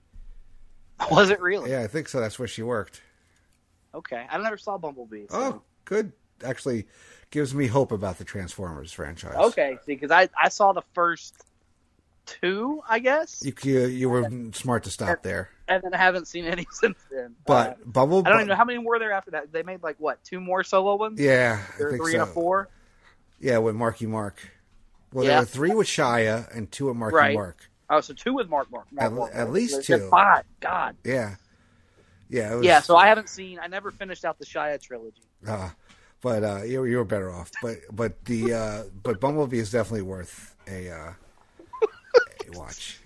[1.11, 1.69] Was it really?
[1.71, 2.19] Yeah, I think so.
[2.19, 3.01] That's where she worked.
[3.93, 5.27] Okay, I never saw Bumblebee.
[5.29, 6.11] so- Oh, good.
[6.43, 6.87] Actually,
[7.31, 9.35] gives me hope about the Transformers franchise.
[9.35, 11.35] Okay, see, because I I saw the first
[12.27, 16.27] two, I guess, You you, you were smart to stop there, and then I haven't
[16.27, 17.35] seen any since then.
[17.45, 18.27] but Uh, Bumblebee.
[18.27, 19.51] I don't even know how many were there after that.
[19.51, 21.19] They made like what two more solo ones?
[21.19, 22.21] Yeah, There were think three so.
[22.21, 22.69] and a four.
[23.39, 24.39] Yeah, with Marky Mark.
[25.13, 25.31] Well, Yeah.
[25.31, 27.33] there were three with Shia and two with Marky Right.
[27.35, 27.69] Mark.
[27.89, 28.85] Oh, so two with Mark Mark.
[28.91, 30.09] Mark At- Mark, at least There's two.
[30.09, 30.43] Five.
[30.59, 30.95] God.
[31.05, 31.35] Yeah,
[32.29, 32.81] yeah, it was, Yeah.
[32.81, 33.59] So I haven't seen.
[33.61, 35.21] I never finished out the Shia trilogy.
[35.47, 35.69] Uh,
[36.21, 37.51] but uh, you you were better off.
[37.61, 41.15] But but the uh, but Bumblebee is definitely worth a uh, a
[42.53, 42.99] watch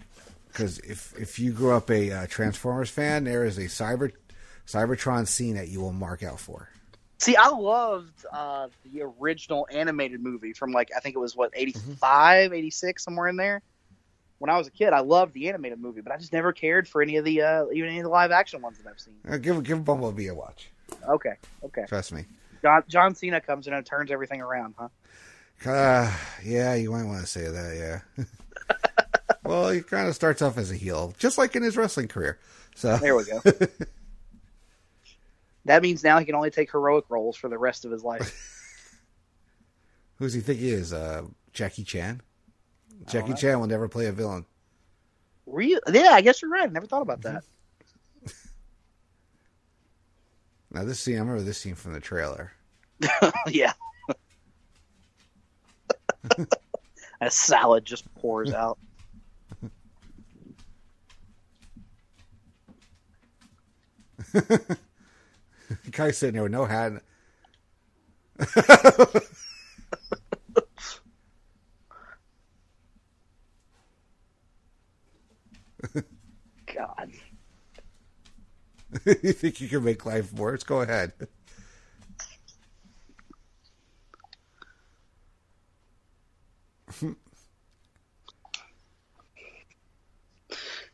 [0.51, 4.11] because if if you grew up a uh, Transformers fan, there is a Cyber
[4.67, 6.69] Cybertron scene that you will mark out for.
[7.19, 11.51] See, I loved uh, the original animated movie from like I think it was what
[11.53, 13.61] 85, 86, somewhere in there.
[14.39, 16.87] When I was a kid, I loved the animated movie, but I just never cared
[16.87, 19.13] for any of the uh, even any of the live action ones that I've seen.
[19.27, 20.71] Uh, give give Bumblebee a watch.
[21.07, 21.33] Okay,
[21.63, 21.85] okay.
[21.87, 22.25] Trust me.
[22.61, 24.89] John John Cena comes in and turns everything around, huh?
[25.63, 26.11] Uh,
[26.43, 28.01] yeah, you might want to say that.
[28.17, 28.25] Yeah.
[29.43, 32.39] well, he kind of starts off as a heel, just like in his wrestling career.
[32.75, 33.41] So There we go.
[35.65, 38.33] that means now he can only take heroic roles for the rest of his life.
[40.15, 40.93] who does he think he is?
[40.93, 41.23] Uh,
[41.53, 42.21] Jackie Chan.
[43.07, 43.35] Jackie know.
[43.35, 44.45] Chan will never play a villain.
[45.45, 45.79] Real?
[45.91, 46.69] Yeah, I guess you're right.
[46.69, 47.43] I never thought about that.
[50.73, 52.53] Now this scene, I remember this scene from the trailer.
[53.47, 53.73] yeah.
[57.19, 58.77] A salad just pours out.
[65.91, 66.93] guy's sitting there with no hat.
[76.73, 77.11] God.
[79.23, 80.63] you think you can make life worse?
[80.63, 81.13] Go ahead.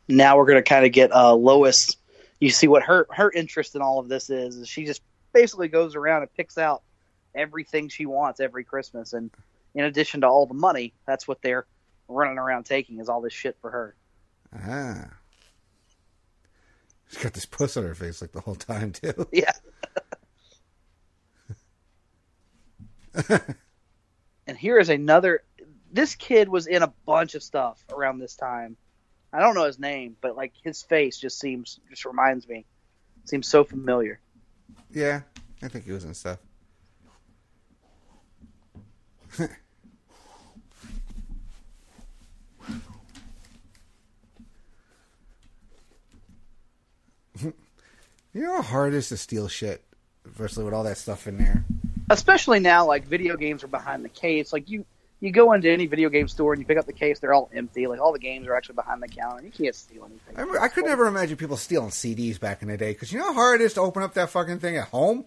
[0.08, 1.97] Now we're gonna kind of get uh, Lois.
[2.40, 4.56] You see what her her interest in all of this is?
[4.56, 6.82] Is she just basically goes around and picks out
[7.34, 9.30] everything she wants every Christmas, and
[9.74, 11.66] in addition to all the money, that's what they're
[12.08, 13.94] running around taking is all this shit for her.
[14.54, 15.10] Ah.
[17.08, 19.26] She's got this puss on her face like the whole time too.
[19.32, 19.52] Yeah.
[24.46, 25.42] and here is another.
[25.90, 28.76] This kid was in a bunch of stuff around this time.
[29.32, 32.64] I don't know his name, but like his face just seems just reminds me.
[33.24, 34.20] Seems so familiar.
[34.90, 35.22] Yeah,
[35.62, 36.38] I think he was in stuff.
[47.40, 47.52] you
[48.34, 49.84] know how hard it is to steal shit,
[50.26, 51.64] especially with all that stuff in there.
[52.10, 54.52] Especially now, like video games are behind the case.
[54.52, 54.86] Like you,
[55.20, 57.50] you go into any video game store and you pick up the case, they're all
[57.52, 57.86] empty.
[57.86, 59.44] Like all the games are actually behind the counter.
[59.44, 60.36] You can't steal anything.
[60.36, 63.18] I, remember- I could never imagine people stealing CDs back in the day because you
[63.18, 65.24] know how hard it is to open up that fucking thing at home.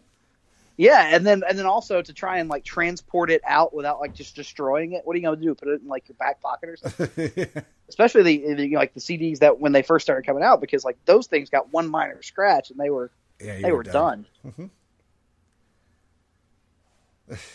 [0.77, 4.15] Yeah, and then and then also to try and like transport it out without like
[4.15, 5.01] just destroying it.
[5.05, 5.53] What are you gonna do?
[5.53, 7.47] Put it in like your back pocket or something?
[7.89, 10.97] Especially the, the like the CDs that when they first started coming out because like
[11.05, 14.25] those things got one minor scratch and they were yeah, they were done.
[14.47, 14.69] Mhm.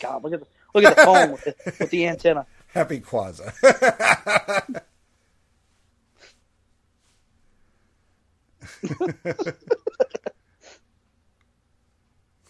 [0.01, 2.47] God, look at the look at the phone with the, with the antenna.
[2.69, 4.83] Happy Kwanzaa.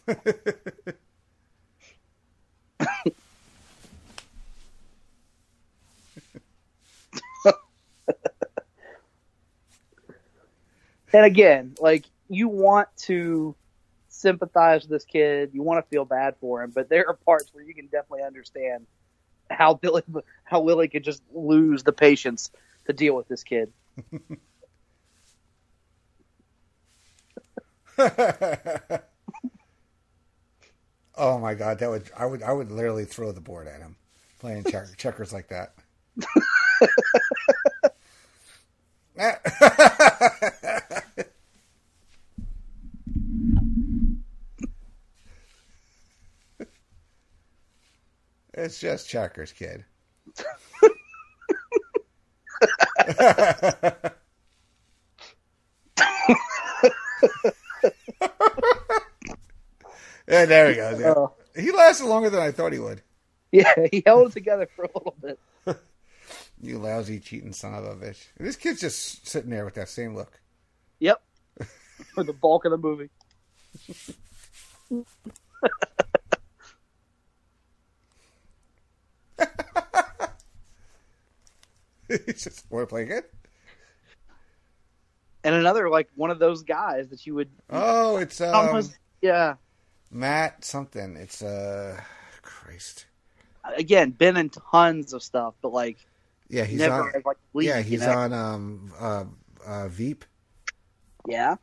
[11.16, 13.54] And again, like you want to
[14.16, 17.52] sympathize with this kid, you want to feel bad for him, but there are parts
[17.52, 18.86] where you can definitely understand
[19.50, 20.02] how Billy
[20.44, 22.50] how Willie could just lose the patience
[22.86, 23.72] to deal with this kid.
[31.16, 33.96] oh my god, that would I would I would literally throw the board at him
[34.38, 35.74] playing check, checkers like that.
[48.56, 49.84] it's just checkers, kid.
[60.28, 61.00] Yeah, there he goes.
[61.00, 61.10] Yeah.
[61.12, 63.02] Uh, He lasted longer than I thought he would.
[63.52, 65.38] yeah, he held it together for a little bit.
[66.58, 68.28] You lousy cheating son of a bitch.
[68.38, 70.40] This kid's just sitting there with that same look.
[71.00, 71.20] Yep.
[72.14, 73.10] For the bulk of the movie.
[82.26, 83.24] He's just want to play good.
[85.44, 89.54] And another like one of those guys that you would Oh, it's um, almost yeah.
[90.10, 91.16] Matt something.
[91.16, 92.00] It's uh,
[92.42, 93.06] Christ.
[93.76, 95.98] Again, been in tons of stuff, but like
[96.48, 97.12] Yeah, he's never on.
[97.14, 98.12] as, like lead, yeah, you he's know?
[98.12, 99.24] on um uh,
[99.64, 100.24] uh Veep
[101.28, 101.56] Yeah.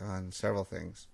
[0.00, 1.06] on several things.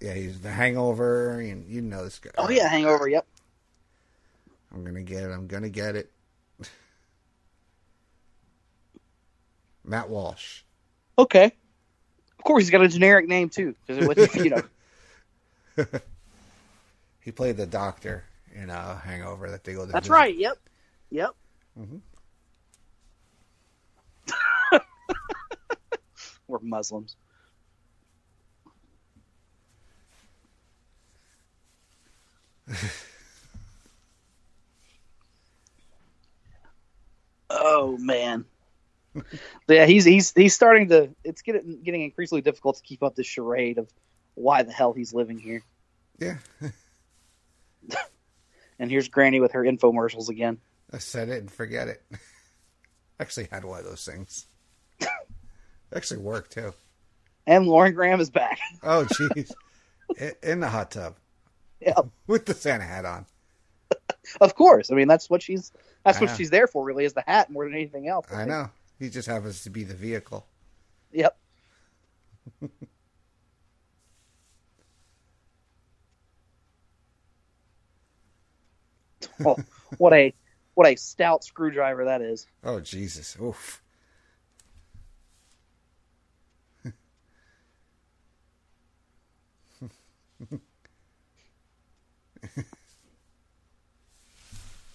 [0.00, 1.40] Yeah, he's the Hangover.
[1.40, 2.30] and you know this guy.
[2.36, 3.08] Oh yeah, Hangover.
[3.08, 3.26] Yep.
[4.72, 5.30] I'm gonna get it.
[5.30, 6.10] I'm gonna get it.
[9.84, 10.62] Matt Walsh.
[11.18, 11.46] Okay.
[12.38, 14.62] Of course, he's got a generic name too, because you know.
[17.26, 18.22] He played the doctor
[18.54, 19.90] in uh, Hangover that they go to.
[19.90, 20.12] That's visit.
[20.12, 20.36] right.
[20.36, 20.58] Yep.
[21.10, 21.30] Yep.
[21.76, 22.00] Mhm.
[26.46, 27.16] We're Muslims.
[37.50, 38.44] Oh man.
[39.68, 41.10] yeah, he's he's he's starting to.
[41.24, 43.88] It's getting getting increasingly difficult to keep up this charade of
[44.34, 45.62] why the hell he's living here.
[46.18, 46.38] Yeah,
[48.78, 50.58] And here's Granny with her infomercials again.
[50.92, 52.02] I said it and forget it.
[53.20, 54.46] Actually, had one of those things.
[55.94, 56.74] Actually worked too.
[57.46, 58.58] And Lauren Graham is back.
[58.82, 59.50] Oh, jeez.
[60.42, 61.16] In the hot tub
[61.80, 63.26] yeah, with the Santa hat on.
[64.40, 64.90] of course.
[64.90, 65.72] I mean, that's what she's
[66.06, 66.36] that's I what know.
[66.36, 66.84] she's there for.
[66.84, 68.26] Really, is the hat more than anything else.
[68.30, 68.48] I think.
[68.48, 68.70] know.
[68.98, 70.46] He just happens to be the vehicle.
[71.12, 71.36] Yep.
[79.44, 79.56] oh,
[79.98, 80.32] what a
[80.74, 82.46] what a stout screwdriver that is.
[82.62, 83.36] Oh, Jesus.
[83.42, 83.82] Oof.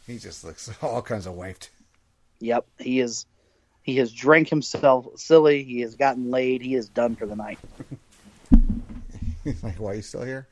[0.05, 1.69] He just looks all kinds of wiped.
[2.39, 3.25] Yep, he is.
[3.83, 5.63] He has drank himself silly.
[5.63, 6.61] He has gotten laid.
[6.61, 7.59] He is done for the night.
[9.43, 10.47] He's like, why are you still here?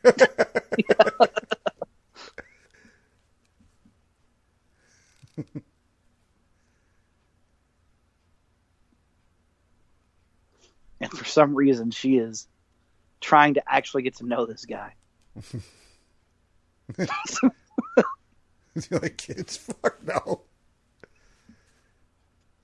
[11.02, 12.48] and for some reason she is
[13.22, 14.94] trying to actually get to know this guy.
[18.90, 19.58] You like kids?
[19.58, 20.42] Fuck no.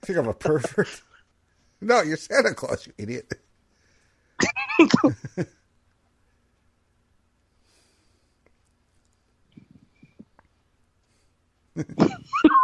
[0.02, 1.02] You think I'm a pervert?
[1.82, 3.34] no, you're Santa Claus, you idiot.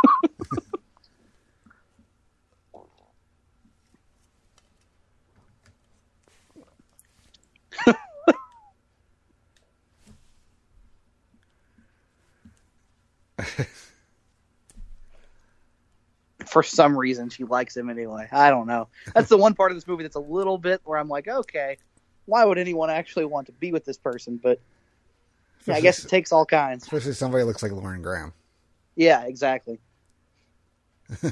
[16.51, 18.27] For some reason, she likes him anyway.
[18.29, 18.89] I don't know.
[19.15, 21.77] That's the one part of this movie that's a little bit where I'm like, okay,
[22.25, 24.37] why would anyone actually want to be with this person?
[24.41, 24.59] But
[25.65, 26.83] yeah, I guess it takes all kinds.
[26.83, 28.33] Especially somebody looks like Lauren Graham.
[28.97, 29.79] Yeah, exactly.
[31.23, 31.31] A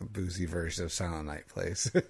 [0.00, 1.92] boozy version of Silent Night plays.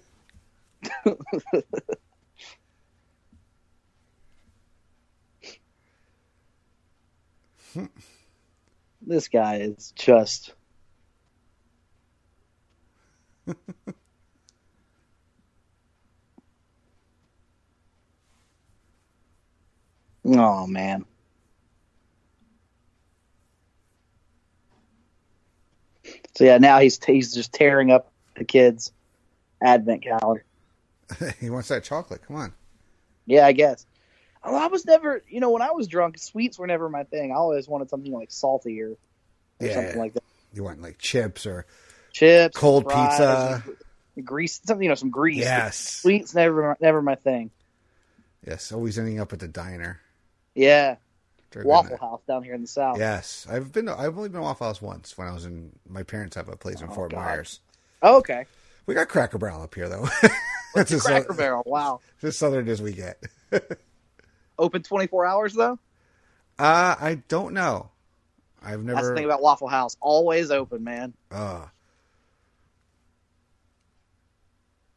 [9.05, 10.53] This guy is just.
[20.25, 21.05] oh man.
[26.35, 28.91] So yeah, now he's he's just tearing up the kids'
[29.61, 30.43] advent calendar.
[31.39, 32.21] he wants that chocolate.
[32.27, 32.53] Come on.
[33.27, 33.85] Yeah, I guess.
[34.53, 37.31] I was never, you know, when I was drunk, sweets were never my thing.
[37.31, 38.97] I always wanted something like salty or, or
[39.59, 39.73] Yeah.
[39.73, 40.23] something like that.
[40.53, 41.65] You want like chips or
[42.11, 43.63] Chips, Cold pizza.
[44.23, 45.37] grease, something, you know, some grease.
[45.37, 47.49] yes, Sweets never, never my thing.
[48.45, 48.71] yes.
[48.71, 49.99] Always ending up at the diner.
[50.53, 50.95] Yeah,
[51.55, 52.97] Waffle the- House down here in the south.
[52.99, 53.89] Yes, I've been.
[53.89, 55.71] I've only been to Waffle House once when I was in.
[55.89, 57.17] My parents have a place in Oh, Fort God.
[57.19, 57.59] Myers.
[58.01, 58.45] Oh, okay.
[58.85, 60.07] We got Cracker Barrel up here though.
[60.73, 61.63] What's the Cracker Barrel?
[61.65, 61.99] Wow.
[62.23, 63.21] as southern as we get.
[64.57, 65.79] Open 24 hours though.
[66.57, 67.89] Uh, I don't know.
[68.63, 68.95] I've never.
[68.95, 69.97] That's the thing about Waffle House.
[69.99, 71.13] Always open, man.
[71.29, 71.65] Uh,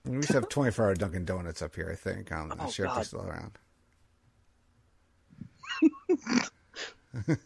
[0.05, 2.33] we used to have 24 hour Dunkin' Donuts up here, I think.
[2.33, 3.59] I'm not Oh, sure if they're still around.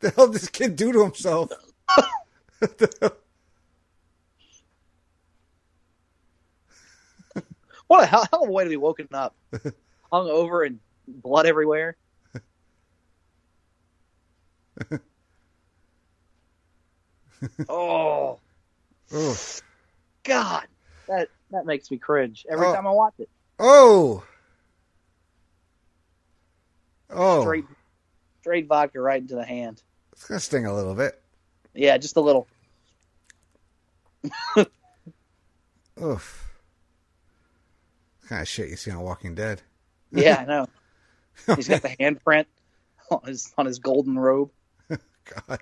[0.00, 1.50] the hell did this kid do to himself?
[7.86, 9.34] What a hell, hell of a way to be woken up,
[10.14, 11.96] hung over and blood everywhere.
[17.68, 18.38] oh.
[20.24, 20.66] God,
[21.08, 22.74] that that makes me cringe every Oh.
[22.74, 23.28] time I watch it.
[23.58, 24.24] Oh!
[27.10, 27.66] Oh, Straight,
[28.40, 29.82] straight vodka right into the hand.
[30.12, 31.20] it's gonna sting a little bit.
[31.74, 32.46] Yeah, just a little.
[36.02, 36.50] Oof.
[38.20, 39.62] What kind of shit you see on Walking Dead?
[40.14, 40.66] Yeah, I know.
[41.56, 42.46] He's got the handprint
[43.10, 44.50] on his on his golden robe.
[44.88, 45.60] God.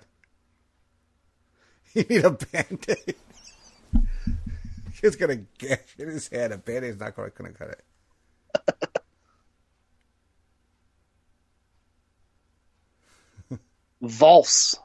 [1.93, 3.15] You need a band-aid.
[4.99, 6.51] Kid's got a gash in his head.
[6.51, 7.83] A band-aid's not going to cut it.
[14.01, 14.75] Valse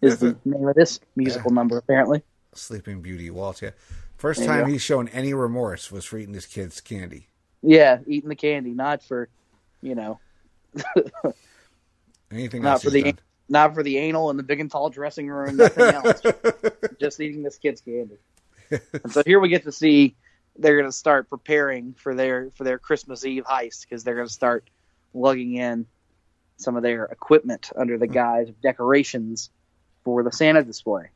[0.00, 2.22] is the name of this musical number, apparently.
[2.54, 3.70] Sleeping Beauty Waltz, yeah.
[4.16, 7.28] First There time he's shown any remorse was for eating his kid's candy.
[7.62, 9.28] Yeah, eating the candy, not for,
[9.80, 10.18] you know,
[12.32, 13.18] Anything not else for the done.
[13.48, 16.22] not for the anal in the big and tall dressing room, nothing else.
[16.98, 18.16] Just eating this kid's candy.
[18.70, 20.16] And so here we get to see
[20.58, 24.26] they're going to start preparing for their for their Christmas Eve heist because they're going
[24.26, 24.68] to start
[25.14, 25.86] lugging in
[26.56, 28.12] some of their equipment under the hmm.
[28.12, 29.50] guise of decorations
[30.04, 31.10] for the Santa display.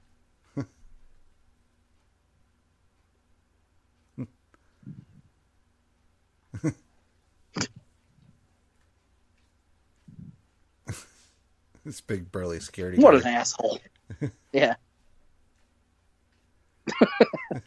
[11.87, 12.99] This big burly scaredy.
[12.99, 13.78] What an asshole!
[14.53, 14.76] Yeah,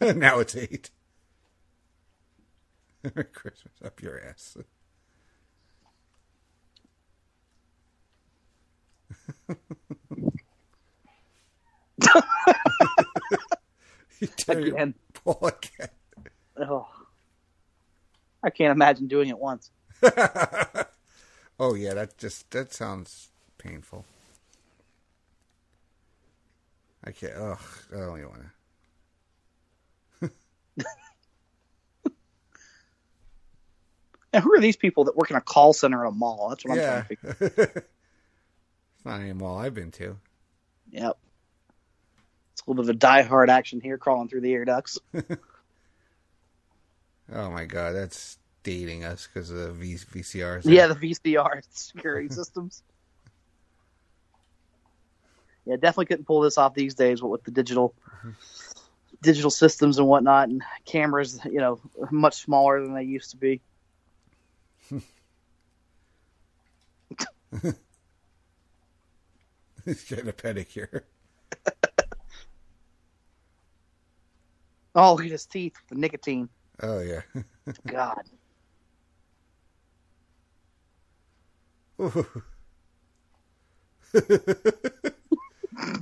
[0.00, 0.90] now it's eight.
[3.02, 4.56] Merry Christmas up your ass.
[14.18, 14.94] you again.
[15.26, 15.90] Again.
[16.58, 16.88] Oh,
[18.42, 19.70] I can't imagine doing it once.
[21.58, 23.29] oh yeah, that just that sounds
[23.62, 24.04] painful.
[27.04, 27.34] I can't.
[27.34, 27.58] Ugh,
[27.92, 28.50] I don't even want to.
[34.32, 36.50] Now, who are these people that work in a call center at a mall?
[36.50, 36.86] That's what I'm yeah.
[36.86, 37.72] trying to figure.
[38.94, 40.16] it's not any mall I've been to.
[40.92, 41.18] Yep.
[42.52, 44.98] It's a little bit of a die-hard action here, crawling through the air ducts.
[47.32, 50.62] Oh my god, that's dating us because of the v- VCRs.
[50.64, 52.82] Yeah, the VCR security systems.
[55.66, 57.22] Yeah, definitely couldn't pull this off these days.
[57.22, 58.30] What with the digital mm-hmm.
[59.22, 61.80] digital systems and whatnot, and cameras, you know,
[62.10, 63.60] much smaller than they used to be.
[69.84, 71.02] He's getting a pedicure.
[74.94, 76.48] Oh, look at his teeth, with the nicotine.
[76.82, 77.22] Oh yeah.
[77.86, 78.24] God.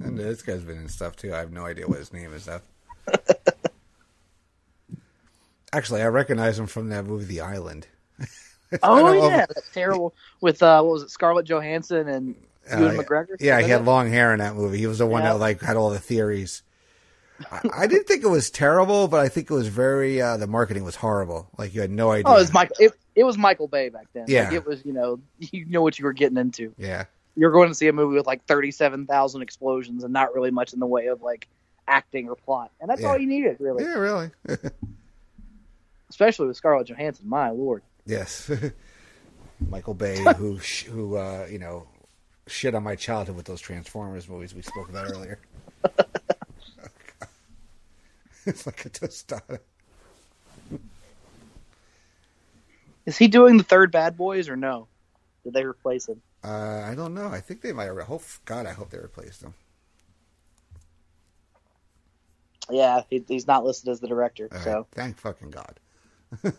[0.00, 1.34] and this guy's been in stuff too.
[1.34, 2.60] I have no idea what his name is though.
[5.72, 7.86] Actually, I recognize him from that movie, The Island.
[8.82, 10.12] Oh don't if- yeah, that's terrible.
[10.40, 12.34] With uh, what was it, Scarlett Johansson and
[12.70, 13.02] Uh, Ewan yeah.
[13.02, 13.36] McGregor?
[13.38, 13.84] Yeah, he had it?
[13.84, 14.78] long hair in that movie.
[14.78, 15.34] He was the one Yeah.
[15.34, 16.62] that like had all the theories.
[17.50, 20.20] I, I didn't think it was terrible, but I think it was very.
[20.22, 21.48] Uh, the marketing was horrible.
[21.58, 22.24] Like you had no idea.
[22.26, 22.76] Oh, it was Michael.
[22.78, 24.24] It, it was Michael Bay back then.
[24.28, 24.44] Yeah.
[24.44, 24.84] like, it was.
[24.84, 26.74] You know, you know what you were getting into.
[26.78, 30.50] Yeah, You're going to see a movie with like thirty-seven thousand explosions and not really
[30.50, 31.46] much in the way of like
[31.88, 33.08] acting or plot, and that's Yeah.
[33.08, 33.84] all you needed, really.
[33.84, 34.30] yeah, really.
[36.10, 37.28] Especially with Scarlett Johansson.
[37.28, 37.82] My lord.
[38.06, 38.50] yes,
[39.68, 40.56] Michael Bay, who
[40.90, 41.86] who uh, you know
[42.46, 45.38] shit on my childhood with those Transformers movies we spoke about earlier.
[48.48, 49.60] it's like a tostada.
[53.06, 54.88] Is he doing the third Bad Boys or no?
[55.44, 56.22] Did they replace him?
[56.44, 57.28] Uh, I don't know.
[57.28, 57.86] I think they might.
[57.86, 59.54] Re- hope God, I hope they replaced him.
[62.70, 64.50] Yeah, he, he's not listed as the director.
[64.52, 65.78] All right, so thank fucking God.
[66.44, 66.54] and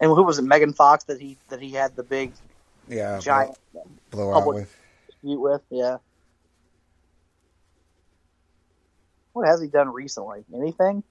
[0.00, 0.42] who was it?
[0.42, 2.32] Megan Fox that he that he had the big
[2.88, 4.76] Yeah, giant blow, blow out with.
[5.22, 5.62] with.
[5.70, 5.98] Yeah.
[9.32, 10.44] What has he done recently?
[10.54, 11.02] Anything?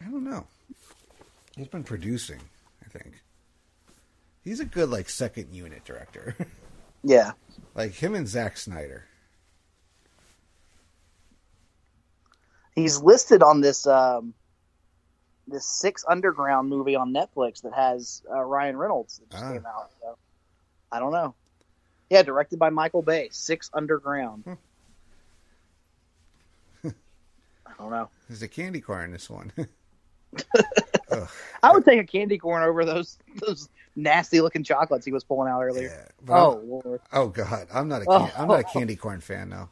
[0.00, 0.46] I don't know.
[1.56, 2.40] He's been producing,
[2.84, 3.22] I think.
[4.42, 6.36] He's a good like second unit director.
[7.02, 7.30] Yeah.
[7.74, 9.06] like him and Zack Snyder.
[12.74, 14.34] He's listed on this um,
[15.48, 19.52] this Six Underground movie on Netflix that has uh, Ryan Reynolds that just Ah.
[19.52, 19.90] came out.
[20.00, 20.16] So,
[20.92, 21.34] I don't know.
[22.10, 23.28] Yeah, directed by Michael Bay.
[23.32, 24.44] Six Underground.
[24.44, 24.52] Hmm.
[27.78, 28.08] I don't know.
[28.28, 29.52] There's a candy corn in this one.
[31.62, 35.50] I would take a candy corn over those those nasty looking chocolates he was pulling
[35.50, 35.88] out earlier.
[35.88, 36.32] yeah.
[36.34, 38.32] Oh, I'm- Oh lord, oh God, I'm not a can- Oh.
[38.36, 38.72] I'm not a oh.
[38.72, 39.68] candy corn fan though.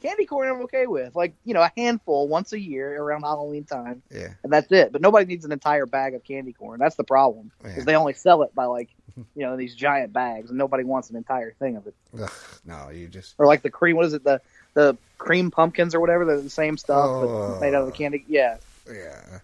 [0.00, 1.14] candy corn I'm okay with.
[1.14, 4.92] Like you know, a handful once a year around Halloween time, Yeah, and that's it.
[4.92, 6.80] But nobody needs an entire bag of candy corn.
[6.80, 7.84] That's the problem because Yeah.
[7.84, 11.16] they only sell it by like you know these giant bags, and nobody wants an
[11.16, 11.94] entire thing of it.
[12.18, 12.30] Ugh,
[12.64, 13.96] no, you just Or like the cream.
[13.96, 14.24] What is it?
[14.24, 14.40] The
[14.78, 16.24] the cream pumpkins or whatever.
[16.24, 17.50] They're the same stuff, Oh.
[17.52, 18.24] but made out of the candy.
[18.28, 18.58] Yeah.
[18.88, 19.38] yeah.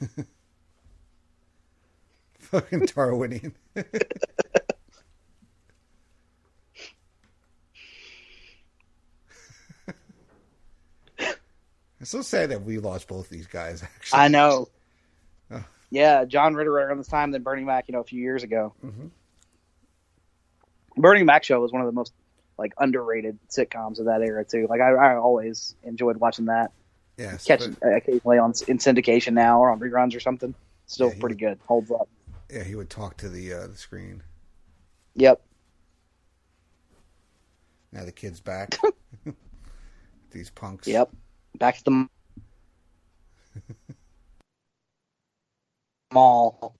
[2.38, 3.54] Fucking Darwinian.
[12.00, 13.82] it's so sad that we lost both these guys.
[13.82, 14.68] Actually, I know.
[15.50, 15.64] Oh.
[15.90, 18.74] Yeah, John Ritter around this time, then Bernie Mac, you know, a few years ago.
[18.84, 19.10] Mhm.
[20.96, 22.12] Bernie Mac show was one of the most
[22.58, 24.66] like underrated sitcoms of that era too.
[24.68, 26.72] Like I, I always enjoyed watching that.
[27.16, 30.54] yes, Catch but- occasionally on in syndication now or on reruns or something.
[30.86, 31.58] Still Yeah, pretty good.
[31.66, 32.08] Holds up.
[32.50, 34.22] yeah, he would talk to the uh, the screen.
[35.14, 35.40] Yep.
[37.92, 38.78] Now the kid's back.
[40.30, 40.86] These punks.
[40.86, 41.10] Yep.
[41.58, 42.08] Back to the
[46.12, 46.74] mall.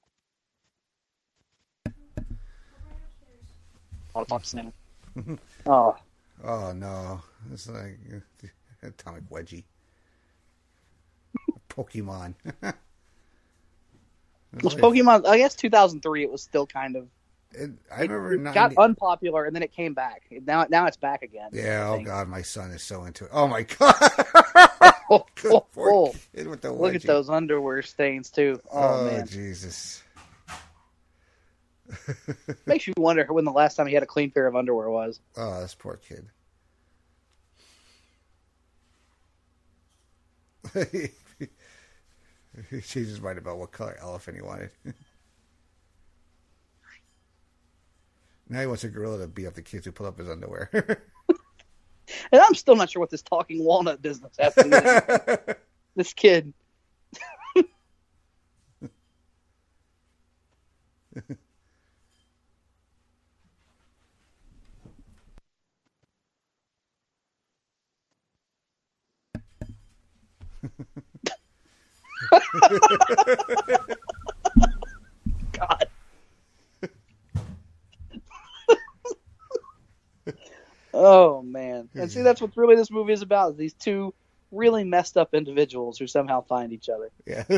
[4.14, 4.72] I'll talk soon.
[5.66, 5.96] oh,
[6.44, 7.20] Oh no,
[7.52, 7.98] it's like
[8.82, 9.64] atomic wedgie.
[11.68, 12.34] Pokemon.
[12.62, 12.74] Like-
[14.78, 15.26] Pokemon?
[15.26, 16.22] I guess 2003.
[16.24, 17.08] It was still kind of
[17.52, 18.34] it- I remember.
[18.34, 20.22] it 90 got unpopular and then it came back.
[20.30, 21.50] Now, now it's back again.
[21.52, 21.88] yeah.
[21.88, 23.30] Oh god, my son is so into it.
[23.32, 23.94] Oh my god.
[25.10, 26.14] Oh, oh, oh.
[26.34, 28.60] kid with the Look at those underwear stains too.
[28.70, 30.02] Oh, Oh, man, Jesus.
[32.66, 35.20] makes you wonder when the last time he had a clean pair of underwear was.
[35.36, 36.28] Oh, this poor kid.
[42.82, 44.70] She just mind about what color elephant he wanted.
[48.48, 50.70] now he wants a gorilla to beat up the kids who pull up his underwear.
[52.32, 55.56] And I'm still not sure what this talking walnut business has to
[55.94, 56.52] this kid.
[75.52, 75.88] God.
[80.94, 81.88] oh man.
[81.94, 84.14] And see that's what really this movie is about, is these two
[84.50, 87.10] really messed up individuals who somehow find each other.
[87.26, 87.44] yeah.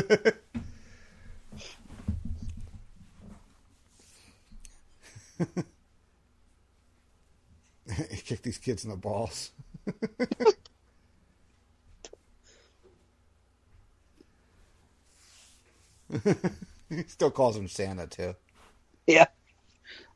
[8.09, 9.51] he kicked these kids in the balls.
[16.89, 18.35] he still calls him Santa too.
[19.07, 19.27] Yeah.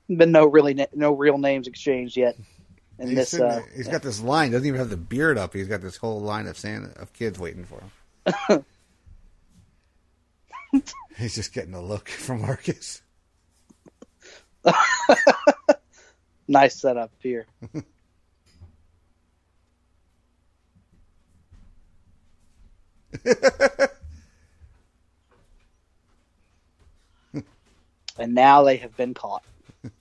[0.08, 2.36] Been no really no real names exchanged yet.
[3.00, 4.52] And He's, this sitting uh he's got this line.
[4.52, 5.54] Doesn't even have the beard up.
[5.54, 7.82] He's got this whole line of Santa of kids waiting for
[8.50, 8.66] him.
[11.18, 13.02] he's just getting a look from Marcus.
[16.48, 17.46] nice setup here.
[28.18, 29.44] and now they have been caught.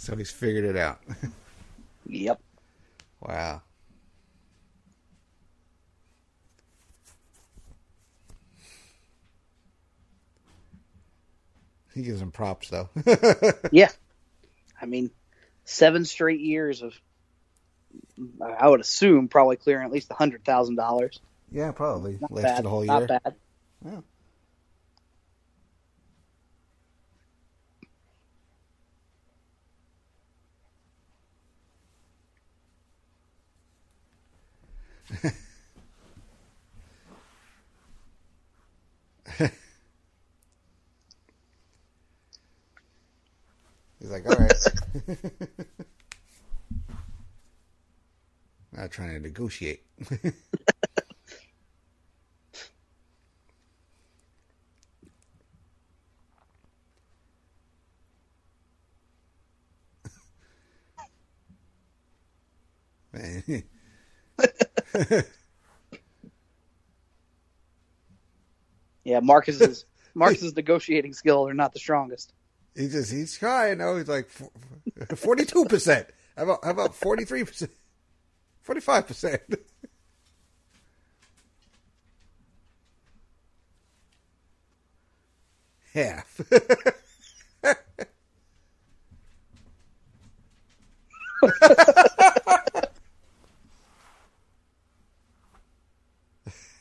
[0.00, 1.00] So he's figured it out.
[2.06, 2.40] Yep.
[3.20, 3.60] wow.
[11.94, 12.88] He gives him props though.
[13.72, 13.90] Yeah.
[14.80, 15.10] I mean,
[15.64, 16.94] seven straight years of,
[18.40, 21.20] I would assume, probably clearing at least a hundred thousand dollars.
[21.50, 22.64] Yeah, probably Not lasted bad.
[22.64, 23.34] the whole Not bad.
[23.84, 24.00] Yeah.
[44.00, 44.52] He's like, all right.
[48.72, 49.82] Not trying to negotiate.
[69.08, 72.34] Yeah, Marcus's Marcus's negotiating skills are not the strongest.
[72.76, 73.78] He just he's trying.
[73.78, 74.28] No, he's like
[75.16, 76.06] forty two percent.
[76.36, 77.70] How about how about forty three percent?
[78.60, 79.40] Forty five percent.
[85.94, 86.40] Half.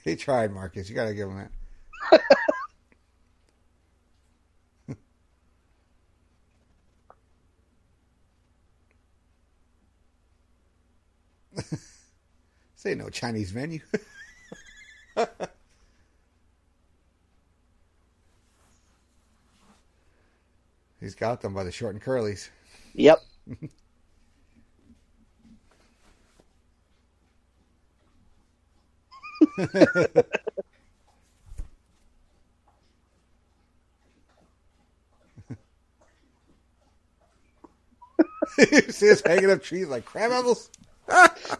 [0.07, 0.89] He tried, Marcus.
[0.89, 1.51] You got to give him that.
[12.75, 13.79] Say no Chinese menu.
[20.99, 22.49] He's got them by the short and curlies.
[22.93, 23.19] Yep.
[29.57, 29.67] you
[38.89, 40.69] see us hanging up trees like crab apples?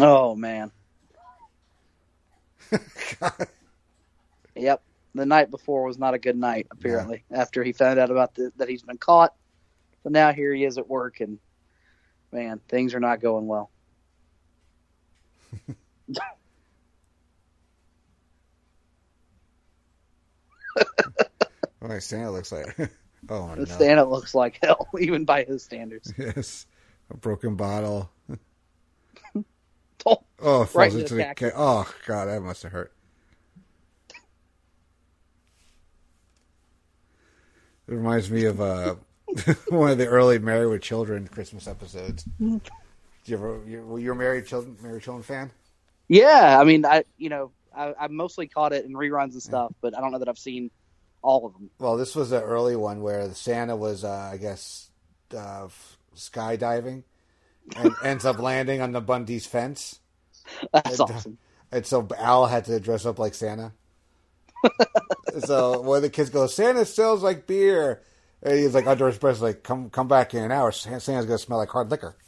[0.00, 0.72] Oh man.
[4.54, 4.82] Yep.
[5.14, 8.52] The night before was not a good night, apparently, after he found out about the,
[8.58, 9.34] that he's been caught.
[10.04, 11.40] So now here he is at work, and
[12.32, 13.70] man, things are not going well.
[21.82, 22.76] Oh, Santa looks like.
[23.28, 23.64] Oh no!
[23.66, 26.12] Santa looks like hell, even by his standards.
[26.18, 26.66] Yes,
[27.10, 28.10] a broken bottle.
[30.06, 31.34] Oh, Oh, it falls Right into the the.
[31.36, 32.92] Ca- oh God, that must have hurt.
[37.90, 38.94] It reminds me of uh,
[39.68, 42.24] one of the early Married with Children Christmas episodes.
[43.24, 45.52] Did you ever you, were you a Married Children Married Children fan?
[46.08, 49.72] Yeah, I mean, I you know, I, I mostly caught it in reruns and stuff,
[49.80, 50.70] but I don't know that I've seen
[51.22, 51.70] all of them.
[51.80, 54.90] Well, this was an early one where the Santa was, uh, I guess,
[55.36, 55.68] uh,
[56.16, 57.04] skydiving
[57.76, 60.00] and ends up landing on the Bundy's fence.
[60.72, 61.38] That's And, uh, awesome.
[61.72, 63.72] And so Al had to dress up like Santa.
[65.40, 68.02] So one of the kids goes, Santa sells like beer.
[68.42, 70.72] And he's like under his breath, like, come come back in an hour.
[70.72, 72.16] Santa's gonna smell like hard liquor.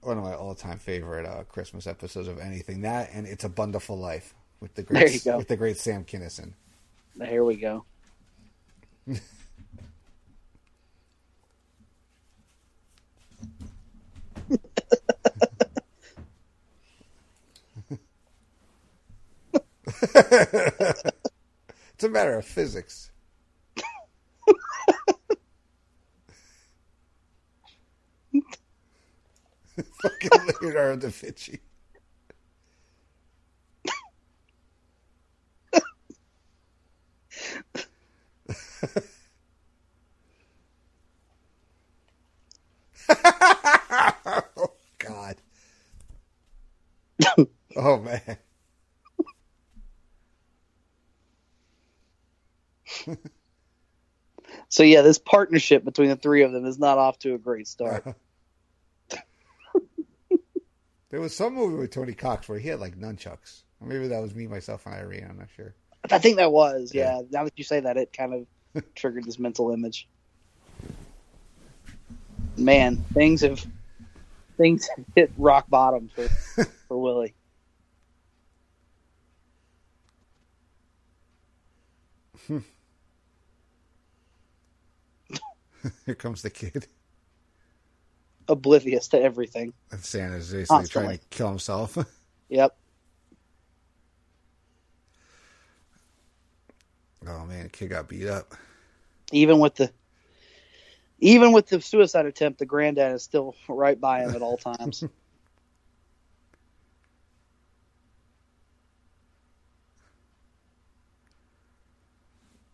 [0.00, 2.80] One of my all time favorite uh, Christmas episodes of anything.
[2.82, 5.36] That and It's a Bundyful Life with the great There you go.
[5.36, 6.52] with the great Sam Kinison.
[7.22, 7.84] Here we go.
[21.94, 23.10] It's a matter of physics.
[30.02, 30.30] Fucking
[30.62, 31.60] Leonardo da Vinci.
[44.56, 45.36] oh God.
[47.76, 48.38] oh man.
[54.70, 57.68] So yeah, this partnership between the three of them is not off to a great
[57.68, 58.04] start.
[61.10, 63.62] There was some movie with Tony Cox where he had like nunchucks.
[63.80, 65.26] Maybe that was me, myself, and Irene.
[65.30, 65.74] I'm not sure.
[66.10, 67.16] I think that was, yeah.
[67.16, 67.22] Yeah.
[67.30, 70.06] Now that you say that, it kind of triggered this mental image.
[72.56, 73.64] Man, things have
[74.58, 76.28] things have hit rock bottom for
[76.88, 77.34] for Willie.
[82.46, 82.58] Hmm.
[86.06, 86.86] Here comes the kid.
[88.48, 89.72] Oblivious to everything.
[89.92, 91.06] And Santa's basically Constantly.
[91.08, 91.98] trying to kill himself.
[92.50, 92.74] Yep.
[97.26, 98.54] oh man, the kid got beat up.
[99.32, 99.92] Even with the
[101.18, 105.04] even with the suicide attempt, the granddad is still right by him at all times.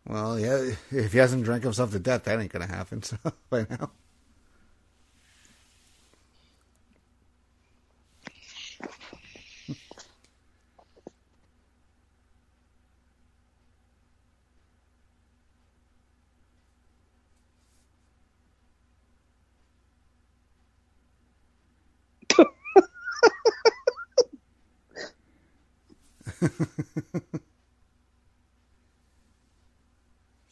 [0.06, 3.02] Well, yeah, if he hasn't drank himself to death, that ain't gonna happen.
[3.14, 3.18] So
[3.50, 3.90] by now,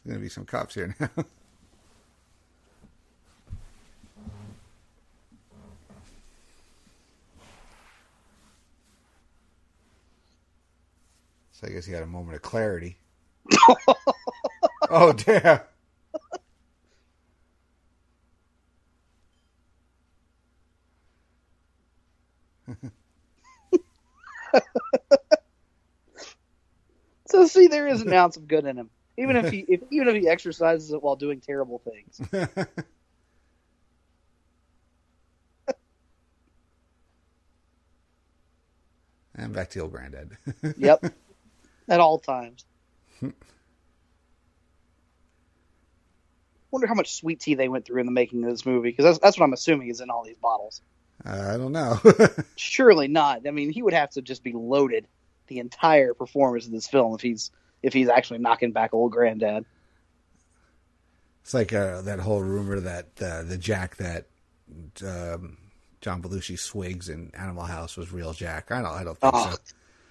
[0.05, 1.09] there's gonna be some cops here now.
[11.51, 12.97] so I guess he had a moment of clarity.
[14.91, 15.61] oh damn!
[27.25, 30.07] so see, there is an ounce of good in him, even if he if, even
[30.07, 32.21] if he exercises it while doing terrible things.
[39.35, 40.37] and back to your granddad.
[40.77, 41.05] Yep,
[41.89, 42.65] at all times.
[46.71, 49.05] Wonder how much sweet tea they went through in the making of this movie because
[49.05, 50.81] that's that's what I'm assuming is in all these bottles.
[51.23, 51.99] Uh, I don't know.
[52.55, 53.47] Surely not.
[53.47, 55.07] I mean, he would have to just be loaded
[55.47, 57.51] the entire performance of this film if he's
[57.83, 59.65] if he's actually knocking back old granddad.
[61.43, 64.25] It's like uh, that whole rumor that uh, the Jack that
[65.05, 65.57] um,
[66.01, 68.71] John Belushi swigs in Animal House was real Jack.
[68.71, 68.91] I don't.
[68.93, 69.57] I don't think Oh, so.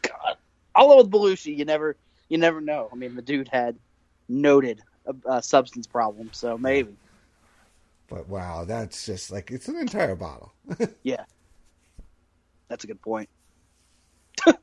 [0.03, 0.37] God.
[0.75, 1.97] Although with Belushi, you never
[2.29, 2.89] you never know.
[2.93, 3.77] I mean, the dude had
[4.29, 6.95] noted uh, uh, substance problems, so maybe.
[8.09, 10.53] But wow, that's just like it's an entire bottle.
[11.03, 11.25] Yeah,
[12.69, 13.31] that's a good point.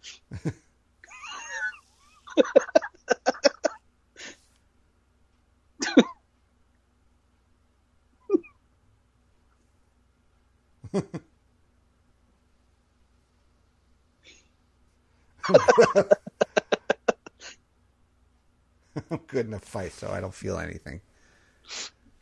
[19.11, 21.02] I'm good in a fight, so I don't feel anything.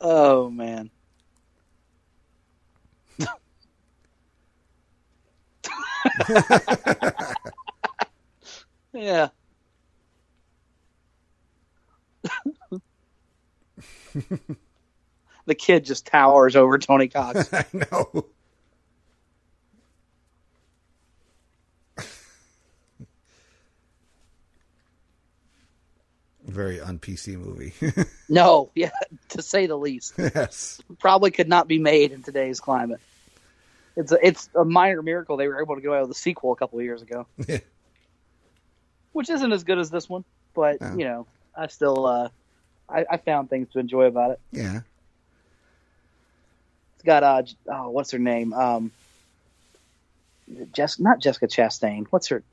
[0.02, 0.90] Oh man.
[8.94, 9.30] yeah.
[15.46, 17.50] The kid just towers over Tony Cox.
[17.54, 18.26] I know.
[26.46, 27.74] Very un PC movie.
[28.30, 28.92] no, yeah,
[29.30, 30.14] to say the least.
[30.18, 30.80] yes.
[31.00, 33.02] Probably could not be made in today's climate.
[33.98, 36.54] It's a, it's a minor miracle they were able to go out with a sequel
[36.54, 37.58] a couple of years ago, Yeah.
[39.12, 40.24] which isn't as good as this one,
[40.54, 42.30] but you know, I still uh,
[42.90, 44.40] I, I found things to enjoy about it.
[44.52, 44.82] Yeah.
[46.96, 48.54] It's got uh, oh, what's her name?
[48.54, 48.92] Um,
[50.74, 52.06] Jess, not Jessica Chastain.
[52.10, 52.44] What's her?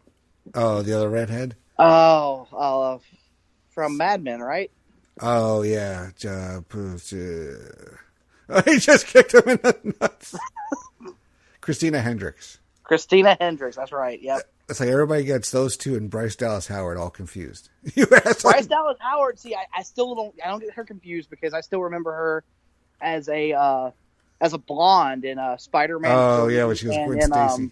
[0.54, 1.56] Oh, the other redhead?
[1.78, 2.98] Oh, uh,
[3.70, 4.70] from Mad Men, right?
[5.20, 6.10] Oh, yeah.
[6.26, 6.60] Uh,
[8.64, 10.34] he just kicked him in the nuts.
[11.60, 12.58] Christina Hendricks.
[12.82, 13.76] Christina Hendricks.
[13.76, 14.20] That's right.
[14.20, 14.42] Yep.
[14.68, 17.68] It's like everybody gets those two and Bryce Dallas Howard all confused.
[17.94, 19.38] You Bryce Dallas Howard.
[19.38, 20.34] See, I, I still don't.
[20.44, 22.44] I don't get her confused because I still remember her
[23.00, 23.90] as a uh,
[24.40, 26.12] as a blonde in uh, Spider Man.
[26.14, 27.70] Oh, yeah, when she was Gwen Stacy.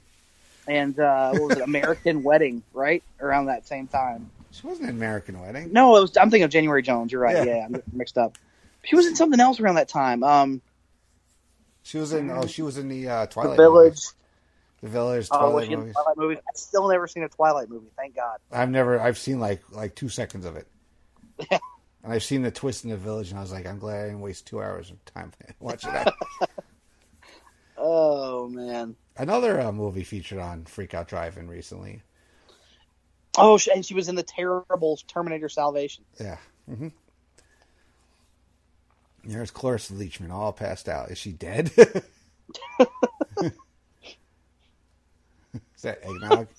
[0.69, 1.63] and uh, what was it?
[1.63, 3.03] American Wedding, right?
[3.21, 4.31] Around that same time.
[4.51, 5.73] She wasn't an American wedding.
[5.73, 6.17] No, it was.
[6.19, 7.11] I'm thinking of January Jones.
[7.11, 7.37] You're right.
[7.37, 7.45] Yeah.
[7.45, 8.37] Yeah, I'm mixed up.
[8.85, 10.23] She was in something else around that time.
[10.23, 10.61] Um,
[11.85, 12.31] She was in.
[12.31, 13.57] Oh, she was in the uh, The Twilight.
[13.57, 13.93] Village.
[13.95, 14.15] movies.
[14.83, 15.29] The Village.
[15.31, 15.95] Oh, Twilight the movies.
[15.95, 16.37] Twilight movie?
[16.37, 17.89] I've still never seen a Twilight movie.
[17.97, 18.39] Thank God.
[18.51, 19.01] I've never.
[19.01, 20.67] I've seen like like two seconds of it.
[21.51, 24.07] and I've seen the twist in the village, and I was like, I'm glad I
[24.07, 26.13] didn't waste two hours of time watching that.
[27.85, 28.95] Oh man.
[29.17, 32.03] Another uh, movie featured on Freak Out Drive-In recently.
[33.37, 36.05] Oh, she, and she was in the terrible Terminator Salvation.
[36.21, 36.37] Yeah.
[36.71, 36.89] Mm-hmm.
[39.25, 41.11] There's Cloris Leachman, all passed out.
[41.11, 41.73] Is she dead?
[45.83, 46.47] Is that eggnog?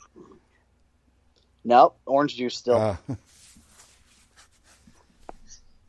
[1.65, 2.75] Nope, orange juice still.
[2.75, 2.97] Uh,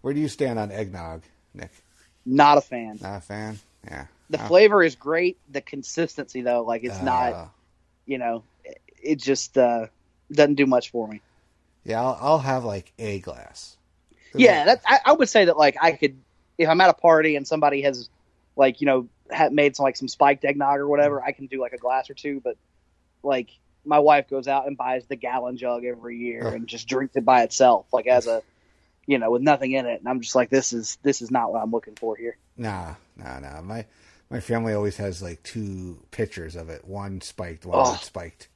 [0.03, 1.73] where do you stand on eggnog, Nick?
[2.25, 3.01] Not a fan.
[3.03, 3.59] Not a fan?
[3.85, 4.07] Yeah.
[4.31, 4.47] The Oh.
[4.47, 5.37] flavor is great.
[5.51, 7.53] The consistency, though, like it's Uh, not.
[8.07, 9.89] You know, it, it just uh,
[10.31, 11.21] doesn't do much for me.
[11.85, 13.77] Yeah, I'll, I'll have like a glass.
[14.37, 16.21] Yeah, that I, I would say that like I could
[16.57, 18.09] if I'm at a party and somebody has
[18.55, 21.61] like you know had made some like some spiked eggnog or whatever, I can do
[21.61, 22.41] like a glass or two.
[22.45, 22.57] But
[23.25, 23.51] like
[23.85, 27.25] my wife goes out and buys the gallon jug every year and just drinks it
[27.25, 28.43] by itself, like as a
[29.07, 30.01] you know with nothing in it.
[30.01, 32.37] And I'm just like, this is this is not what I'm looking for here.
[32.57, 33.61] Nah, nah, nah.
[33.61, 33.85] My
[34.31, 36.85] my family always has like two pitchers of it.
[36.87, 37.99] One spiked, one Oh.
[38.03, 38.49] spiked.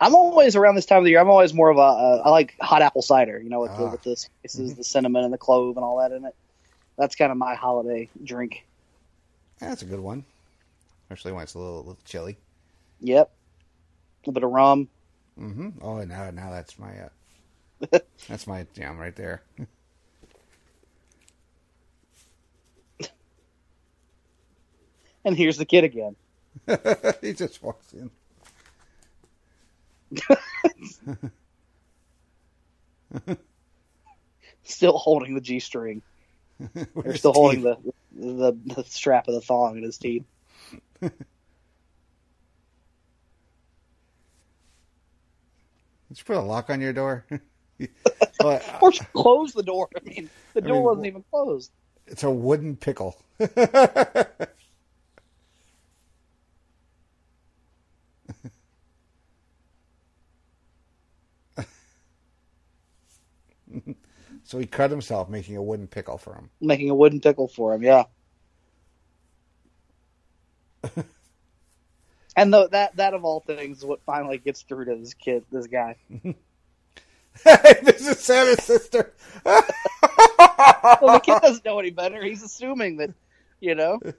[0.00, 1.20] I'm always around this time of the year.
[1.20, 3.84] I'm always more of a, a I like hot apple cider, you know, with, the,
[3.84, 3.90] Ah.
[3.92, 6.34] with the spices, the cinnamon, and the clove and all that in it.
[6.98, 8.66] That's kind of my holiday drink.
[9.60, 10.24] Yeah, that's a good one.
[11.04, 12.36] Especially when it's a little, little chilly.
[13.00, 13.30] Yep,
[14.26, 14.88] little bit of rum.
[15.40, 15.68] Mm-hmm.
[15.82, 17.98] Oh, now now that's my uh,
[18.28, 19.42] that's my jam right there.
[25.24, 26.16] And here's the kid again.
[27.20, 28.10] he just walks in.
[34.62, 36.02] still holding the G string.
[36.94, 37.76] They're still holding the,
[38.14, 40.24] the the strap of the thong in his teeth.
[46.16, 47.26] Did you put a lock on your door?
[48.40, 49.86] well, Or close the door.
[49.94, 51.72] I mean, the door mean, wasn't even closed.
[52.06, 53.20] it's a wooden pickle.
[64.42, 66.48] so he cut himself making a wooden pickle for him.
[66.62, 68.04] Making a wooden pickle for him, yeah.
[72.36, 75.44] And the, that that of all things is what finally gets through to this kid,
[75.52, 75.96] this guy.
[77.44, 79.14] hey, this is Santa's sister.
[81.00, 82.22] Well, the kid doesn't know any better.
[82.24, 83.10] He's assuming that,
[83.60, 84.00] you know.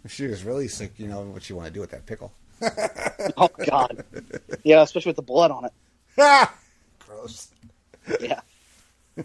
[0.11, 2.33] she was really sick, you know what you want to do with that pickle.
[3.37, 4.03] Oh God,
[4.63, 5.73] yeah, especially with the blood on it.
[6.99, 7.49] Gross.
[8.19, 8.41] Yeah.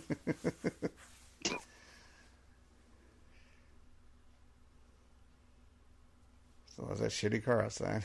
[6.77, 8.03] So was that shitty car outside?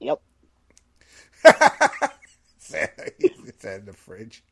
[0.00, 0.20] Yep.
[3.14, 4.42] It's in the fridge.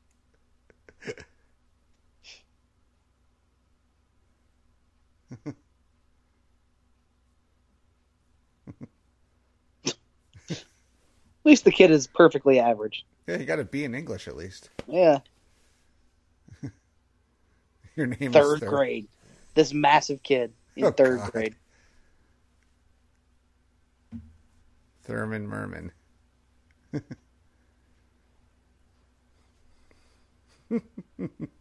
[11.51, 13.05] Least the kid is perfectly average.
[13.27, 14.70] Yeah, you got to be in English at least.
[14.86, 15.18] Yeah,
[17.97, 18.70] Your name third is third.
[18.70, 19.09] grade.
[19.55, 21.32] This massive kid in Oh, third God.
[21.32, 21.55] grade.
[25.02, 25.90] Thurman Merman.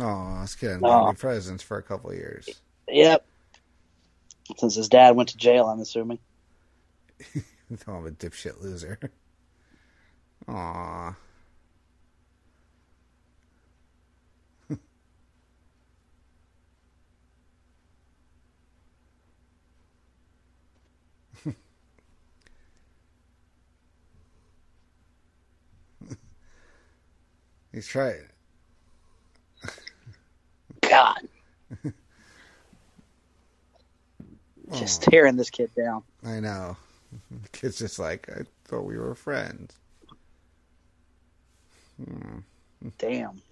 [0.00, 1.08] Oh, kid Aw.
[1.08, 2.48] had presents for a couple years.
[2.88, 3.26] Yep.
[4.56, 6.18] Since his dad went to jail, I'm assuming.
[7.36, 7.40] Oh,
[7.92, 8.98] I'm a dipshit loser.
[10.48, 11.14] Aw.
[27.72, 28.26] He's trying.
[30.82, 31.18] God.
[34.72, 35.10] Just oh.
[35.10, 36.02] tearing this kid down.
[36.24, 36.76] I know.
[37.42, 39.74] The kid's just like, I thought we were friends.
[41.98, 42.38] Hmm.
[42.98, 43.42] Damn.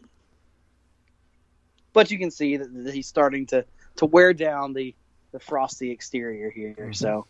[1.93, 3.65] But you can see that that he's starting to,
[3.97, 4.95] to wear down the,
[5.33, 6.77] the frosty exterior here.
[6.79, 6.93] Mm-hmm.
[6.93, 7.27] So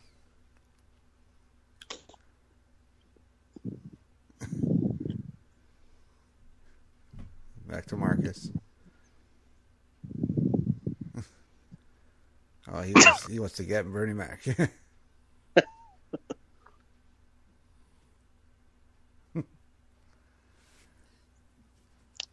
[7.69, 8.51] Back to Marcus.
[12.73, 14.41] Oh, he wants, he wants to get Bernie Mac.
[14.57, 14.69] it's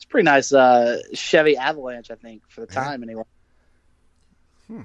[0.09, 2.83] pretty nice uh, Chevy Avalanche, I think, for the Yeah.
[2.83, 3.23] time anyway.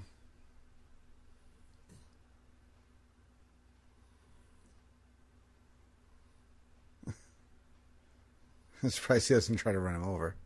[8.82, 10.36] I'm surprised he doesn't try to run him over.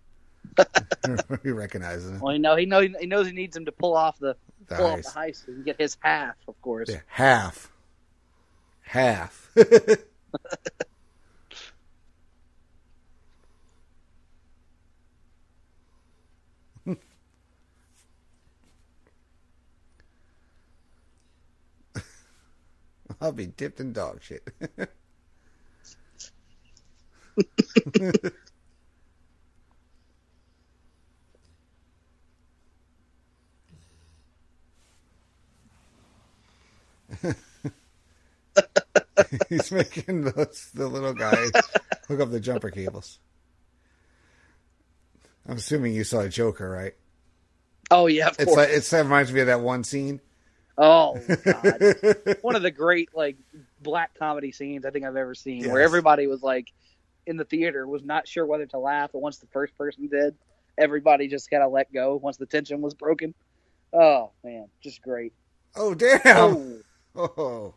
[1.42, 2.20] he recognizes him.
[2.20, 4.36] Well, you know, he know he knows he needs him to pull off the
[4.68, 5.02] The pull off heist.
[5.02, 6.90] the heist can get his half, of course.
[6.90, 7.70] Yeah, half.
[8.82, 9.50] Half.
[23.20, 24.46] I'll be dipped in dog shit.
[39.48, 41.36] He's making those, the little guy
[42.08, 43.18] hook up the jumper cables.
[45.48, 46.94] I'm assuming you saw Joker, right?
[47.90, 48.56] Oh yeah, of It's course.
[48.56, 50.20] like it's, that reminds me of that one scene.
[50.78, 53.36] oh god, one of the great like
[53.80, 56.72] black comedy scenes I think I've ever seen, where everybody was like
[57.26, 60.34] in the theater was not sure whether to laugh, but once the first person did,
[60.78, 63.34] everybody just kind of let go once the tension was broken.
[63.92, 65.32] Oh man, just great.
[65.76, 66.20] Oh damn!
[66.24, 66.78] Oh,
[67.16, 67.74] Oh.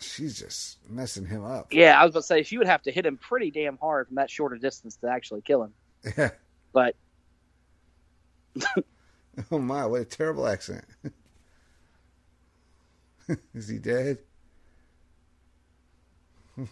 [0.00, 1.72] She's just messing him up.
[1.72, 4.08] yeah, I was about to say she would have to hit him pretty damn hard
[4.08, 5.72] from that shorter distance to actually kill him.
[6.16, 6.30] Yeah.
[6.72, 6.96] But
[9.50, 10.84] Oh my, what a terrible accent.
[13.54, 14.18] Is he dead?
[16.58, 16.68] you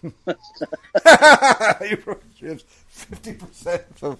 [2.88, 4.18] fifty percent of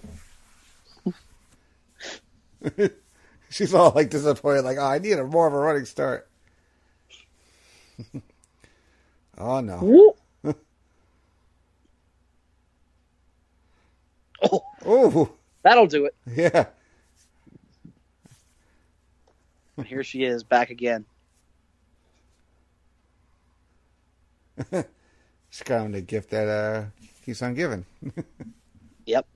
[3.53, 6.29] She's all like disappointed, like, oh, I need a more of a running start.
[9.37, 10.15] oh no.
[14.43, 15.31] oh, Oh
[15.63, 16.15] that'll do it.
[16.27, 16.67] yeah.
[19.77, 21.05] And here she is back again.
[25.49, 26.85] She's got him the gift that uh
[27.25, 27.85] keeps on giving.
[29.05, 29.27] Yep.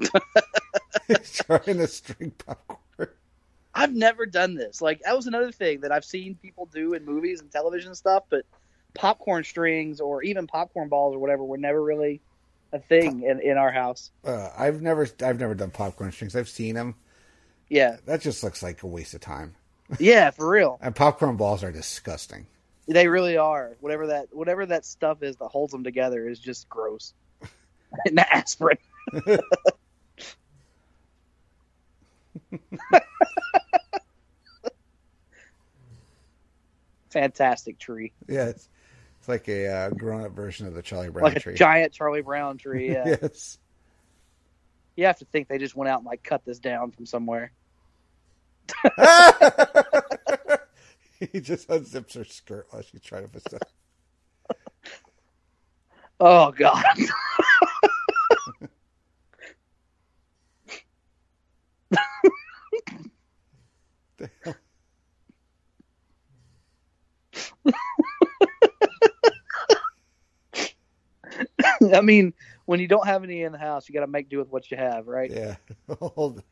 [1.32, 3.08] trying to string popcorn.
[3.74, 4.82] I've never done this.
[4.82, 7.96] Like that was another thing that I've seen people do in movies and television and
[7.96, 8.44] stuff, but
[8.94, 12.20] popcorn strings or even popcorn balls or whatever were never really
[12.72, 14.10] a thing in, in our house.
[14.24, 16.36] Uh, I've never, I've never done popcorn strings.
[16.36, 16.94] I've seen them.
[17.68, 17.96] Yeah.
[18.06, 19.54] That just looks like a waste of time.
[19.98, 20.78] Yeah, for real.
[20.80, 22.46] And popcorn balls are disgusting.
[22.86, 23.76] They really are.
[23.80, 27.12] Whatever that whatever that stuff is that holds them together is just gross.
[28.04, 28.78] and aspirin.
[37.10, 38.12] Fantastic tree.
[38.28, 38.68] Yeah, it's,
[39.18, 41.54] it's like a uh, grown-up version of the Charlie Brown Like a tree.
[41.54, 42.90] giant Charlie Brown tree.
[42.92, 43.16] Yeah.
[43.20, 43.58] yes.
[44.96, 47.52] You have to think they just went out and like cut this down from somewhere.
[51.18, 53.62] he just unzips her skirt while she's trying to put stuff.
[56.20, 56.84] Oh God.
[64.20, 64.54] The hell?
[71.94, 72.34] I mean,
[72.66, 74.70] when you don't have any in the house, you got to make do with what
[74.70, 75.30] you have, right?
[75.30, 75.56] Yeah.
[76.00, 76.42] Hold.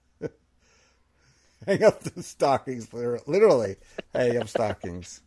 [1.66, 3.77] Hang up the stockings, literally.
[4.15, 5.20] Hang up stockings.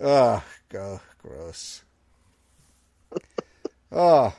[0.00, 1.82] Ugh, go gross.
[3.90, 4.32] Oh,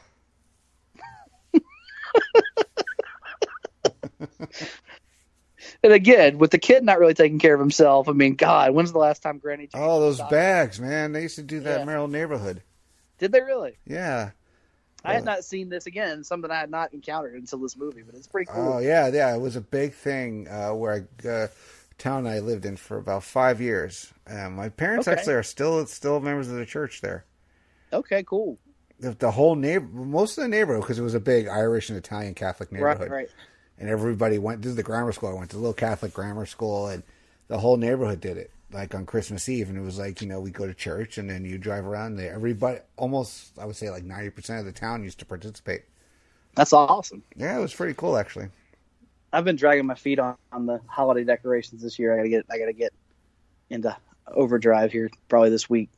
[5.83, 8.91] And again, with the kid not really taking care of himself, I mean, God, when's
[8.91, 9.69] the last time Granny?
[9.73, 11.11] oh, those bags, man.
[11.11, 11.79] They used to do that Yeah.
[11.81, 12.61] in Merrill neighborhood.
[13.17, 13.77] Did they really?
[13.85, 14.31] Yeah.
[15.03, 16.23] I had not seen this again.
[16.23, 18.73] Something I had not encountered until this movie, but it's pretty cool.
[18.73, 19.33] Oh yeah, yeah.
[19.33, 21.47] It was a big thing uh, where I, uh,
[21.97, 24.13] town I lived in for about five years.
[24.27, 25.17] Um, my parents Okay.
[25.17, 27.25] actually are still still members of the church there.
[27.91, 28.59] Okay, cool.
[28.99, 31.97] The, the whole neighbor, most of the neighborhood, because it was a big Irish and
[31.97, 33.09] Italian Catholic neighborhood.
[33.09, 33.29] Right, right.
[33.81, 34.61] And everybody went.
[34.61, 37.01] This is the grammar school I went to, the little Catholic grammar school, and
[37.47, 38.51] the whole neighborhood did it.
[38.71, 41.29] Like on Christmas Eve, and it was like you know we go to church, and
[41.29, 42.33] then you drive around there.
[42.33, 45.81] Everybody, almost I would say like ninety percent of the town used to participate.
[46.55, 47.23] That's awesome.
[47.35, 48.47] Yeah, it was pretty cool actually.
[49.33, 52.13] I've been dragging my feet on, on the holiday decorations this year.
[52.13, 52.93] I gotta get I gotta get
[53.69, 53.97] into
[54.27, 55.89] overdrive here probably this week.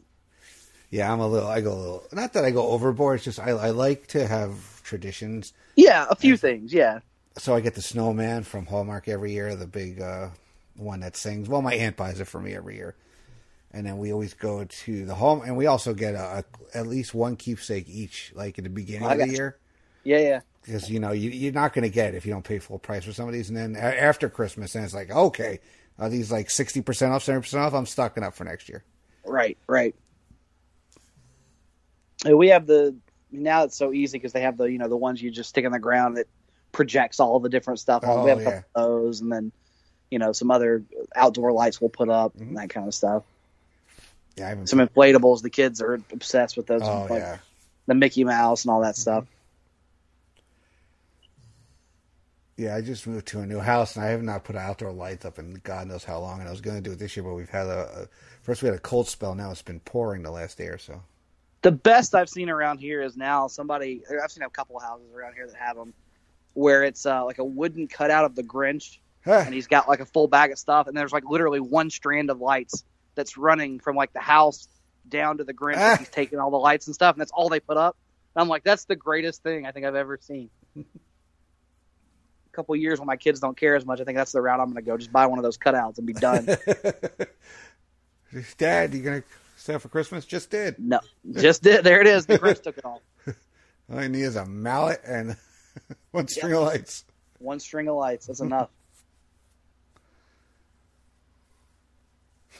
[0.89, 1.49] Yeah, I'm a little.
[1.49, 2.03] I go a little.
[2.11, 3.17] Not that I go overboard.
[3.17, 5.53] It's just I, I like to have traditions.
[5.75, 6.73] Yeah, a few things.
[6.73, 6.99] Yeah,
[7.37, 10.29] So I get the snowman from Hallmark every year, the big uh,
[10.75, 11.49] one that sings.
[11.49, 12.95] Well, my aunt buys it for me every year,
[13.71, 16.43] and then we always go to the home, and we also get a,
[16.73, 19.33] a at least one keepsake each, like at the beginning I of the you.
[19.33, 19.57] year,
[20.03, 20.39] yeah, yeah.
[20.61, 22.77] because you know you, you're not going to get it if you don't pay full
[22.77, 25.59] price for some of these, and then a- after Christmas, and it's like okay,
[25.97, 27.73] are these like sixty percent off, seventy percent off?
[27.73, 28.83] I'm stocking up for next year.
[29.25, 29.95] Right, right.
[32.25, 32.95] And we have the
[33.31, 35.65] now it's so easy because they have the you know the ones you just stick
[35.65, 36.27] in the ground that
[36.73, 38.03] projects all the different stuff.
[38.03, 38.09] on.
[38.09, 38.57] Oh, we have a yeah.
[38.57, 39.53] of those, and then
[40.11, 40.83] you know some other
[41.15, 42.49] outdoor lights we'll put up Mm-hmm.
[42.49, 43.23] and that kind of stuff.
[44.35, 44.55] Yeah.
[44.65, 45.41] Some inflatables.
[45.41, 46.81] The kids are obsessed with those.
[46.83, 47.37] oh like yeah.
[47.87, 49.25] the Mickey Mouse and all that stuff.
[52.57, 55.25] Yeah, I just moved to a new house and I have not put outdoor lights
[55.25, 56.39] up in God knows how long.
[56.39, 58.07] And I was going to do it this year, but we've had a, a
[58.43, 59.33] first we had a cold spell.
[59.33, 61.01] Now it's been pouring the last day or so.
[61.63, 64.03] The best I've seen around here is now somebody.
[64.23, 65.93] I've seen a couple of houses around here that have them,
[66.53, 69.43] where it's uh, like a wooden cutout of the Grinch, Huh.
[69.45, 72.29] and he's got like a full bag of stuff, and there's like literally one strand
[72.29, 72.83] of lights
[73.15, 74.67] that's running from like the house
[75.07, 75.77] down to the Grinch.
[75.77, 75.95] Ah.
[75.97, 77.95] He's taking all the lights and stuff, and that's all they put up.
[78.35, 80.49] And I'm like, that's the greatest thing I think I've ever seen.
[80.77, 80.83] a
[82.51, 84.65] couple years when my kids don't care as much, I think that's the route I'm
[84.67, 84.97] going to go.
[84.97, 86.45] Just buy one of those cutouts and be done.
[88.57, 89.23] Dad, you gonna
[89.57, 90.25] stay for Christmas?
[90.25, 90.75] Just did.
[90.79, 90.99] no,
[91.31, 91.83] just did.
[91.83, 92.25] There it is.
[92.25, 93.01] The Grinch took it all.
[93.91, 95.37] All I need is a mallet and
[96.11, 97.05] one string of lights.
[97.39, 98.27] One string of lights.
[98.27, 98.69] That's enough.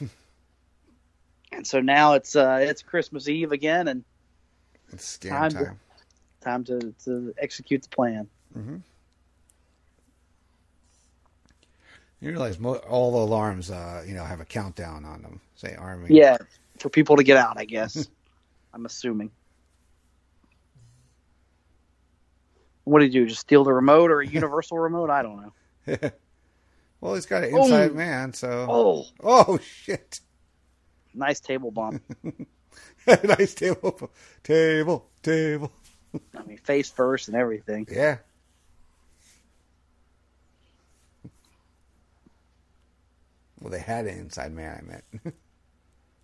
[1.52, 4.04] and so now it's uh, it's Christmas Eve again, and
[4.92, 5.80] It's scam Time to- time.
[6.40, 8.28] time to, to execute the plan.
[12.20, 15.40] You realize mo- all the alarms, uh, you know, have a countdown on them.
[15.56, 16.06] Say army.
[16.10, 16.38] Yeah,
[16.78, 18.08] for people to get out, I guess.
[18.72, 19.30] I'm assuming.
[22.84, 23.28] What did you do?
[23.28, 25.10] Just steal the remote or a universal remote?
[25.10, 25.52] I don't
[25.88, 26.10] know.
[27.00, 27.94] Well, he's got an inside Oh.
[27.94, 28.66] man, so.
[28.66, 30.20] Oh, Oh shit!
[31.12, 32.02] nice table bump.
[33.06, 34.10] nice table,
[34.42, 35.70] table, table.
[36.34, 37.86] I mean, face first and everything.
[37.90, 38.18] Yeah.
[43.60, 44.78] Well, they had an inside man.
[44.78, 45.04] I meant.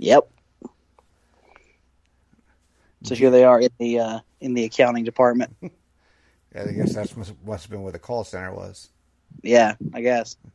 [0.03, 0.31] Yep.
[3.03, 5.55] So here they are in the uh, in the accounting department.
[6.55, 8.89] I guess that's must, must have been where the call center was.
[9.43, 10.37] Yeah, I guess.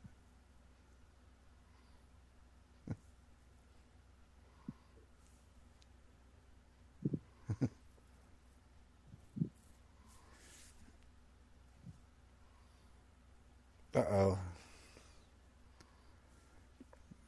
[13.96, 14.40] Uh oh.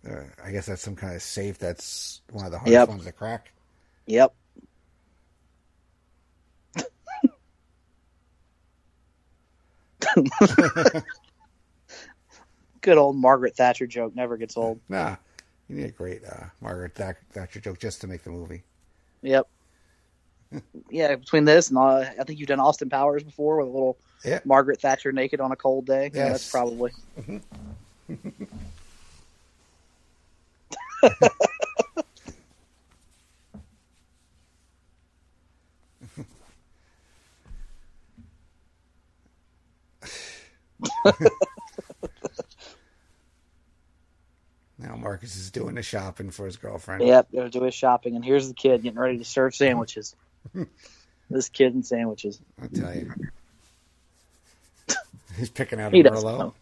[0.10, 1.58] Uh, I guess that's some kind of safe.
[1.58, 2.90] That's one of the hardest Yep.
[2.90, 3.52] ones to crack.
[4.08, 4.34] Yep.
[12.82, 14.80] Good old Margaret Thatcher joke never gets old.
[14.90, 15.16] Nah,
[15.68, 18.64] you need a great uh, Margaret Thatcher, Thatcher joke just to make the movie.
[19.22, 19.48] Yep.
[20.90, 23.98] Yeah, between this and uh, I think you've done Austin Powers before with a little
[24.24, 24.40] Yeah.
[24.46, 26.10] Margaret Thatcher naked on a cold day.
[26.14, 26.92] Yeah, that's probably.
[44.80, 47.06] now Marcus is doing the shopping for his girlfriend.
[47.06, 50.16] Yep, gonna do his shopping, and here's the kid getting ready to serve sandwiches.
[51.30, 52.40] this kid and sandwiches.
[52.62, 53.14] I'll tell you.
[55.38, 56.54] He's picking out He a Merlot.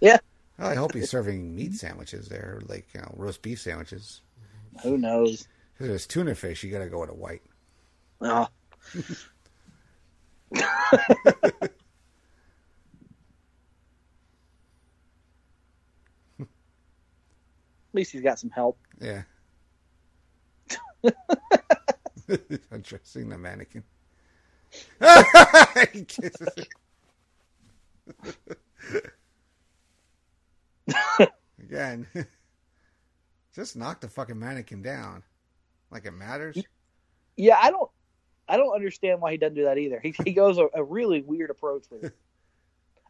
[0.00, 0.18] Yeah,
[0.58, 4.20] Well, I hope he's serving meat sandwiches there, like you know, roast beef sandwiches.
[4.82, 5.48] who knows?
[5.80, 7.42] If it's tuna fish, you got to go with a white.
[8.20, 8.48] Oh.
[17.94, 18.78] Least he's got some help.
[19.00, 19.22] Yeah.
[22.70, 23.82] Undressing the mannequin.
[25.92, 26.68] He kisses it.
[31.62, 32.06] Again.
[33.54, 35.22] Just knock the fucking mannequin down.
[35.90, 36.56] Like it matters.
[37.36, 37.90] Yeah, I don't,
[38.48, 40.00] I don't understand why he doesn't do that either.
[40.02, 42.16] He he goes a, a really weird approach with it.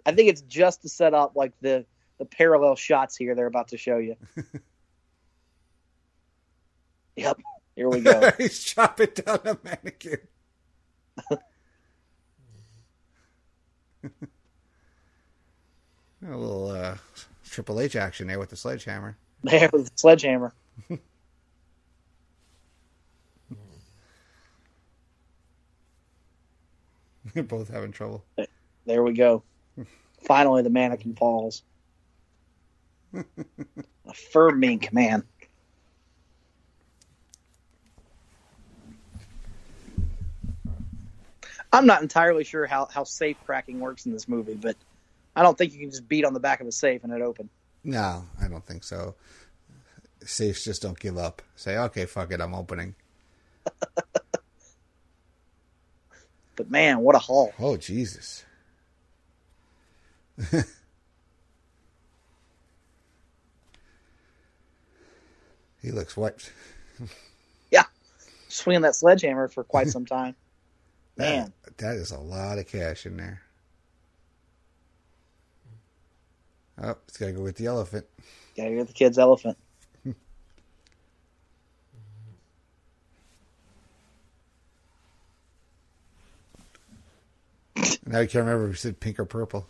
[0.04, 1.86] I think it's just to set up like the
[2.18, 4.16] the parallel shots here they're about to show you.
[7.16, 7.38] Yep,
[7.76, 8.30] here we go.
[8.38, 10.18] He's chopping down the mannequin.
[16.26, 16.96] a little uh,
[17.48, 19.16] Triple H action there with the sledgehammer.
[19.42, 20.54] There with the sledgehammer.
[27.32, 28.24] They're both having trouble.
[28.86, 29.42] There we go.
[30.22, 31.62] Finally, the mannequin falls.
[33.14, 33.24] A
[34.32, 35.24] fur mink, man.
[41.74, 44.76] I'm not entirely sure how, how safe cracking works in this movie, but
[45.34, 47.20] I don't think you can just beat on the back of a safe and it
[47.20, 47.50] open.
[47.82, 49.16] No, I don't think so.
[50.24, 51.42] Safes just don't give up.
[51.56, 52.94] Say, okay, fuck it, I'm opening.
[56.56, 57.52] But man, what a haul!
[57.58, 58.44] Oh, Jesus.
[65.82, 66.52] he looks wiped.
[67.72, 67.84] Yeah,
[68.48, 70.36] swinging that sledgehammer for quite some time.
[71.16, 73.42] Man, That, that is a lot of cash in there.
[76.82, 78.04] Oh, it's got to go with the elephant.
[78.56, 79.56] gotta get the kid's elephant.
[88.06, 89.66] Now you can't remember if he said pink or purple.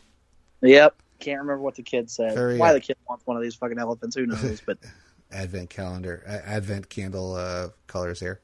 [0.61, 2.35] Yep, can't remember what the kid said.
[2.35, 4.17] Very, Why the kid wants one of these fucking elephants?
[4.17, 4.61] Who knows?
[4.65, 4.79] But
[5.33, 8.41] Advent calendar, uh, Advent candle uh, colors here.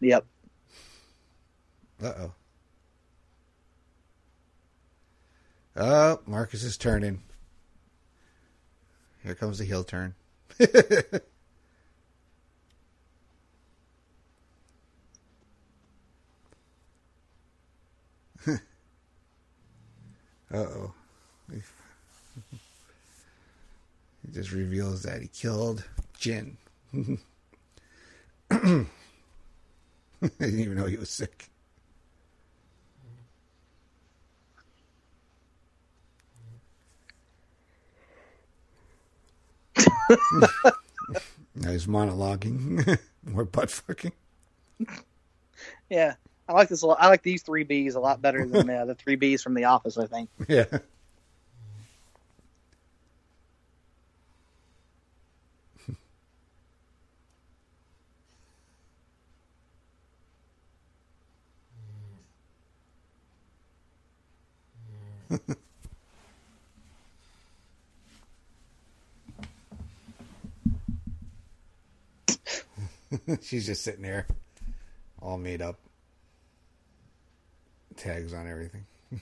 [0.00, 0.24] yep,
[2.02, 2.32] Uh oh.
[5.76, 7.22] Oh, Marcus is turning.
[9.22, 10.14] Here comes the heel turn.
[10.60, 10.68] uh
[20.54, 20.94] oh.
[21.52, 21.60] He
[24.32, 25.84] just reveals that he killed
[26.18, 26.56] Gin.
[26.94, 28.86] I
[30.38, 31.49] didn't even know he was sick.
[41.54, 42.98] he's monologuing.
[43.34, 44.12] or butt fucking.
[45.88, 46.14] yeah.
[46.48, 46.82] I like this.
[46.82, 46.98] a lot.
[47.00, 49.64] I like these three Bs a lot better than uh, the three Bs from The
[49.64, 49.96] Office.
[49.98, 50.30] I think.
[50.48, 50.64] Yeah.
[73.42, 74.26] She's just sitting there,
[75.20, 75.78] all made up.
[77.96, 78.86] Tags on everything.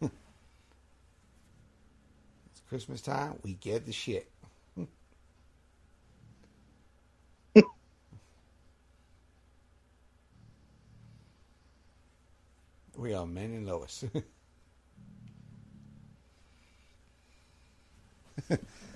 [0.00, 0.10] it's
[2.68, 3.38] Christmas time.
[3.42, 4.30] We get the shit.
[12.96, 14.04] we are men and Lois.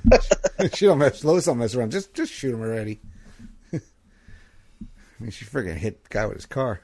[0.74, 1.24] she don't mess.
[1.24, 1.92] Lois don't mess around.
[1.92, 3.00] Just just shoot him already.
[3.72, 3.80] I
[5.18, 6.80] mean, she freaking hit the guy with his car.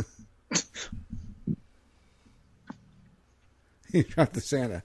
[3.92, 4.84] he dropped the Santa.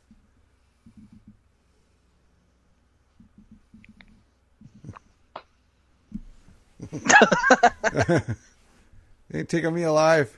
[9.29, 10.37] they ain't taking me alive.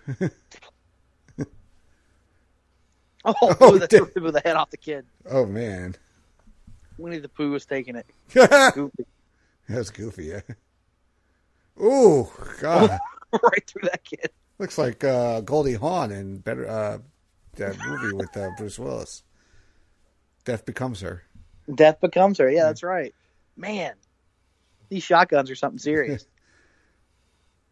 [3.25, 4.33] Oh, Oh, blew the, damn.
[4.33, 5.07] the head off the kid.
[5.31, 5.95] Oh man,
[6.99, 8.07] Winnie the Pooh was taking it.
[8.35, 9.05] that's Goofy.
[9.93, 10.25] goofy.
[10.25, 10.41] Yeah.
[11.81, 12.29] Ooh,
[12.61, 12.99] God,
[13.43, 14.31] right through that kid.
[14.59, 16.99] looks like uh, Goldie Hawn in better uh,
[17.57, 19.23] that movie with uh, Bruce Willis.
[20.45, 21.23] Death becomes her.
[21.73, 22.51] Death becomes her.
[22.51, 23.15] Yeah, that's right.
[23.57, 23.95] Man,
[24.89, 26.27] these shotguns are something serious.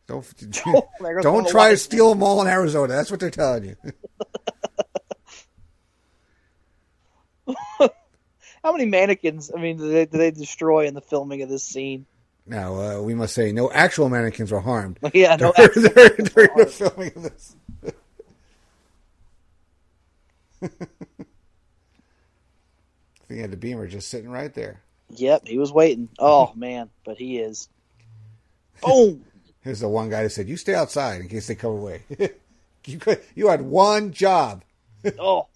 [0.07, 0.25] Don't
[0.67, 2.95] Oh, there goes one don't try to steal them all in Arizona.
[2.95, 3.77] That's what they're telling you.
[8.63, 9.51] How many mannequins?
[9.57, 12.07] I mean, do they, do they destroy in the filming of this scene?
[12.47, 15.53] Now uh, we must say no actual mannequins were harmed Yeah, no.
[15.53, 17.57] during, during, during the filming of this.
[23.29, 24.81] he had the beamer just sitting right there.
[25.11, 26.09] Yep, he was waiting.
[26.19, 27.69] Oh man, but he is.
[28.83, 29.25] Boom.
[29.63, 32.03] Here's the one guy that said, "You stay outside in case they come away."
[32.87, 34.65] you could, you had one job.
[35.19, 35.47] Oh.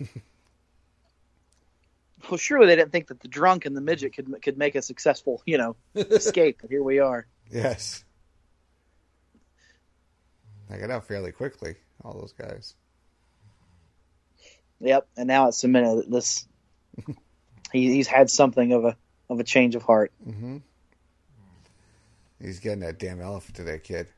[2.30, 4.82] Well, surely they didn't think that the drunk and the midget could could make a
[4.82, 6.58] successful, you know, escape.
[6.60, 7.26] But here we are.
[7.50, 8.04] Yes.
[10.70, 11.76] I got out fairly quickly.
[12.04, 12.74] All those guys.
[14.80, 15.98] Yep, and now it's cemented.
[15.98, 16.46] that This
[17.72, 18.96] he, he's had something of a
[19.30, 20.12] of a change of heart.
[22.40, 24.08] He's getting that damn elephant to that kid.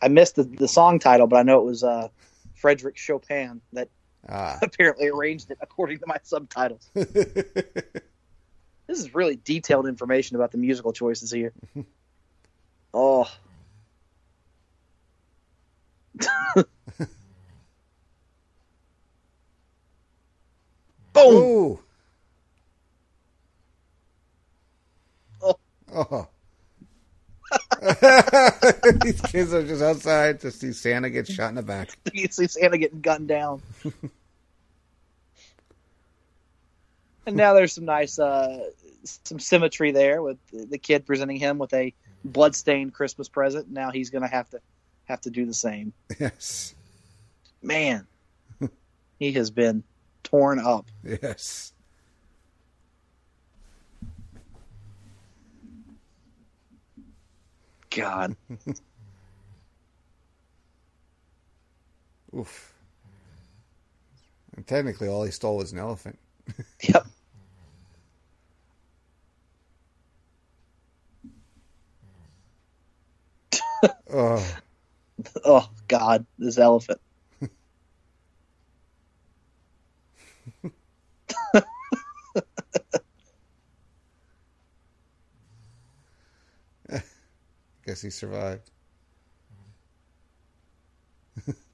[0.00, 2.08] I missed the, the song title, but I know it was uh,
[2.54, 3.88] Frederick Chopin that
[4.28, 4.58] Ah.
[4.62, 6.90] apparently arranged it according to my subtitles.
[8.88, 11.52] This is really detailed information about the musical choices here.
[12.94, 13.30] Oh.
[21.12, 21.34] Boom!
[21.34, 21.80] Ooh.
[25.42, 25.58] Oh.
[25.94, 26.28] Oh.
[29.02, 31.90] These kids are just outside to see Santa get shot in the back.
[32.14, 33.60] You see Santa getting gunned down.
[37.26, 38.70] And now there's some nice, uh,
[39.04, 43.70] some symmetry there with the kid presenting him with a bloodstained Christmas present.
[43.70, 44.60] Now he's going to have to
[45.04, 45.92] have to do the same.
[46.18, 46.74] Yes.
[47.62, 48.06] Man,
[49.18, 49.82] he has been
[50.22, 50.86] torn up.
[51.02, 51.72] Yes.
[57.90, 58.36] God,
[62.36, 62.74] Oof.
[64.56, 66.18] And technically, all he stole was an elephant.
[66.82, 67.06] Yep.
[74.12, 74.56] Oh.
[75.44, 77.00] Oh God, this elephant.
[87.86, 88.70] Guess he survived.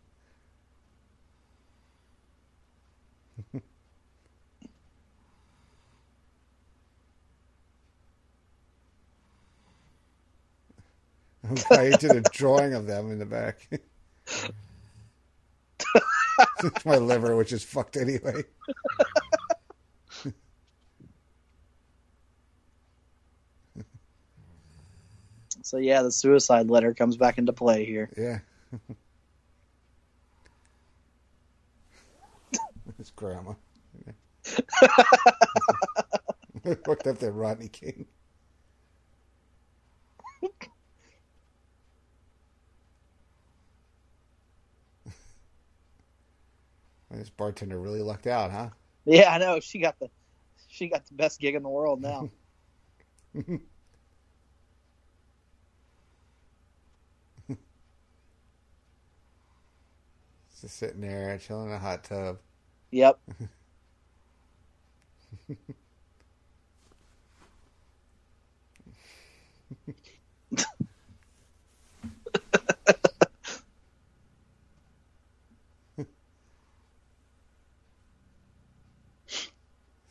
[11.70, 13.68] I did a drawing of them in the back.
[16.62, 18.44] It's my liver, which is fucked anyway.
[25.62, 28.10] So yeah, the suicide letter comes back into play here.
[28.18, 28.40] Yeah.
[32.98, 33.54] His grandma.
[36.64, 38.06] Hooked up that Rodney King.
[47.18, 48.70] This bartender really lucked out, huh?
[49.04, 49.60] Yeah, I know.
[49.60, 50.08] She got the
[50.68, 52.30] she got the best gig in the world now.
[60.60, 62.38] Just sitting there, chilling in a hot tub.
[62.90, 63.18] Yep.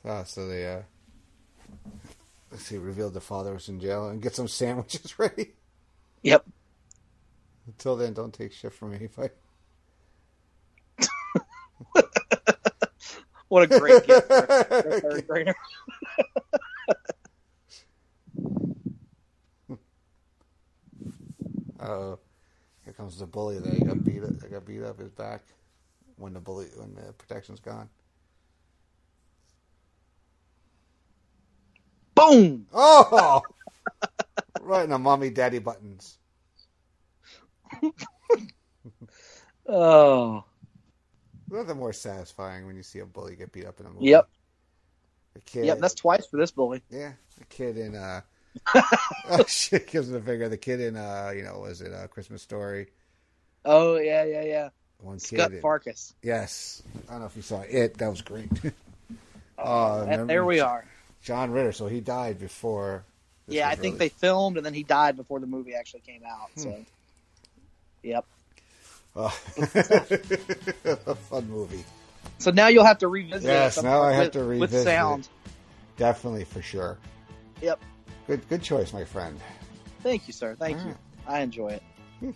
[0.05, 0.81] Ah, so they, uh,
[2.51, 5.51] let's see, revealed the father was in jail and get some sandwiches ready.
[6.23, 6.45] Yep.
[7.67, 9.29] Until then, don't take shit from anybody.
[13.49, 15.55] What a great gift for a third grader.
[21.79, 22.15] uh,
[22.83, 24.39] here comes the bully that he got beat up.
[24.39, 25.43] That got beat up his back
[26.17, 27.89] when the bully when the protection's gone.
[32.31, 32.67] Boom!
[32.73, 33.41] Oh,
[34.61, 36.17] right in the mommy daddy buttons.
[39.65, 40.43] Oh.
[41.49, 44.07] Nothing more satisfying when you see a bully get beat up in a movie.
[44.07, 44.27] Yep.
[45.35, 45.65] The kid.
[45.65, 45.79] Yep.
[45.79, 46.81] That's twice for this bully.
[46.89, 47.13] yeah.
[47.39, 48.21] The kid in uh.
[49.29, 49.87] oh shit!
[49.87, 50.47] Gives it a finger.
[50.49, 52.87] The kid in uh, you know, was it a Christmas Story?
[53.65, 54.69] Oh yeah, yeah, yeah.
[54.99, 55.39] One kid.
[55.39, 56.13] Scott in- Farkus.
[56.21, 56.83] Yes.
[57.07, 57.97] I don't know if you saw it.
[57.97, 58.49] That was great.
[59.57, 60.85] Oh, Uh, there we are.
[61.23, 61.71] John Ritter.
[61.71, 63.03] So he died before.
[63.47, 66.49] Yeah, I think they filmed and then he died before the movie actually came out.
[66.55, 66.81] So, Hmm.
[68.03, 68.25] yep.
[69.15, 69.37] Oh.
[69.57, 71.83] a fun movie.
[72.39, 73.43] So now you'll have to revisit.
[73.49, 75.27] it Yes, now I have with- to with revisit sound.
[75.97, 76.97] Definitely for sure.
[77.61, 77.79] Yep.
[78.27, 79.39] Good, good choice, my friend.
[80.01, 80.55] Thank you, sir.
[80.57, 80.89] Thank All you.
[80.89, 80.97] right.
[81.27, 81.69] I enjoy
[82.21, 82.35] it.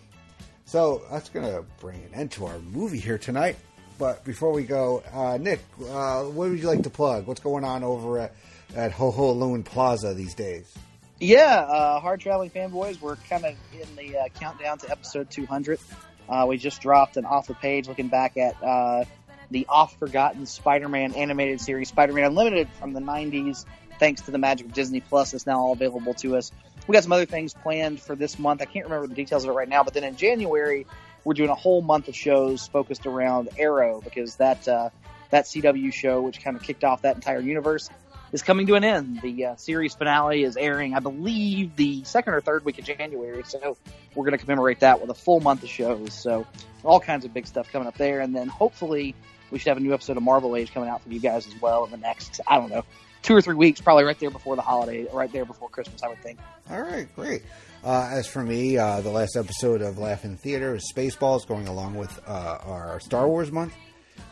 [0.66, 3.56] So that's gonna bring an end to our movie here tonight.
[3.98, 7.26] But before we go, uh, Nick, uh, what would you like to plug?
[7.26, 8.34] What's going on over at,
[8.74, 10.72] at Ho Ho Loon Plaza these days?
[11.20, 13.00] Yeah, uh, hard traveling fanboys.
[13.00, 15.80] We're kind of in the uh, countdown to episode 200.
[16.28, 19.04] Uh, we just dropped an off the page looking back at uh,
[19.50, 23.64] the oft forgotten Spider-Man animated series, Spider-Man Unlimited from the 90s.
[23.98, 26.52] Thanks to the magic of Disney Plus, it's now all available to us.
[26.86, 28.62] We got some other things planned for this month.
[28.62, 30.86] I can't remember the details of it right now, but then in January
[31.24, 34.90] we're doing a whole month of shows focused around Arrow because that uh,
[35.30, 37.90] that CW show, which kind of kicked off that entire universe,
[38.32, 39.20] is coming to an end.
[39.22, 43.42] The uh, series finale is airing, I believe, the second or third week of January.
[43.46, 43.76] So
[44.14, 46.12] we're going to commemorate that with a full month of shows.
[46.12, 46.46] So
[46.84, 49.14] all kinds of big stuff coming up there, and then hopefully
[49.50, 51.60] we should have a new episode of Marvel Age coming out for you guys as
[51.60, 52.84] well in the next, I don't know,
[53.22, 56.08] two or three weeks, probably right there before the holiday, right there before Christmas, I
[56.08, 56.38] would think.
[56.70, 57.42] All right, great.
[57.82, 61.94] Uh, as for me, uh, the last episode of Laugh-In Theater is Spaceballs, going along
[61.94, 63.72] with uh, our Star Wars month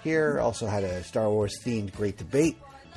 [0.05, 0.39] here.
[0.41, 2.57] Also had a Star Wars themed great debate,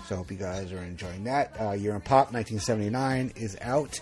[0.10, 1.56] so I hope you guys are enjoying that.
[1.62, 4.00] Uh, Year in Pop 1979 is out.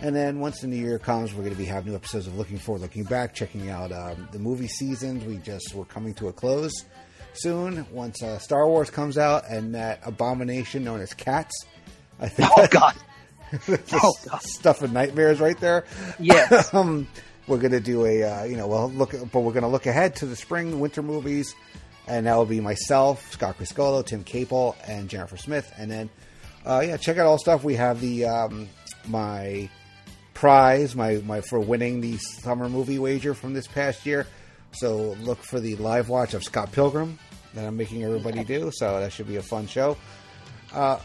[0.00, 2.36] And then once the new year comes, we're going to be having new episodes of
[2.36, 5.24] Looking Forward, Looking Back, checking out um, the movie seasons.
[5.24, 6.72] We just we're coming to a close
[7.34, 7.86] soon.
[7.92, 11.54] Once uh, Star Wars comes out and that abomination known as Cats,
[12.18, 12.94] I think Oh, God.
[13.92, 14.42] Oh, God.
[14.42, 15.84] stuff of nightmares right there.
[16.18, 16.74] Yes.
[16.74, 17.06] um,
[17.46, 20.26] we're gonna do a uh, you know well look, but we're gonna look ahead to
[20.26, 21.54] the spring winter movies,
[22.08, 26.10] and that will be myself, Scott Criscuolo, Tim Capel, and Jennifer Smith, and then
[26.66, 27.62] uh, yeah, check out all stuff.
[27.62, 28.68] We have the um,
[29.06, 29.68] my
[30.34, 34.26] prize my my for winning the summer movie wager from this past year.
[34.72, 37.18] So look for the live watch of Scott Pilgrim
[37.54, 38.70] that I'm making everybody do.
[38.72, 39.96] So that should be a fun show.
[40.72, 40.98] Uh,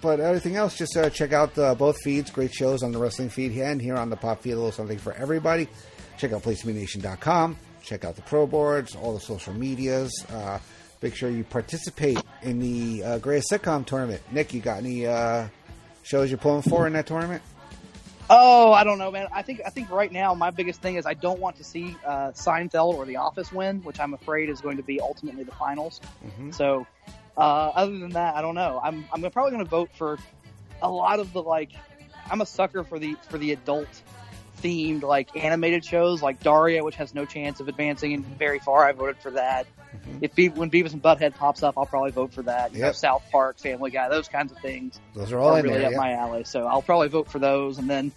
[0.00, 2.30] but everything else, just uh, check out the, both feeds.
[2.30, 4.52] Great shows on the wrestling feed and here on the pop feed.
[4.52, 5.68] A little something for everybody.
[6.18, 7.56] Check out PlaceToBeNation.com.
[7.88, 10.12] Check out the pro boards, all the social medias.
[10.30, 10.58] Uh,
[11.00, 14.20] make sure you participate in the uh, greatest sitcom tournament.
[14.30, 15.48] Nick, you got any uh,
[16.02, 17.42] shows you're pulling for in that tournament?
[18.28, 19.28] Oh, I don't know, man.
[19.32, 21.96] I think I think right now my biggest thing is I don't want to see
[22.04, 25.52] uh, Seinfeld or The Office win, which I'm afraid is going to be ultimately the
[25.54, 26.02] finals.
[26.38, 26.54] Mhm.
[26.54, 26.86] So,
[27.38, 28.82] uh, other than that, I don't know.
[28.84, 30.18] I'm I'm probably going to vote for
[30.82, 31.70] a lot of the like.
[32.30, 33.88] I'm a sucker for the for the adult
[34.62, 38.84] themed like animated shows like Daria, which has no chance of advancing very far.
[38.86, 39.66] I voted for that.
[40.06, 40.18] Mhm.
[40.20, 42.74] If Be- when Beavis and Butthead pops up, I'll probably vote for that.
[42.74, 45.64] You know, South Park, Family Guy, those kinds of things Those are all are in
[45.64, 45.86] really there.
[45.86, 45.98] up yeah.
[45.98, 46.44] my alley.
[46.44, 47.78] So I'll probably vote for those.
[47.78, 48.12] And then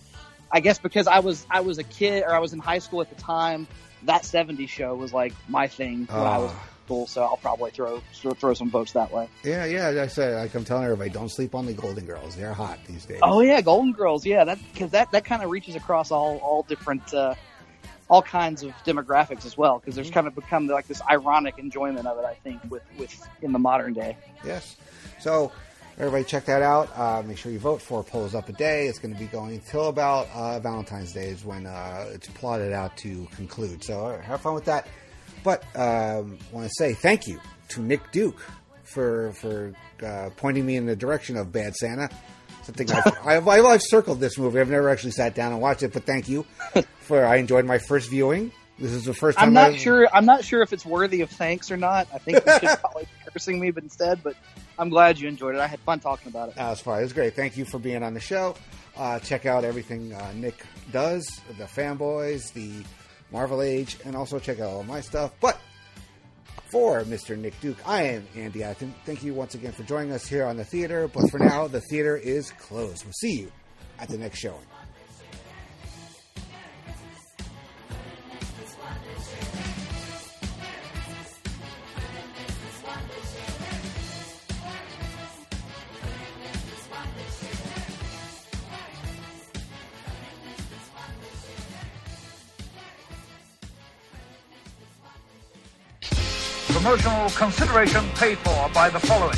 [0.51, 3.01] I guess because I was I was a kid or I was in high school
[3.01, 3.67] at the time,
[4.03, 6.67] that '70s show was like my thing when I was Ah.
[6.87, 7.07] Cool.
[7.07, 9.27] So I'll probably throw throw, some votes that way.
[9.43, 9.89] Yeah, yeah.
[9.89, 12.35] Like I said, like I'm telling everybody, don't sleep on the Golden Girls.
[12.35, 13.19] They're hot these days.
[13.23, 14.25] Oh yeah, Golden Girls.
[14.25, 17.13] Yeah, that because that that kind of reaches across all all different.
[17.13, 17.35] Uh,
[18.09, 20.13] all kinds of demographics as well, because there's Mm-hmm.
[20.15, 22.25] kind of become like this ironic enjoyment of it.
[22.25, 24.17] I think with with in the modern day.
[24.45, 24.75] Yes.
[25.21, 25.53] So
[25.97, 26.89] everybody check that out.
[26.97, 28.87] Uh, make sure you vote for polls up a day.
[28.87, 32.73] It's going to be going till about uh, Valentine's Day is when uh, it's plotted
[32.73, 33.81] out to conclude.
[33.81, 34.87] So have fun with that.
[35.43, 37.39] But um, want to say thank you
[37.69, 38.39] to Nick Duke
[38.83, 39.73] for for
[40.05, 42.09] uh, pointing me in the direction of Bad Santa.
[42.63, 44.59] Something I've, I've, I've, I've circled this movie.
[44.59, 46.43] I've never actually sat down and watched it, but thank you
[46.99, 47.25] for.
[47.25, 48.51] I enjoyed my first viewing.
[48.79, 50.07] This is the first time I'm not I've- sure.
[50.13, 52.07] I'm not sure if it's worthy of thanks or not.
[52.13, 54.21] I think you should probably be cursing me, but instead.
[54.23, 54.35] But
[54.79, 55.61] I'm glad you enjoyed it.
[55.61, 56.55] I had fun talking about it.
[56.57, 56.99] It's fine.
[56.99, 57.35] It was great.
[57.35, 58.55] Thank you for being on the show.
[58.97, 61.25] Uh, check out everything uh, Nick does,
[61.57, 62.83] the fanboys, the
[63.31, 65.31] Marvel Age, and also check out all my stuff.
[65.39, 65.59] But
[66.71, 67.37] for Mr.
[67.37, 68.93] Nick Duke, I am Andy Atherton.
[69.05, 71.07] Thank you once again for joining us here on the theater.
[71.07, 73.03] But for now, the theater is closed.
[73.03, 73.51] We'll see you
[73.99, 74.65] at the next showing.
[96.81, 99.37] Promotional consideration paid for by the following.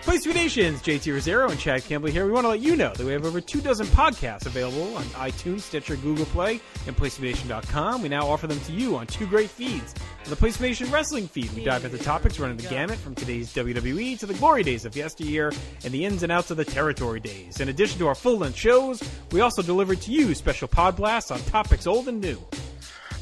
[0.00, 2.24] Place be Nations, JT Rosero and Chad Campbell here.
[2.24, 5.04] We want to let you know that we have over two dozen podcasts available on
[5.04, 8.00] iTunes, Stitcher, Google Play, and PlaceToBeNation.com.
[8.00, 9.94] We now offer them to you on two great feeds.
[10.24, 13.14] On the Place to Nation Wrestling feed, we dive into topics running the gamut from
[13.14, 15.52] today's WWE to the glory days of yesteryear
[15.84, 17.60] and the ins and outs of the territory days.
[17.60, 21.38] In addition to our full-length shows, we also deliver to you special pod blasts on
[21.40, 22.42] topics old and new.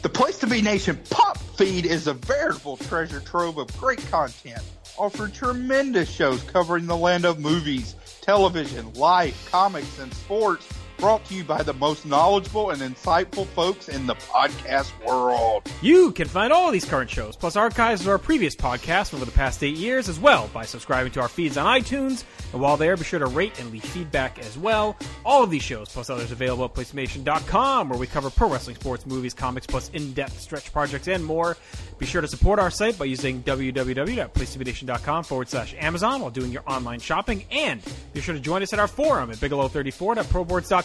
[0.05, 4.60] The Place to Be Nation pop feed is a veritable treasure trove of great content,
[4.98, 10.68] offering tremendous shows covering the land of movies, television, life, comics, and sports,
[10.98, 15.68] brought to you by the most knowledgeable and insightful folks in the podcast world.
[15.82, 19.24] You can find all of these current shows, plus archives of our previous podcasts over
[19.24, 22.24] the past eight years as well by subscribing to our feeds on iTunes.
[22.52, 24.96] And while there, be sure to rate and leave feedback as well.
[25.24, 29.06] All of these shows, plus others available at PlaceMation.com, where we cover pro wrestling, sports,
[29.06, 31.56] movies, comics, plus in-depth stretch projects and more.
[31.98, 36.62] Be sure to support our site by using www.placetobenation.com forward slash Amazon while doing your
[36.66, 37.44] online shopping.
[37.50, 40.84] And be sure to join us at our forum at bigelow34.proboards.com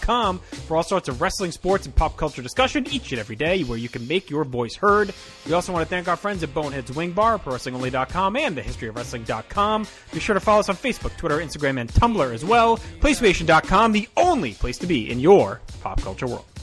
[0.67, 3.77] for all sorts of wrestling, sports, and pop culture discussion each and every day where
[3.77, 5.13] you can make your voice heard.
[5.45, 9.87] We also want to thank our friends at Bonehead's Wing Bar, ProWrestlingOnly.com, and TheHistoryOfWrestling.com.
[10.13, 12.77] Be sure to follow us on Facebook, Twitter, Instagram, and Tumblr as well.
[12.99, 16.45] PlayStation.com, the only place to be in your pop culture world.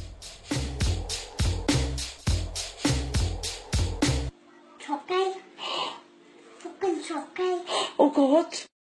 [7.99, 8.76] Oh God.